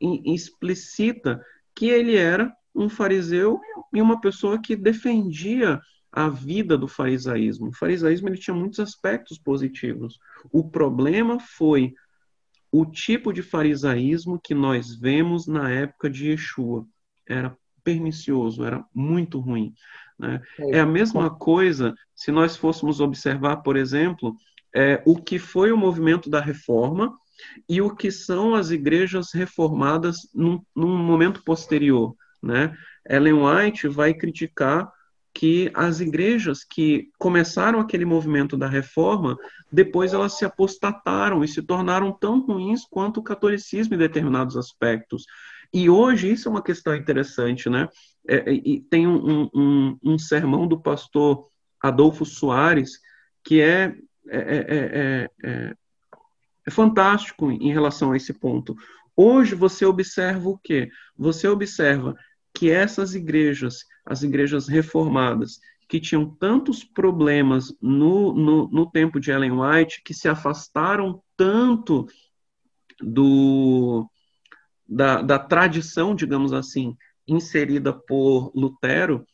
[0.00, 1.44] explicita
[1.74, 3.60] que ele era um fariseu
[3.92, 5.80] e uma pessoa que defendia
[6.12, 7.68] a vida do farisaísmo.
[7.68, 10.18] O farisaísmo ele tinha muitos aspectos positivos.
[10.52, 11.94] O problema foi
[12.70, 16.86] o tipo de farisaísmo que nós vemos na época de Yeshua.
[17.28, 19.74] Era pernicioso, era muito ruim.
[20.18, 20.40] Né?
[20.58, 24.36] É, é a mesma coisa se nós fôssemos observar, por exemplo,
[24.74, 27.16] é, o que foi o movimento da reforma
[27.68, 32.14] e o que são as igrejas reformadas num, num momento posterior.
[32.42, 32.76] Né?
[33.08, 34.90] Ellen White vai criticar
[35.34, 39.36] que as igrejas que começaram aquele movimento da reforma,
[39.70, 45.24] depois elas se apostataram e se tornaram tão ruins quanto o catolicismo em determinados aspectos.
[45.72, 47.88] E hoje isso é uma questão interessante, né?
[48.26, 51.48] É, e tem um, um, um, sermão do pastor
[51.80, 52.98] Adolfo Soares
[53.44, 53.94] que é,
[54.28, 55.74] é, é,
[56.68, 58.76] é fantástico em relação a esse ponto.
[59.16, 60.90] Hoje você observa o quê?
[61.16, 62.14] Você observa
[62.54, 69.30] que essas igrejas, as igrejas reformadas, que tinham tantos problemas no, no, no tempo de
[69.30, 72.06] Ellen White, que se afastaram tanto
[73.00, 74.06] do,
[74.86, 76.94] da, da tradição, digamos assim,
[77.26, 79.26] inserida por Lutero,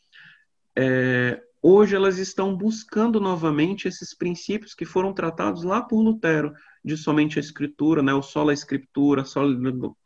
[0.76, 6.52] é, hoje elas estão buscando novamente esses princípios que foram tratados lá por Lutero,
[6.84, 9.56] de somente a escritura, né, o sola escritura, sola,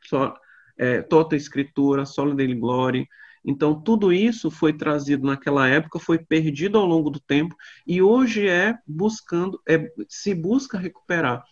[0.05, 0.35] sola
[0.77, 3.07] é, tota escritura, sola dele glória.
[3.45, 7.55] Então, tudo isso foi trazido naquela época, foi perdido ao longo do tempo
[7.87, 11.45] e hoje é buscando, é, se busca recuperar.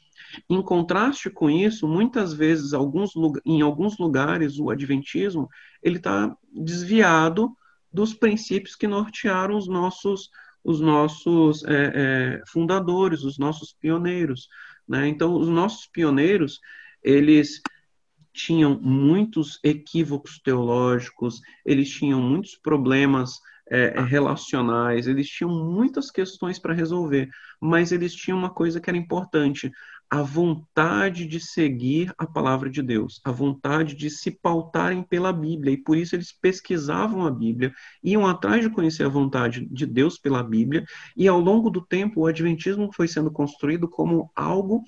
[0.49, 3.13] Em contraste com isso, muitas vezes, alguns,
[3.45, 5.49] em alguns lugares, o adventismo
[5.83, 7.57] ele está desviado
[7.93, 10.31] dos princípios que nortearam os nossos,
[10.63, 14.49] os nossos é, é, fundadores, os nossos pioneiros.
[14.89, 15.09] Né?
[15.09, 16.61] Então, os nossos pioneiros,
[17.03, 17.61] eles
[18.33, 26.75] tinham muitos equívocos teológicos, eles tinham muitos problemas é, relacionais, eles tinham muitas questões para
[26.75, 27.29] resolver,
[27.61, 29.73] mas eles tinham uma coisa que era importante:
[30.09, 35.73] a vontade de seguir a palavra de Deus, a vontade de se pautarem pela Bíblia,
[35.73, 37.73] e por isso eles pesquisavam a Bíblia,
[38.03, 40.85] iam atrás de conhecer a vontade de Deus pela Bíblia,
[41.17, 44.83] e ao longo do tempo o Adventismo foi sendo construído como algo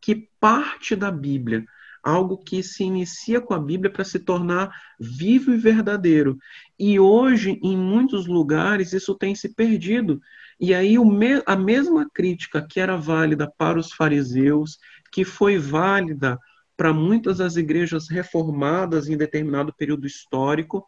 [0.00, 1.64] que parte da Bíblia
[2.06, 6.38] algo que se inicia com a Bíblia para se tornar vivo e verdadeiro.
[6.78, 10.20] E hoje, em muitos lugares, isso tem se perdido.
[10.58, 10.96] E aí,
[11.44, 14.78] a mesma crítica que era válida para os fariseus,
[15.12, 16.38] que foi válida
[16.76, 20.86] para muitas das igrejas reformadas em determinado período histórico,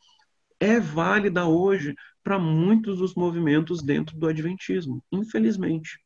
[0.61, 5.99] é válida hoje para muitos dos movimentos dentro do Adventismo, infelizmente.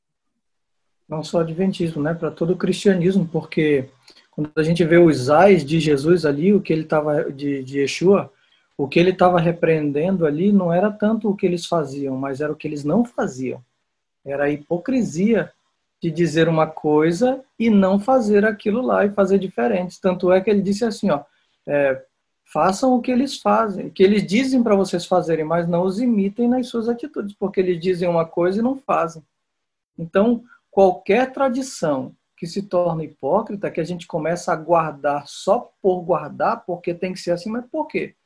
[1.08, 2.14] Não só Adventismo, né?
[2.14, 3.88] Para todo o cristianismo, porque
[4.30, 7.80] quando a gente vê os ais de Jesus ali, o que ele estava de, de
[7.80, 8.32] Yeshua,
[8.82, 12.52] o que ele estava repreendendo ali não era tanto o que eles faziam, mas era
[12.52, 13.62] o que eles não faziam.
[14.24, 15.52] Era a hipocrisia
[16.02, 20.00] de dizer uma coisa e não fazer aquilo lá e fazer diferente.
[20.00, 21.22] Tanto é que ele disse assim, ó,
[21.64, 22.02] é,
[22.44, 26.48] façam o que eles fazem, que eles dizem para vocês fazerem, mas não os imitem
[26.48, 29.22] nas suas atitudes, porque eles dizem uma coisa e não fazem.
[29.96, 30.42] Então,
[30.72, 36.64] qualquer tradição que se torna hipócrita, que a gente começa a guardar só por guardar,
[36.66, 38.16] porque tem que ser assim, mas por quê?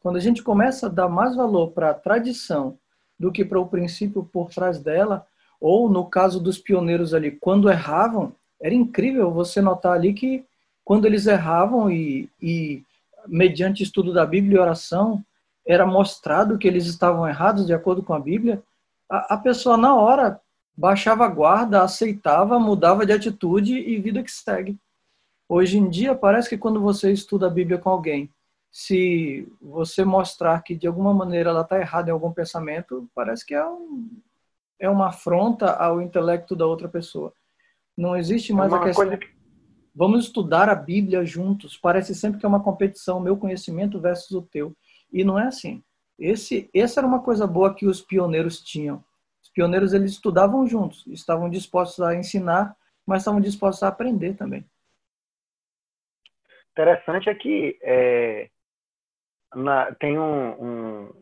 [0.00, 2.78] Quando a gente começa a dar mais valor para a tradição
[3.18, 5.26] do que para o princípio por trás dela,
[5.60, 10.44] ou no caso dos pioneiros ali, quando erravam, era incrível você notar ali que
[10.84, 12.82] quando eles erravam e, e
[13.26, 15.22] mediante estudo da Bíblia e oração,
[15.66, 18.62] era mostrado que eles estavam errados de acordo com a Bíblia,
[19.08, 20.40] a, a pessoa na hora
[20.76, 24.78] baixava a guarda, aceitava, mudava de atitude e vida que segue.
[25.48, 28.30] Hoje em dia, parece que quando você estuda a Bíblia com alguém,
[28.70, 33.54] se você mostrar que de alguma maneira ela está errada em algum pensamento, parece que
[33.54, 34.08] é, um,
[34.78, 37.32] é uma afronta ao intelecto da outra pessoa.
[37.96, 39.16] Não existe mais é a questão.
[39.16, 39.28] Que...
[39.94, 41.76] Vamos estudar a Bíblia juntos.
[41.76, 44.76] Parece sempre que é uma competição, meu conhecimento versus o teu.
[45.12, 45.82] E não é assim.
[46.18, 49.02] Esse, essa era uma coisa boa que os pioneiros tinham.
[49.42, 52.76] Os pioneiros eles estudavam juntos, estavam dispostos a ensinar,
[53.06, 54.64] mas estavam dispostos a aprender também.
[56.72, 58.50] Interessante é que é,
[59.54, 61.12] na, tem um, um,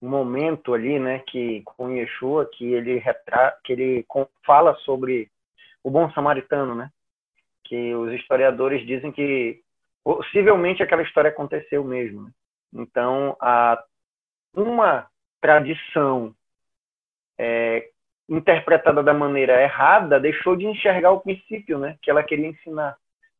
[0.00, 4.06] momento ali, né, que com Yeshua, que ele retrata, que ele
[4.44, 5.30] fala sobre
[5.82, 6.90] o bom samaritano, né,
[7.64, 9.62] que os historiadores dizem que
[10.02, 12.24] possivelmente aquela história aconteceu mesmo.
[12.24, 12.30] Né?
[12.74, 13.36] Então,
[14.54, 15.06] uma
[15.40, 16.34] tradição
[17.38, 17.88] é,
[18.28, 22.96] interpretada da maneira errada deixou de enxergar o princípio, né, que ela queria ensinar.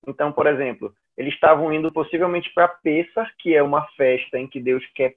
[0.06, 4.60] Então, por exemplo, eles estavam indo possivelmente para Pessah, que é uma festa em que
[4.60, 5.14] Deus quer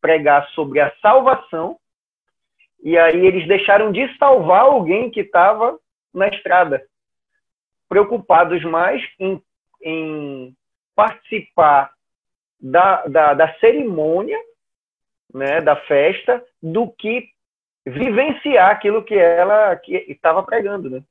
[0.00, 1.78] pregar sobre a salvação,
[2.82, 5.78] e aí eles deixaram de salvar alguém que estava
[6.12, 6.84] na estrada,
[7.88, 9.40] preocupados mais em,
[9.80, 10.56] em
[10.94, 11.92] participar
[12.60, 14.38] da, da, da, cerimônia,
[15.32, 17.28] né, da festa, do que
[17.86, 21.02] vivenciar aquilo que ela estava pregando, né?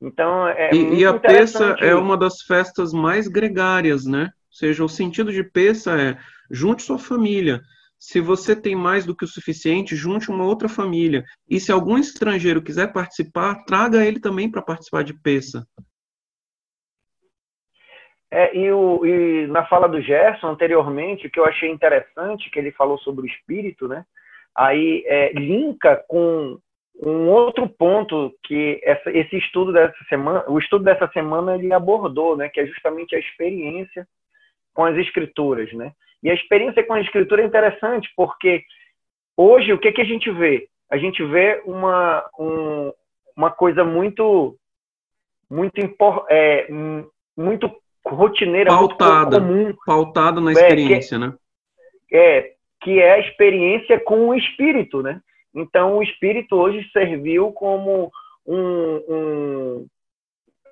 [0.00, 4.24] Então, é e, e a peça é uma das festas mais gregárias, né?
[4.24, 6.16] Ou seja, o sentido de peça é
[6.50, 7.60] junte sua família.
[7.98, 11.24] Se você tem mais do que o suficiente, junte uma outra família.
[11.50, 15.66] E se algum estrangeiro quiser participar, traga ele também para participar de peça.
[18.30, 22.58] É, e, o, e na fala do Gerson anteriormente, o que eu achei interessante, que
[22.58, 24.04] ele falou sobre o espírito, né?
[24.54, 26.58] Aí é, linka com
[27.00, 32.36] um outro ponto que essa, esse estudo dessa semana, o estudo dessa semana ele abordou,
[32.36, 34.06] né, que é justamente a experiência
[34.74, 35.92] com as escrituras, né?
[36.22, 38.64] E a experiência com a escritura é interessante porque
[39.36, 40.68] hoje o que que a gente vê?
[40.90, 42.92] A gente vê uma um,
[43.36, 44.56] uma coisa muito
[45.48, 45.80] muito
[46.28, 46.66] é,
[47.36, 47.70] muito
[48.04, 51.34] rotineira, pautada, muito comum, pautada na experiência, é, que, né?
[52.12, 55.20] É que é a experiência com o espírito, né?
[55.54, 58.10] Então, o espírito hoje serviu como
[58.46, 59.86] um, um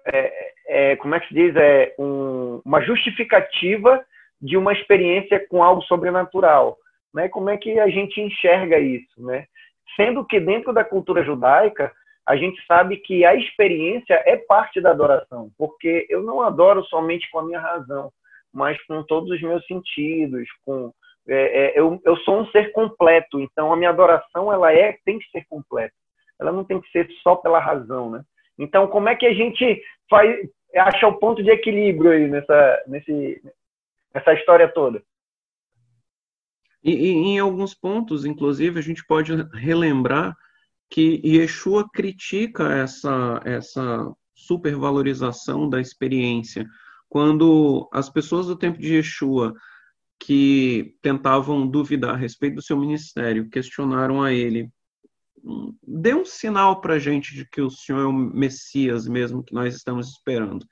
[0.07, 4.05] é, é, como é que se diz, é um, uma justificativa
[4.41, 6.77] de uma experiência com algo sobrenatural,
[7.13, 7.29] né?
[7.29, 9.47] Como é que a gente enxerga isso, né?
[9.97, 11.93] Sendo que dentro da cultura judaica
[12.27, 17.31] a gente sabe que a experiência é parte da adoração, porque eu não adoro somente
[17.31, 18.13] com a minha razão,
[18.53, 20.93] mas com todos os meus sentidos, com
[21.29, 25.19] é, é, eu, eu sou um ser completo, então a minha adoração ela é tem
[25.19, 25.95] que ser completa.
[26.39, 28.23] Ela não tem que ser só pela razão, né?
[28.59, 33.43] Então como é que a gente faz acha o ponto de equilíbrio aí nessa nesse
[34.15, 35.03] nessa história toda?
[36.83, 40.37] E, e, em alguns pontos, inclusive, a gente pode relembrar
[40.89, 46.65] que Yeshua critica essa essa supervalorização da experiência.
[47.09, 49.55] Quando as pessoas do tempo de Yeshua
[50.19, 54.71] que tentavam duvidar a respeito do seu ministério, questionaram a ele:
[55.87, 59.55] dê um sinal para a gente de que o senhor é o Messias mesmo que
[59.55, 60.67] nós estamos esperando.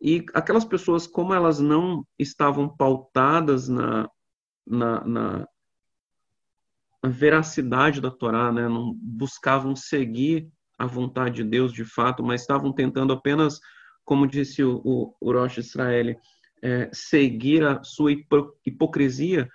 [0.00, 4.08] E aquelas pessoas, como elas não estavam pautadas na,
[4.66, 5.48] na, na,
[7.02, 8.66] na veracidade da Torá, né?
[8.66, 10.48] não buscavam seguir
[10.78, 13.60] a vontade de Deus de fato, mas estavam tentando apenas,
[14.02, 16.16] como disse o, o, o Rosh Israel,
[16.62, 18.12] é, seguir a sua
[18.64, 19.48] hipocrisia,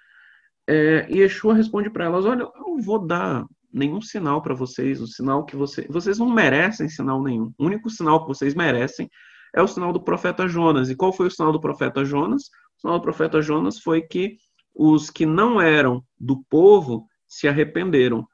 [0.68, 5.08] é, Yeshua responde para elas: Olha, eu não vou dar nenhum sinal para vocês, o
[5.08, 5.88] sinal que vocês.
[5.90, 7.54] Vocês não merecem sinal nenhum.
[7.58, 9.10] O único sinal que vocês merecem
[9.54, 10.90] é o sinal do profeta Jonas.
[10.90, 12.44] E qual foi o sinal do profeta Jonas?
[12.78, 14.38] O sinal do profeta Jonas foi que
[14.74, 18.28] os que não eram do povo se arrependeram.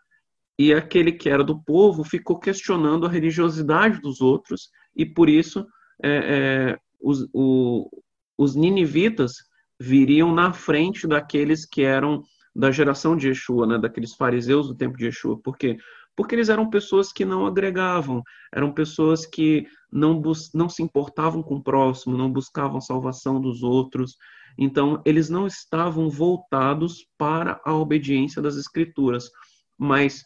[0.60, 5.65] e aquele que era do povo ficou questionando a religiosidade dos outros, e por isso
[6.03, 7.89] é, é, os, o,
[8.41, 9.34] os ninivitas
[9.80, 12.23] viriam na frente daqueles que eram
[12.55, 15.39] da geração de Yeshua, né, daqueles fariseus do tempo de Yeshua.
[15.39, 15.77] Por quê?
[16.15, 20.19] Porque eles eram pessoas que não agregavam, eram pessoas que não,
[20.55, 24.18] não se importavam com o próximo, não buscavam salvação dos outros.
[24.57, 29.30] Então, eles não estavam voltados para a obediência das Escrituras,
[29.77, 30.23] mas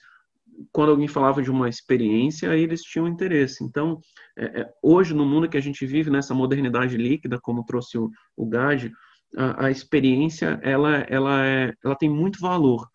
[0.71, 3.63] quando alguém falava de uma experiência, aí eles tinham interesse.
[3.63, 3.99] Então,
[4.37, 8.09] é, é, hoje, no mundo que a gente vive, nessa modernidade líquida, como trouxe o,
[8.35, 8.91] o Gade,
[9.35, 12.87] a, a, experiência ela, ela, é, ela tem muito valor,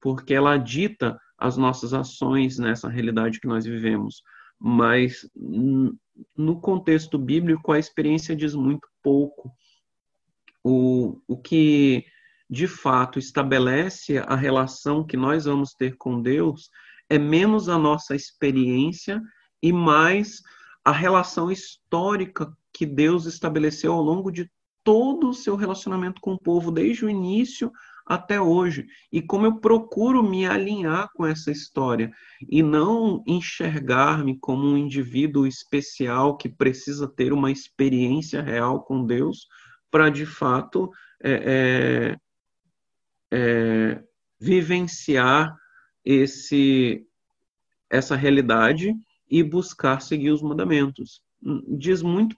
[0.00, 4.22] porque ela dita as nossas ações nessa realidade que nós vivemos.
[4.58, 9.52] Mas, no contexto bíblico, a experiência diz muito pouco.
[10.62, 12.04] O, o que
[12.48, 16.70] de fato estabelece a relação que nós vamos ter com Deus
[17.14, 19.20] é menos a nossa experiência
[19.62, 20.42] e mais
[20.84, 24.50] a relação histórica que Deus estabeleceu ao longo de
[24.82, 27.72] todo o seu relacionamento com o povo, desde o início
[28.06, 28.86] até hoje.
[29.10, 32.12] E como eu procuro me alinhar com essa história
[32.50, 39.46] e não enxergar-me como um indivíduo especial que precisa ter uma experiência real com Deus
[39.90, 40.90] para, de fato,
[41.22, 42.16] é,
[43.32, 44.02] é, é,
[44.38, 45.56] vivenciar
[46.04, 47.06] esse
[47.90, 48.94] essa realidade
[49.30, 51.22] e buscar seguir os mandamentos.
[51.78, 52.36] Diz muito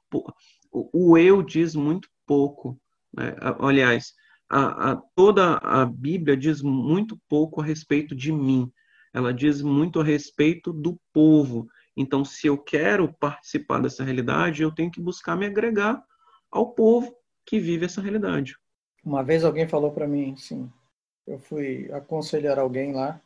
[0.70, 2.78] o eu diz muito pouco.
[3.12, 3.34] Né?
[3.60, 4.12] Aliás,
[4.48, 8.70] a, a, toda a Bíblia diz muito pouco a respeito de mim.
[9.12, 11.66] Ela diz muito a respeito do povo.
[11.96, 16.02] Então, se eu quero participar dessa realidade, eu tenho que buscar me agregar
[16.50, 18.56] ao povo que vive essa realidade.
[19.02, 20.70] Uma vez alguém falou para mim, assim,
[21.26, 23.20] eu fui aconselhar alguém lá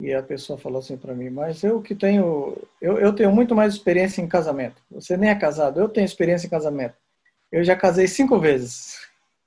[0.00, 3.54] e a pessoa falou assim para mim, mas eu que tenho, eu, eu tenho muito
[3.54, 4.80] mais experiência em casamento.
[4.90, 6.94] Você nem é casado, eu tenho experiência em casamento.
[7.50, 8.96] Eu já casei cinco vezes.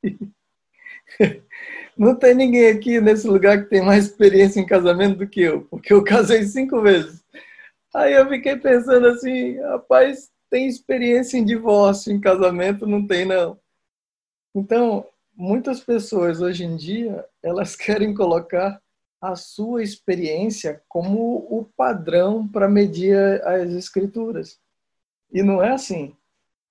[1.97, 5.61] Não tem ninguém aqui nesse lugar que tem mais experiência em casamento do que eu,
[5.69, 7.23] porque eu casei cinco vezes.
[7.93, 12.87] Aí eu fiquei pensando assim, rapaz, tem experiência em divórcio, em casamento?
[12.87, 13.57] Não tem, não.
[14.55, 15.05] Então,
[15.35, 18.80] muitas pessoas hoje em dia, elas querem colocar
[19.21, 23.15] a sua experiência como o padrão para medir
[23.45, 24.59] as escrituras.
[25.31, 26.15] E não é assim.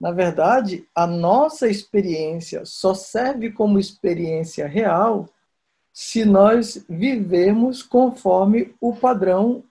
[0.00, 5.28] Na verdade, a nossa experiência só serve como experiência real
[5.92, 9.62] se nós vivermos conforme o padrão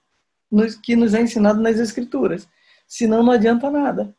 [0.83, 2.47] que nos é ensinado nas escrituras.
[2.87, 4.15] Senão não adianta nada.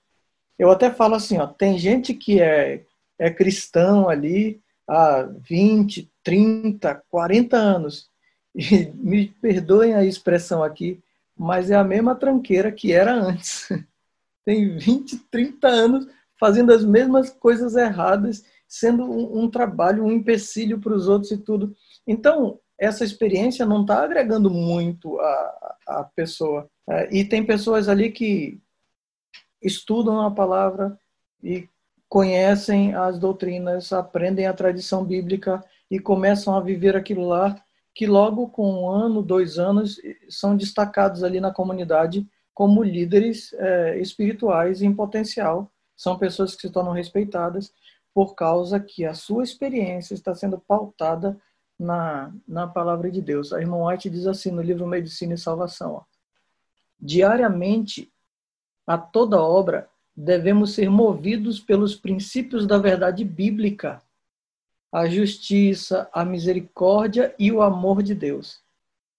[0.59, 2.85] Eu até falo assim, ó, tem gente que é,
[3.19, 8.10] é cristão ali há 20, 30, 40 anos
[8.55, 11.01] e me perdoem a expressão aqui,
[11.37, 13.69] mas é a mesma tranqueira que era antes.
[14.45, 16.07] Tem 20, 30 anos
[16.39, 21.39] fazendo as mesmas coisas erradas, sendo um, um trabalho, um empecilho para os outros e
[21.39, 21.75] tudo.
[22.07, 26.69] Então, essa experiência não está agregando muito a, a pessoa.
[26.89, 28.59] É, e tem pessoas ali que
[29.63, 30.99] estudam a palavra
[31.45, 31.69] e
[32.09, 37.55] conhecem as doutrinas, aprendem a tradição bíblica e começam a viver aquilo lá
[38.01, 43.99] que logo com um ano, dois anos, são destacados ali na comunidade como líderes é,
[44.01, 45.71] espirituais em potencial.
[45.95, 47.71] São pessoas que se tornam respeitadas
[48.15, 51.39] por causa que a sua experiência está sendo pautada
[51.79, 53.53] na, na palavra de Deus.
[53.53, 56.03] A irmã White diz assim no livro Medicina e Salvação: ó,
[56.99, 58.11] diariamente,
[58.87, 64.01] a toda obra, devemos ser movidos pelos princípios da verdade bíblica
[64.93, 68.61] a justiça, a misericórdia e o amor de Deus.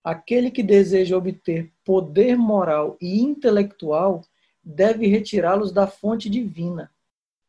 [0.03, 4.23] Aquele que deseja obter poder moral e intelectual
[4.63, 6.91] deve retirá-los da fonte divina.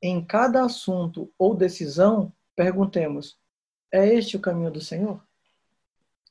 [0.01, 3.39] Em cada assunto ou decisão, perguntemos:
[3.91, 5.21] é este o caminho do Senhor?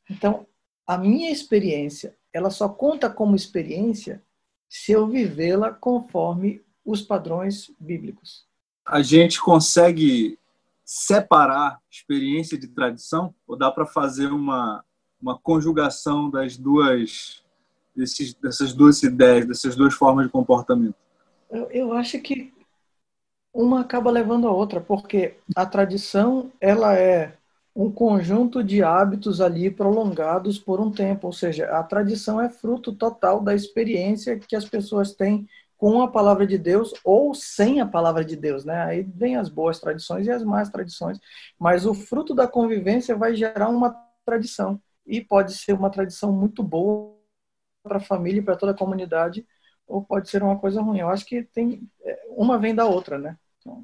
[0.09, 0.45] Então,
[0.85, 4.21] a minha experiência, ela só conta como experiência
[4.69, 8.45] se eu vivê-la conforme os padrões bíblicos.
[8.85, 10.37] A gente consegue
[10.93, 14.83] separar experiência de tradição ou dá para fazer uma,
[15.21, 17.41] uma conjugação das duas
[17.95, 20.95] desses, dessas duas ideias, dessas duas formas de comportamento?
[21.49, 22.53] Eu, eu acho que
[23.53, 27.37] uma acaba levando a outra, porque a tradição ela é
[27.73, 32.91] um conjunto de hábitos ali prolongados por um tempo, ou seja, a tradição é fruto
[32.91, 35.47] total da experiência que as pessoas têm
[35.81, 38.83] com a palavra de Deus ou sem a palavra de Deus, né?
[38.83, 41.19] Aí vem as boas tradições e as más tradições,
[41.57, 43.89] mas o fruto da convivência vai gerar uma
[44.23, 47.17] tradição e pode ser uma tradição muito boa
[47.81, 49.43] para a família e para toda a comunidade,
[49.87, 50.99] ou pode ser uma coisa ruim.
[50.99, 53.35] Eu acho que tem é, uma vem da outra, né?
[53.59, 53.83] Então...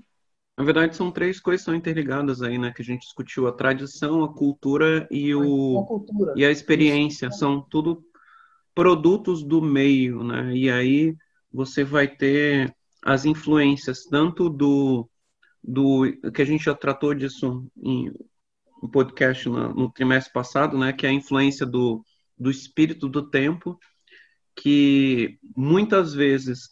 [0.55, 2.71] Na verdade, são três coisas que são interligadas aí, né?
[2.71, 6.33] Que a gente discutiu: a tradição, a cultura e o cultura.
[6.35, 7.31] e a experiência.
[7.31, 8.03] São tudo
[8.75, 10.55] produtos do meio, né?
[10.55, 11.17] E aí
[11.57, 12.71] você vai ter
[13.03, 15.09] as influências tanto do
[15.63, 18.13] do que a gente já tratou disso em
[18.81, 20.93] um podcast no, no trimestre passado, né?
[20.93, 22.05] Que é a influência do
[22.37, 23.79] do espírito do tempo
[24.55, 26.69] que muitas vezes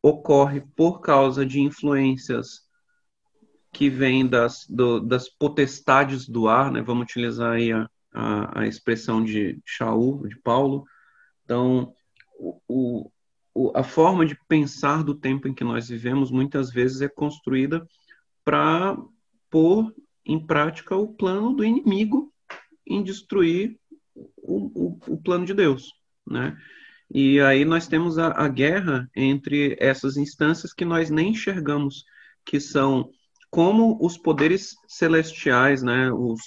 [0.00, 2.60] ocorre por causa de influências
[3.72, 4.64] que vêm das,
[5.06, 6.80] das potestades do ar, né?
[6.82, 10.84] vamos utilizar aí a, a, a expressão de Shaul, de Paulo.
[11.44, 11.92] Então,
[12.68, 13.10] o,
[13.74, 17.86] a forma de pensar do tempo em que nós vivemos muitas vezes é construída
[18.44, 18.96] para
[19.50, 19.92] pôr
[20.24, 22.32] em prática o plano do inimigo
[22.86, 23.78] em destruir
[24.14, 25.92] o, o, o plano de Deus,
[26.26, 26.56] né?
[27.12, 32.04] E aí nós temos a, a guerra entre essas instâncias que nós nem enxergamos,
[32.44, 33.10] que são
[33.50, 36.40] como os poderes celestiais, né, os,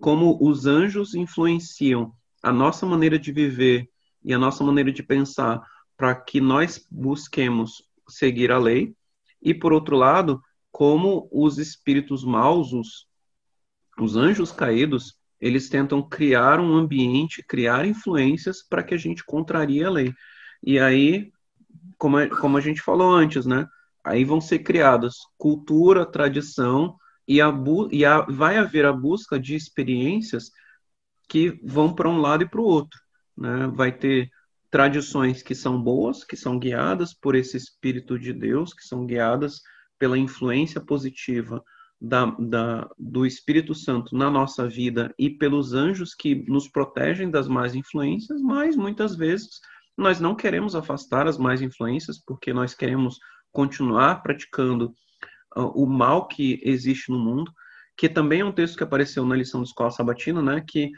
[0.00, 2.12] como os anjos influenciam
[2.42, 3.90] a nossa maneira de viver
[4.24, 5.60] e a nossa maneira de pensar
[5.96, 8.94] para que nós busquemos seguir a lei,
[9.42, 10.40] e por outro lado,
[10.70, 13.06] como os espíritos maus, os,
[13.98, 19.84] os anjos caídos, eles tentam criar um ambiente, criar influências para que a gente contrarie
[19.84, 20.12] a lei.
[20.62, 21.30] E aí,
[21.98, 23.66] como a, como a gente falou antes, né?
[24.04, 26.96] Aí vão ser criadas cultura, tradição
[27.26, 27.52] e, a,
[27.90, 30.50] e a, vai haver a busca de experiências
[31.28, 33.00] que vão para um lado e para o outro.
[33.36, 33.66] Né?
[33.74, 34.30] Vai ter
[34.76, 39.62] tradições que são boas, que são guiadas por esse Espírito de Deus, que são guiadas
[39.98, 41.64] pela influência positiva
[41.98, 47.48] da, da, do Espírito Santo na nossa vida e pelos anjos que nos protegem das
[47.48, 49.48] más influências, mas muitas vezes
[49.96, 53.18] nós não queremos afastar as más influências porque nós queremos
[53.50, 54.92] continuar praticando
[55.56, 57.50] uh, o mal que existe no mundo,
[57.96, 60.62] que também é um texto que apareceu na lição de escola sabatina, né?
[60.68, 60.90] Que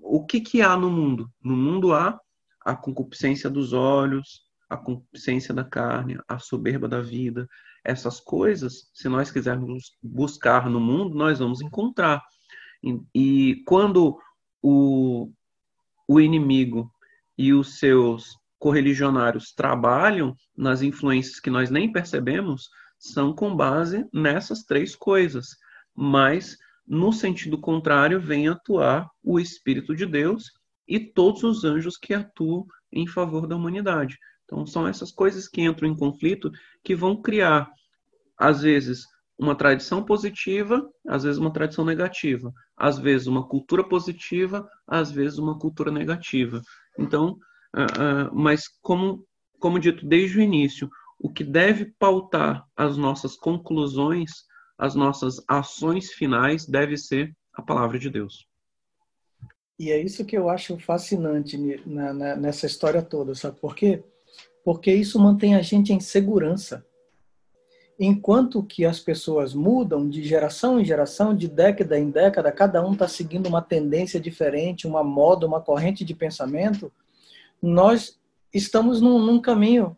[0.00, 1.28] o que, que há no mundo?
[1.44, 2.18] No mundo há
[2.66, 7.48] a concupiscência dos olhos, a concupiscência da carne, a soberba da vida,
[7.84, 12.20] essas coisas, se nós quisermos buscar no mundo, nós vamos encontrar.
[12.82, 14.18] E, e quando
[14.60, 15.30] o,
[16.08, 16.90] o inimigo
[17.38, 22.68] e os seus correligionários trabalham nas influências que nós nem percebemos,
[22.98, 25.50] são com base nessas três coisas.
[25.94, 30.50] Mas, no sentido contrário, vem atuar o Espírito de Deus
[30.86, 34.18] e todos os anjos que atuam em favor da humanidade.
[34.44, 36.50] Então, são essas coisas que entram em conflito
[36.84, 37.68] que vão criar,
[38.38, 39.04] às vezes,
[39.38, 45.38] uma tradição positiva, às vezes, uma tradição negativa, às vezes, uma cultura positiva, às vezes,
[45.38, 46.62] uma cultura negativa.
[46.98, 47.36] Então,
[47.74, 49.26] uh, uh, mas, como,
[49.58, 50.88] como dito desde o início,
[51.18, 54.30] o que deve pautar as nossas conclusões,
[54.78, 58.46] as nossas ações finais, deve ser a palavra de Deus.
[59.78, 64.02] E é isso que eu acho fascinante nessa história toda, sabe por quê?
[64.66, 66.84] porque isso mantém a gente em segurança.
[68.00, 72.92] Enquanto que as pessoas mudam de geração em geração, de década em década, cada um
[72.92, 76.92] está seguindo uma tendência diferente, uma moda, uma corrente de pensamento,
[77.62, 78.18] nós
[78.52, 79.96] estamos num, num caminho,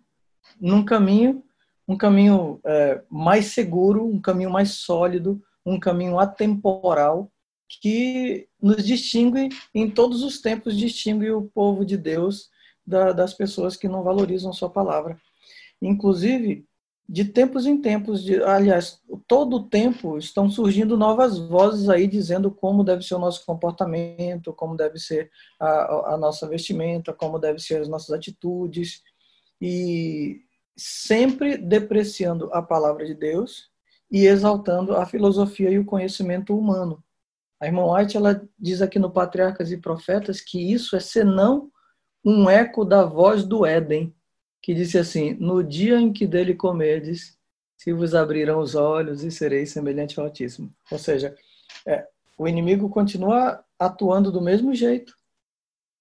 [0.60, 1.42] num caminho,
[1.88, 7.32] um caminho é, mais seguro, um caminho mais sólido, um caminho atemporal
[7.68, 12.48] que nos distingue em todos os tempos distingue o povo de Deus
[12.86, 15.20] da, das pessoas que não valorizam sua palavra.
[15.80, 16.66] Inclusive,
[17.08, 22.50] de tempos em tempos, de, aliás, todo o tempo estão surgindo novas vozes aí dizendo
[22.50, 27.60] como deve ser o nosso comportamento, como deve ser a, a nossa vestimenta, como deve
[27.60, 29.02] ser as nossas atitudes,
[29.60, 30.40] e
[30.76, 33.70] sempre depreciando a palavra de Deus
[34.10, 37.02] e exaltando a filosofia e o conhecimento humano.
[37.60, 41.70] A irmã White ela diz aqui no Patriarcas e Profetas que isso é senão
[42.24, 44.14] um eco da voz do Éden,
[44.62, 47.38] que disse assim: No dia em que dele comerdes,
[47.76, 50.72] se vos abrirão os olhos e sereis semelhante ao Altíssimo.
[50.90, 51.34] Ou seja,
[51.86, 52.06] é,
[52.36, 55.14] o inimigo continua atuando do mesmo jeito,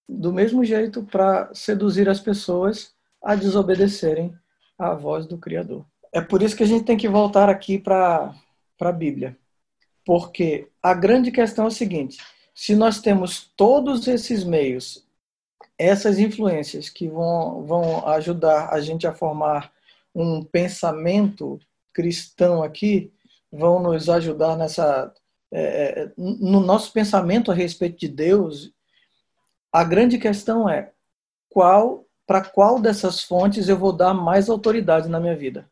[0.07, 4.33] do mesmo jeito para seduzir as pessoas a desobedecerem
[4.77, 5.85] à voz do Criador.
[6.11, 8.33] É por isso que a gente tem que voltar aqui para
[8.79, 9.37] a Bíblia.
[10.05, 12.17] Porque a grande questão é o seguinte:
[12.55, 15.05] se nós temos todos esses meios
[15.77, 19.71] essas influências que vão, vão ajudar a gente a formar
[20.13, 21.59] um pensamento
[21.93, 23.13] cristão aqui,
[23.51, 25.13] vão nos ajudar nessa
[25.51, 28.71] é, é, no nosso pensamento a respeito de Deus.
[29.71, 30.91] A grande questão é
[31.49, 35.69] qual para qual dessas fontes eu vou dar mais autoridade na minha vida.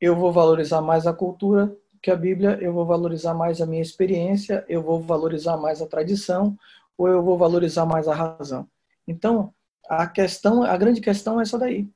[0.00, 3.80] Eu vou valorizar mais a cultura que a Bíblia, eu vou valorizar mais a minha
[3.80, 6.54] experiência, eu vou valorizar mais a tradição,
[6.98, 8.68] ou eu vou valorizar mais a razão.
[9.08, 9.54] Então,
[9.88, 11.88] a questão, a grande questão é essa daí.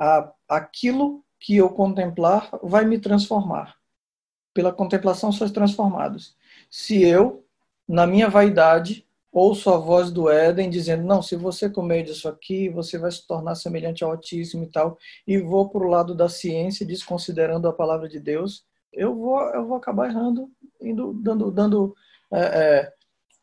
[0.00, 3.76] A, aquilo que eu contemplar vai me transformar.
[4.54, 6.34] Pela contemplação sois transformados.
[6.70, 7.44] Se eu,
[7.86, 12.70] na minha vaidade, ouço a voz do Éden dizendo: Não, se você comer disso aqui,
[12.70, 14.96] você vai se tornar semelhante ao Altíssimo e tal,
[15.26, 19.66] e vou para o lado da ciência, desconsiderando a palavra de Deus, eu vou, eu
[19.66, 20.50] vou acabar errando,
[20.80, 21.96] indo, dando, dando
[22.32, 22.92] é, é,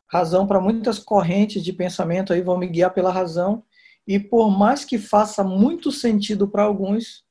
[0.08, 3.64] razão para muitas correntes de pensamento aí, vão me guiar pela razão,
[4.08, 7.26] e por mais que faça muito sentido para alguns,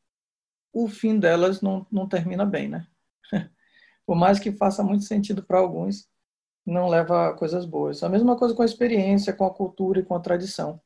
[0.72, 2.86] o fim delas não, não termina bem, né?
[4.06, 6.08] por mais que faça muito sentido para alguns,
[6.64, 8.02] não leva a coisas boas.
[8.02, 10.80] A mesma coisa com a experiência, com a cultura e com a tradição.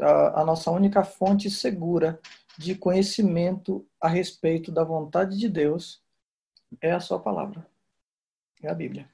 [0.00, 2.18] A, a nossa única fonte segura
[2.56, 6.03] de conhecimento a respeito da vontade de Deus
[6.80, 7.66] é a sua palavra,
[8.62, 9.06] é a Bíblia.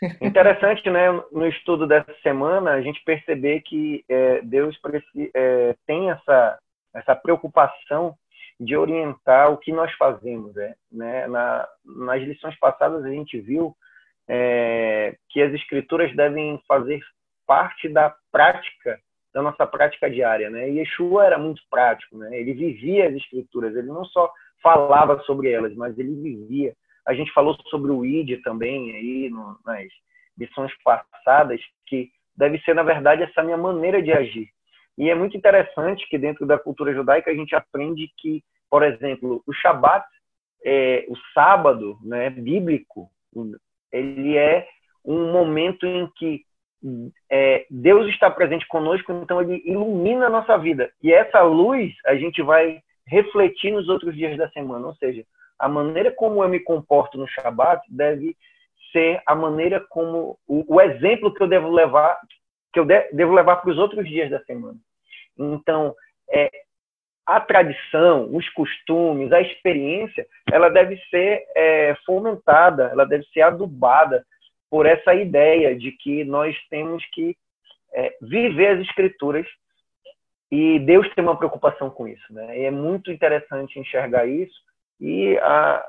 [0.20, 1.06] Interessante, né?
[1.32, 4.78] No estudo dessa semana, a gente perceber que é, Deus
[5.34, 6.58] é, tem essa,
[6.94, 8.14] essa preocupação
[8.58, 10.54] de orientar o que nós fazemos.
[10.54, 10.74] Né?
[10.90, 11.26] né?
[11.26, 13.74] Na, nas lições passadas, a gente viu
[14.28, 17.00] é, que as escrituras devem fazer
[17.46, 18.98] parte da prática,
[19.32, 20.50] da nossa prática diária.
[20.50, 20.70] Né?
[20.70, 22.38] E Yeshua era muito prático, né?
[22.38, 24.30] ele vivia as escrituras, ele não só
[24.62, 26.74] falava sobre elas, mas ele vivia.
[27.06, 29.86] A gente falou sobre o ID também aí no, nas
[30.36, 34.48] lições passadas, que deve ser, na verdade, essa minha maneira de agir.
[34.98, 39.42] E é muito interessante que dentro da cultura judaica a gente aprende que, por exemplo,
[39.46, 40.06] o Shabat,
[40.64, 43.08] é, o sábado né, bíblico,
[43.92, 44.66] ele é
[45.04, 46.44] um momento em que
[47.30, 50.90] é, Deus está presente conosco, então ele ilumina a nossa vida.
[51.02, 54.86] E essa luz a gente vai refletir nos outros dias da semana.
[54.86, 55.24] Ou seja,
[55.58, 58.36] a maneira como eu me comporto no Shabat deve
[58.92, 62.20] ser a maneira como o, o exemplo que eu devo levar
[62.72, 64.78] que eu de, devo levar para os outros dias da semana.
[65.38, 65.94] Então,
[66.30, 66.50] é,
[67.24, 74.24] a tradição, os costumes, a experiência, ela deve ser é, fomentada, ela deve ser adubada
[74.70, 77.34] por essa ideia de que nós temos que
[77.94, 79.46] é, viver as escrituras
[80.50, 82.58] e Deus tem uma preocupação com isso, né?
[82.60, 84.65] E é muito interessante enxergar isso
[85.00, 85.84] e a,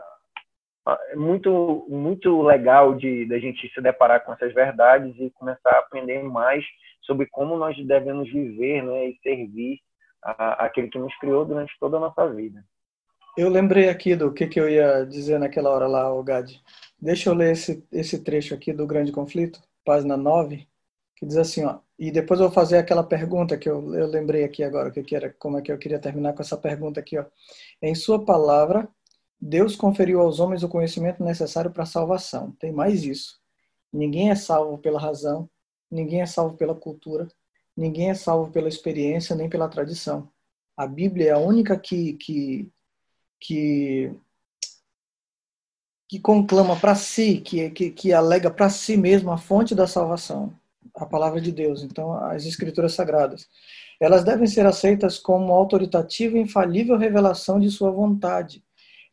[0.86, 5.72] a, é muito muito legal de da gente se deparar com essas verdades e começar
[5.72, 6.64] a aprender mais
[7.02, 9.80] sobre como nós devemos viver, né, e servir
[10.22, 12.64] a, aquele que nos criou durante toda a nossa vida.
[13.38, 16.52] Eu lembrei aqui do que, que eu ia dizer naquela hora lá, Gad.
[17.00, 20.68] Deixa eu ler esse, esse trecho aqui do Grande Conflito, página 9,
[21.16, 24.44] que diz assim, ó, e depois eu vou fazer aquela pergunta que eu, eu lembrei
[24.44, 27.18] aqui agora, que, que era, como é que eu queria terminar com essa pergunta aqui.
[27.18, 27.26] Ó.
[27.82, 28.88] Em sua palavra,
[29.40, 32.52] Deus conferiu aos homens o conhecimento necessário para a salvação.
[32.60, 33.40] Tem mais isso.
[33.92, 35.50] Ninguém é salvo pela razão,
[35.90, 37.28] ninguém é salvo pela cultura,
[37.76, 40.30] ninguém é salvo pela experiência nem pela tradição.
[40.76, 42.72] A Bíblia é a única que, que,
[43.40, 44.12] que,
[46.08, 50.54] que conclama para si, que, que, que alega para si mesmo a fonte da salvação
[51.04, 53.48] a palavra de Deus, então as escrituras sagradas.
[54.00, 58.64] Elas devem ser aceitas como autoritativa e infalível revelação de sua vontade.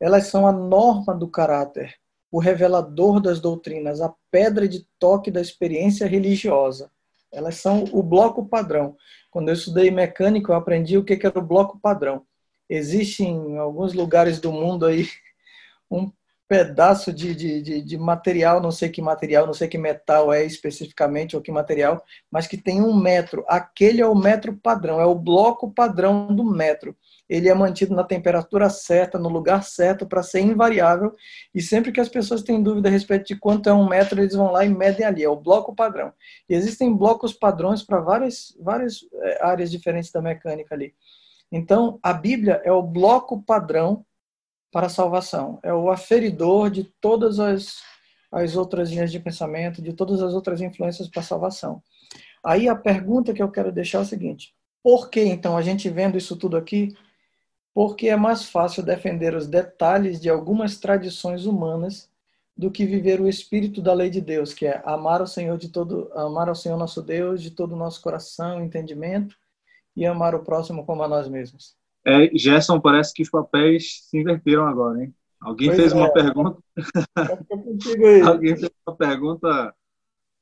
[0.05, 1.95] Elas são a norma do caráter,
[2.31, 6.91] o revelador das doutrinas, a pedra de toque da experiência religiosa.
[7.33, 8.99] Elas são o bloco padrão.
[9.31, 12.27] Quando eu estudei mecânica, eu aprendi o que era o bloco padrão.
[12.69, 15.09] Existe em alguns lugares do mundo aí
[15.91, 16.13] um
[16.49, 20.45] pedaço de, de, de, de, material, não sei que material, não sei que metal é
[20.45, 23.45] especificamente ou que material, mas que tem um metro.
[23.49, 26.97] Aquele é o metro padrão, é o bloco padrão do metro.
[27.29, 31.13] Ele é mantido na temperatura certa, no lugar certo, para ser invariável.
[31.55, 34.35] E sempre que as pessoas têm dúvida a respeito de quanto é um metro, eles
[34.35, 35.25] vão lá e medem ali.
[35.25, 36.13] É o bloco padrão.
[36.49, 40.95] E existem blocos padrões para várias, várias eh, áreas diferentes da mecânica ali.
[41.51, 44.05] Então, a Bíblia é o bloco padrão
[44.75, 45.61] para a salvação.
[45.63, 47.77] É o aferidor de todas as,
[48.33, 51.81] as outras linhas de pensamento, de todas as outras influências para a salvação.
[52.45, 54.53] Aí a pergunta que eu quero deixar é o seguinte:
[54.83, 56.93] por que então a gente vendo isso tudo aqui?
[57.73, 62.11] Porque é mais fácil defender os detalhes de algumas tradições humanas
[62.57, 65.69] do que viver o espírito da lei de Deus, que é amar o Senhor de
[65.69, 69.37] todo, amar ao Senhor nosso Deus de todo o nosso coração, entendimento
[69.97, 71.77] e amar o próximo como a nós mesmos.
[72.07, 75.15] É, Gerson, parece que os papéis se inverteram agora, hein?
[75.41, 75.97] Alguém pois fez é.
[75.97, 76.59] uma pergunta.
[78.27, 79.75] Alguém fez uma pergunta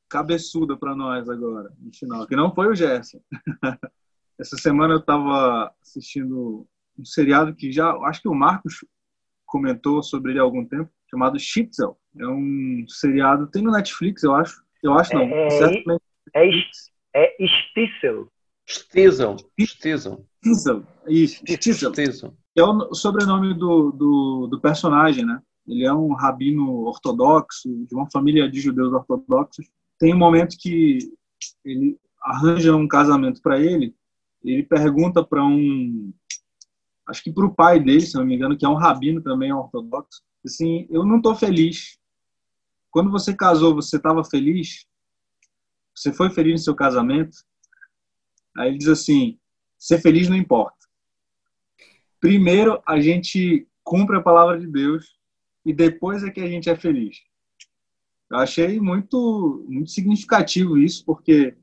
[0.08, 3.20] cabeçuda para nós agora, no final, que não foi o Gerson.
[4.38, 6.66] essa semana eu estava assistindo
[6.98, 8.84] um seriado que já, acho que o Marcos
[9.46, 11.98] comentou sobre ele há algum tempo, chamado Schitzel.
[12.18, 14.62] É um seriado, tem no Netflix, eu acho.
[14.82, 15.22] Eu acho não.
[15.22, 16.02] É, certamente.
[16.34, 16.46] É,
[17.14, 18.28] é Stissel.
[18.68, 19.36] Stissel.
[19.60, 20.26] Stissel.
[20.42, 20.84] Stissel.
[21.06, 21.42] Isso.
[22.56, 25.40] É o sobrenome do, do, do personagem, né?
[25.66, 29.66] Ele é um rabino ortodoxo, de uma família de judeus ortodoxos.
[29.98, 30.98] Tem um momento que
[31.64, 33.94] ele arranja um casamento para ele,
[34.44, 36.12] ele pergunta para um,
[37.08, 39.52] acho que para o pai dele, se não me engano, que é um rabino também
[39.52, 41.98] ortodoxo, assim, eu não estou feliz.
[42.90, 44.86] Quando você casou, você estava feliz?
[45.94, 47.36] Você foi feliz no seu casamento?
[48.56, 49.38] Aí ele diz assim:
[49.82, 50.86] ser feliz não importa.
[52.20, 55.18] Primeiro a gente cumpre a palavra de Deus
[55.66, 57.16] e depois é que a gente é feliz.
[58.30, 61.56] Eu achei muito, muito significativo isso, porque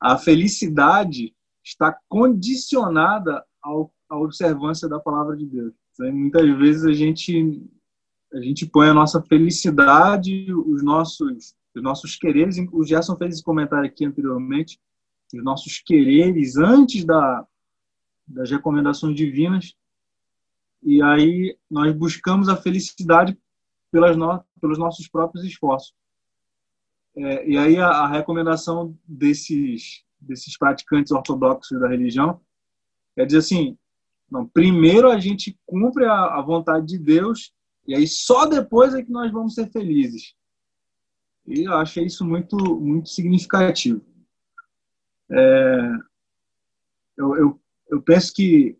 [0.00, 1.34] a felicidade
[1.64, 5.74] está condicionada ao, à observância da palavra de Deus.
[5.98, 7.60] muitas vezes a gente
[8.32, 13.42] a gente põe a nossa felicidade, os nossos os nossos quereres, o Gerson fez esse
[13.42, 14.80] comentário aqui anteriormente,
[15.34, 17.46] os nossos quereres antes da,
[18.26, 19.74] das recomendações divinas,
[20.82, 23.36] e aí nós buscamos a felicidade
[23.90, 25.94] pelas no, pelos nossos próprios esforços.
[27.16, 32.40] É, e aí a, a, recomendação desses desses praticantes ortodoxos da religião
[33.16, 33.78] é dizer assim,
[34.30, 37.52] não, primeiro a gente cumpre a, a vontade de Deus
[37.86, 40.34] e aí só depois é que nós vamos ser felizes.
[41.46, 44.04] E eu achei isso muito muito significativo.
[45.30, 45.92] É,
[47.16, 48.78] eu, eu, eu penso que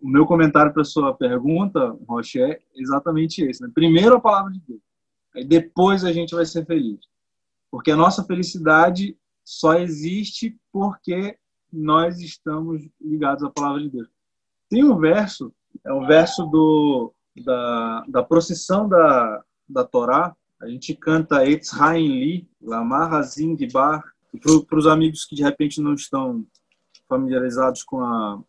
[0.00, 3.62] o meu comentário para sua pergunta, Rocha, é exatamente esse.
[3.62, 3.70] Né?
[3.74, 4.80] Primeiro a palavra de Deus,
[5.34, 7.00] aí depois a gente vai ser feliz.
[7.70, 11.38] Porque a nossa felicidade só existe porque
[11.72, 14.08] nós estamos ligados à palavra de Deus.
[14.68, 15.52] Tem um verso,
[15.84, 17.12] é um verso do,
[17.44, 24.11] da, da procissão da, da Torá, a gente canta Etz Hain Li, Lamar Hazin Bar,
[24.66, 26.44] para os amigos que de repente não estão
[27.08, 28.40] familiarizados com, a,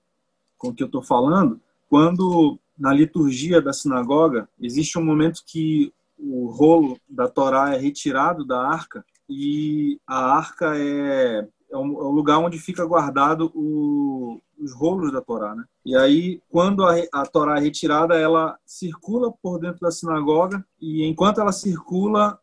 [0.57, 5.93] com o que eu estou falando, quando na liturgia da sinagoga existe um momento que
[6.17, 12.03] o rolo da Torá é retirado da arca e a arca é, é, um, é
[12.03, 15.63] o lugar onde fica guardado o, os rolos da Torá, né?
[15.85, 21.05] E aí, quando a, a Torá é retirada, ela circula por dentro da sinagoga e
[21.05, 22.39] enquanto ela circula,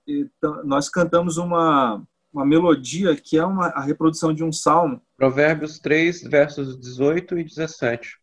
[0.65, 2.03] nós cantamos uma
[2.33, 5.01] uma melodia que é uma, a reprodução de um salmo.
[5.17, 8.19] Provérbios 3, versos 18 e 17.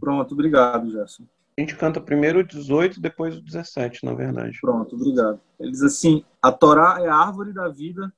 [0.00, 1.24] Pronto, obrigado, Gerson.
[1.56, 4.58] A gente canta primeiro o 18, depois o 17, na verdade.
[4.60, 5.40] Pronto, obrigado.
[5.60, 8.12] Ele diz assim: A Torá é a árvore da vida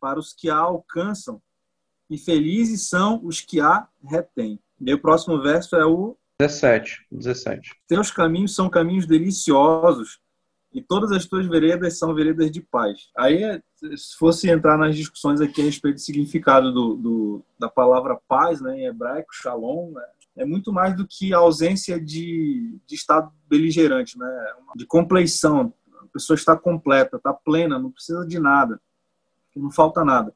[0.00, 1.40] para os que a alcançam,
[2.08, 4.58] e felizes são os que a retêm.
[4.80, 7.06] E o próximo verso é o 17.
[7.12, 7.76] 17.
[7.86, 10.18] Teus caminhos são caminhos deliciosos
[10.72, 13.08] e todas as tuas veredas são veredas de paz.
[13.16, 13.60] Aí,
[13.96, 18.60] se fosse entrar nas discussões aqui a respeito do significado do, do da palavra paz,
[18.60, 20.04] né, em hebraico, shalom, né,
[20.36, 25.74] é muito mais do que a ausência de, de estado beligerante, né, de compleição.
[26.02, 28.80] A pessoa está completa, está plena, não precisa de nada,
[29.56, 30.34] não falta nada.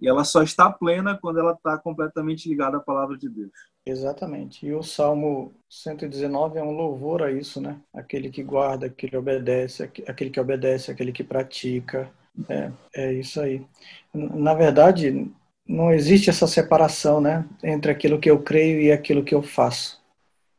[0.00, 3.52] E ela só está plena quando ela está completamente ligada à palavra de Deus.
[3.84, 4.66] Exatamente.
[4.66, 7.80] E o Salmo 119 é um louvor a isso, né?
[7.92, 12.10] Aquele que guarda, aquele que obedece, aquele que obedece, aquele que pratica.
[12.48, 13.66] É, é isso aí.
[14.14, 15.30] Na verdade,
[15.66, 17.48] não existe essa separação, né?
[17.62, 20.00] Entre aquilo que eu creio e aquilo que eu faço.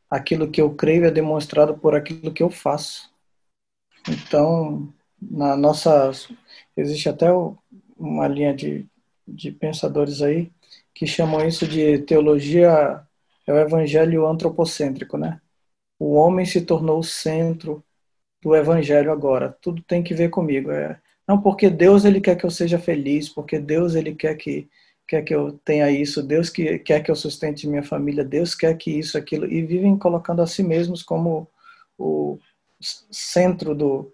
[0.10, 3.12] Aquilo que eu creio é demonstrado por aquilo que eu faço.
[4.10, 4.92] Então,
[5.22, 6.12] na nossa
[6.76, 7.28] existe até
[7.98, 8.88] uma linha de
[9.28, 10.52] de pensadores aí
[10.94, 13.02] que chamam isso de teologia
[13.52, 15.40] é o evangelho antropocêntrico, né?
[16.00, 17.84] O homem se tornou o centro
[18.42, 19.56] do evangelho agora.
[19.62, 20.72] Tudo tem que ver comigo.
[20.72, 24.70] É, não porque Deus ele quer que eu seja feliz, porque Deus ele quer que
[25.08, 28.78] quer que eu tenha isso, Deus que quer que eu sustente minha família, Deus quer
[28.78, 31.50] que isso, aquilo e vivem colocando a si mesmos como
[31.98, 32.40] o
[33.12, 34.14] centro do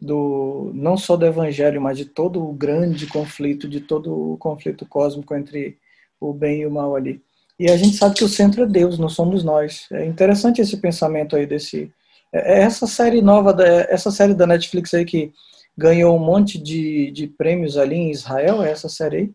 [0.00, 4.84] do não só do evangelho, mas de todo o grande conflito, de todo o conflito
[4.86, 5.78] cósmico entre
[6.18, 7.22] o bem e o mal ali.
[7.62, 9.86] E a gente sabe que o centro é Deus, não somos nós.
[9.92, 11.92] É interessante esse pensamento aí desse
[12.32, 15.32] é, é essa série nova da essa série da Netflix aí que
[15.78, 19.32] ganhou um monte de, de prêmios ali em Israel, é essa série aí.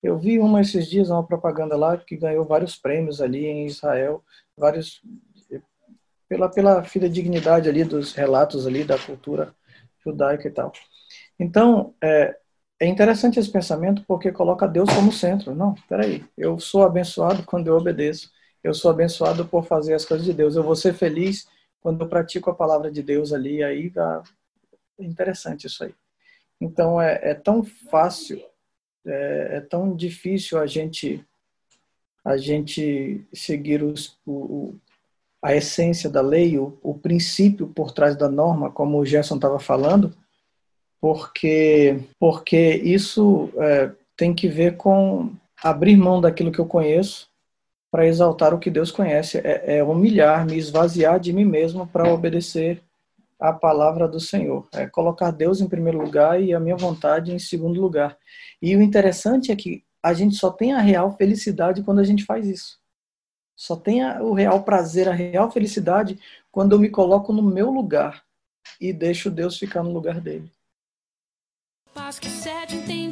[0.00, 4.22] Eu vi uma esses dias, uma propaganda lá que ganhou vários prêmios ali em Israel,
[4.56, 5.02] vários
[6.28, 9.52] pela pela fidedignidade ali dos relatos ali da cultura
[10.04, 10.72] judaica e tal.
[11.36, 12.36] Então, é,
[12.78, 15.54] é interessante esse pensamento porque coloca Deus como centro.
[15.54, 18.30] Não, peraí, eu sou abençoado quando eu obedeço.
[18.62, 20.56] Eu sou abençoado por fazer as coisas de Deus.
[20.56, 21.48] Eu vou ser feliz
[21.80, 23.62] quando eu pratico a palavra de Deus ali.
[23.62, 23.92] Aí
[24.98, 25.94] é interessante isso aí.
[26.60, 28.42] Então é, é tão fácil,
[29.06, 31.24] é, é, tão difícil a gente
[32.24, 34.74] a gente seguir os, o,
[35.40, 39.60] a essência da lei, o, o princípio por trás da norma, como o Gerson estava
[39.60, 40.12] falando,
[41.06, 45.30] porque, porque isso é, tem que ver com
[45.62, 47.28] abrir mão daquilo que eu conheço
[47.92, 52.12] para exaltar o que Deus conhece, é, é humilhar, me esvaziar de mim mesmo para
[52.12, 52.82] obedecer
[53.38, 57.38] a palavra do Senhor, é colocar Deus em primeiro lugar e a minha vontade em
[57.38, 58.18] segundo lugar.
[58.60, 62.24] E o interessante é que a gente só tem a real felicidade quando a gente
[62.24, 62.80] faz isso.
[63.54, 66.18] Só tem o real prazer, a real felicidade
[66.50, 68.24] quando eu me coloco no meu lugar
[68.80, 70.50] e deixo Deus ficar no lugar dele
[71.96, 73.05] paz que cede entendimento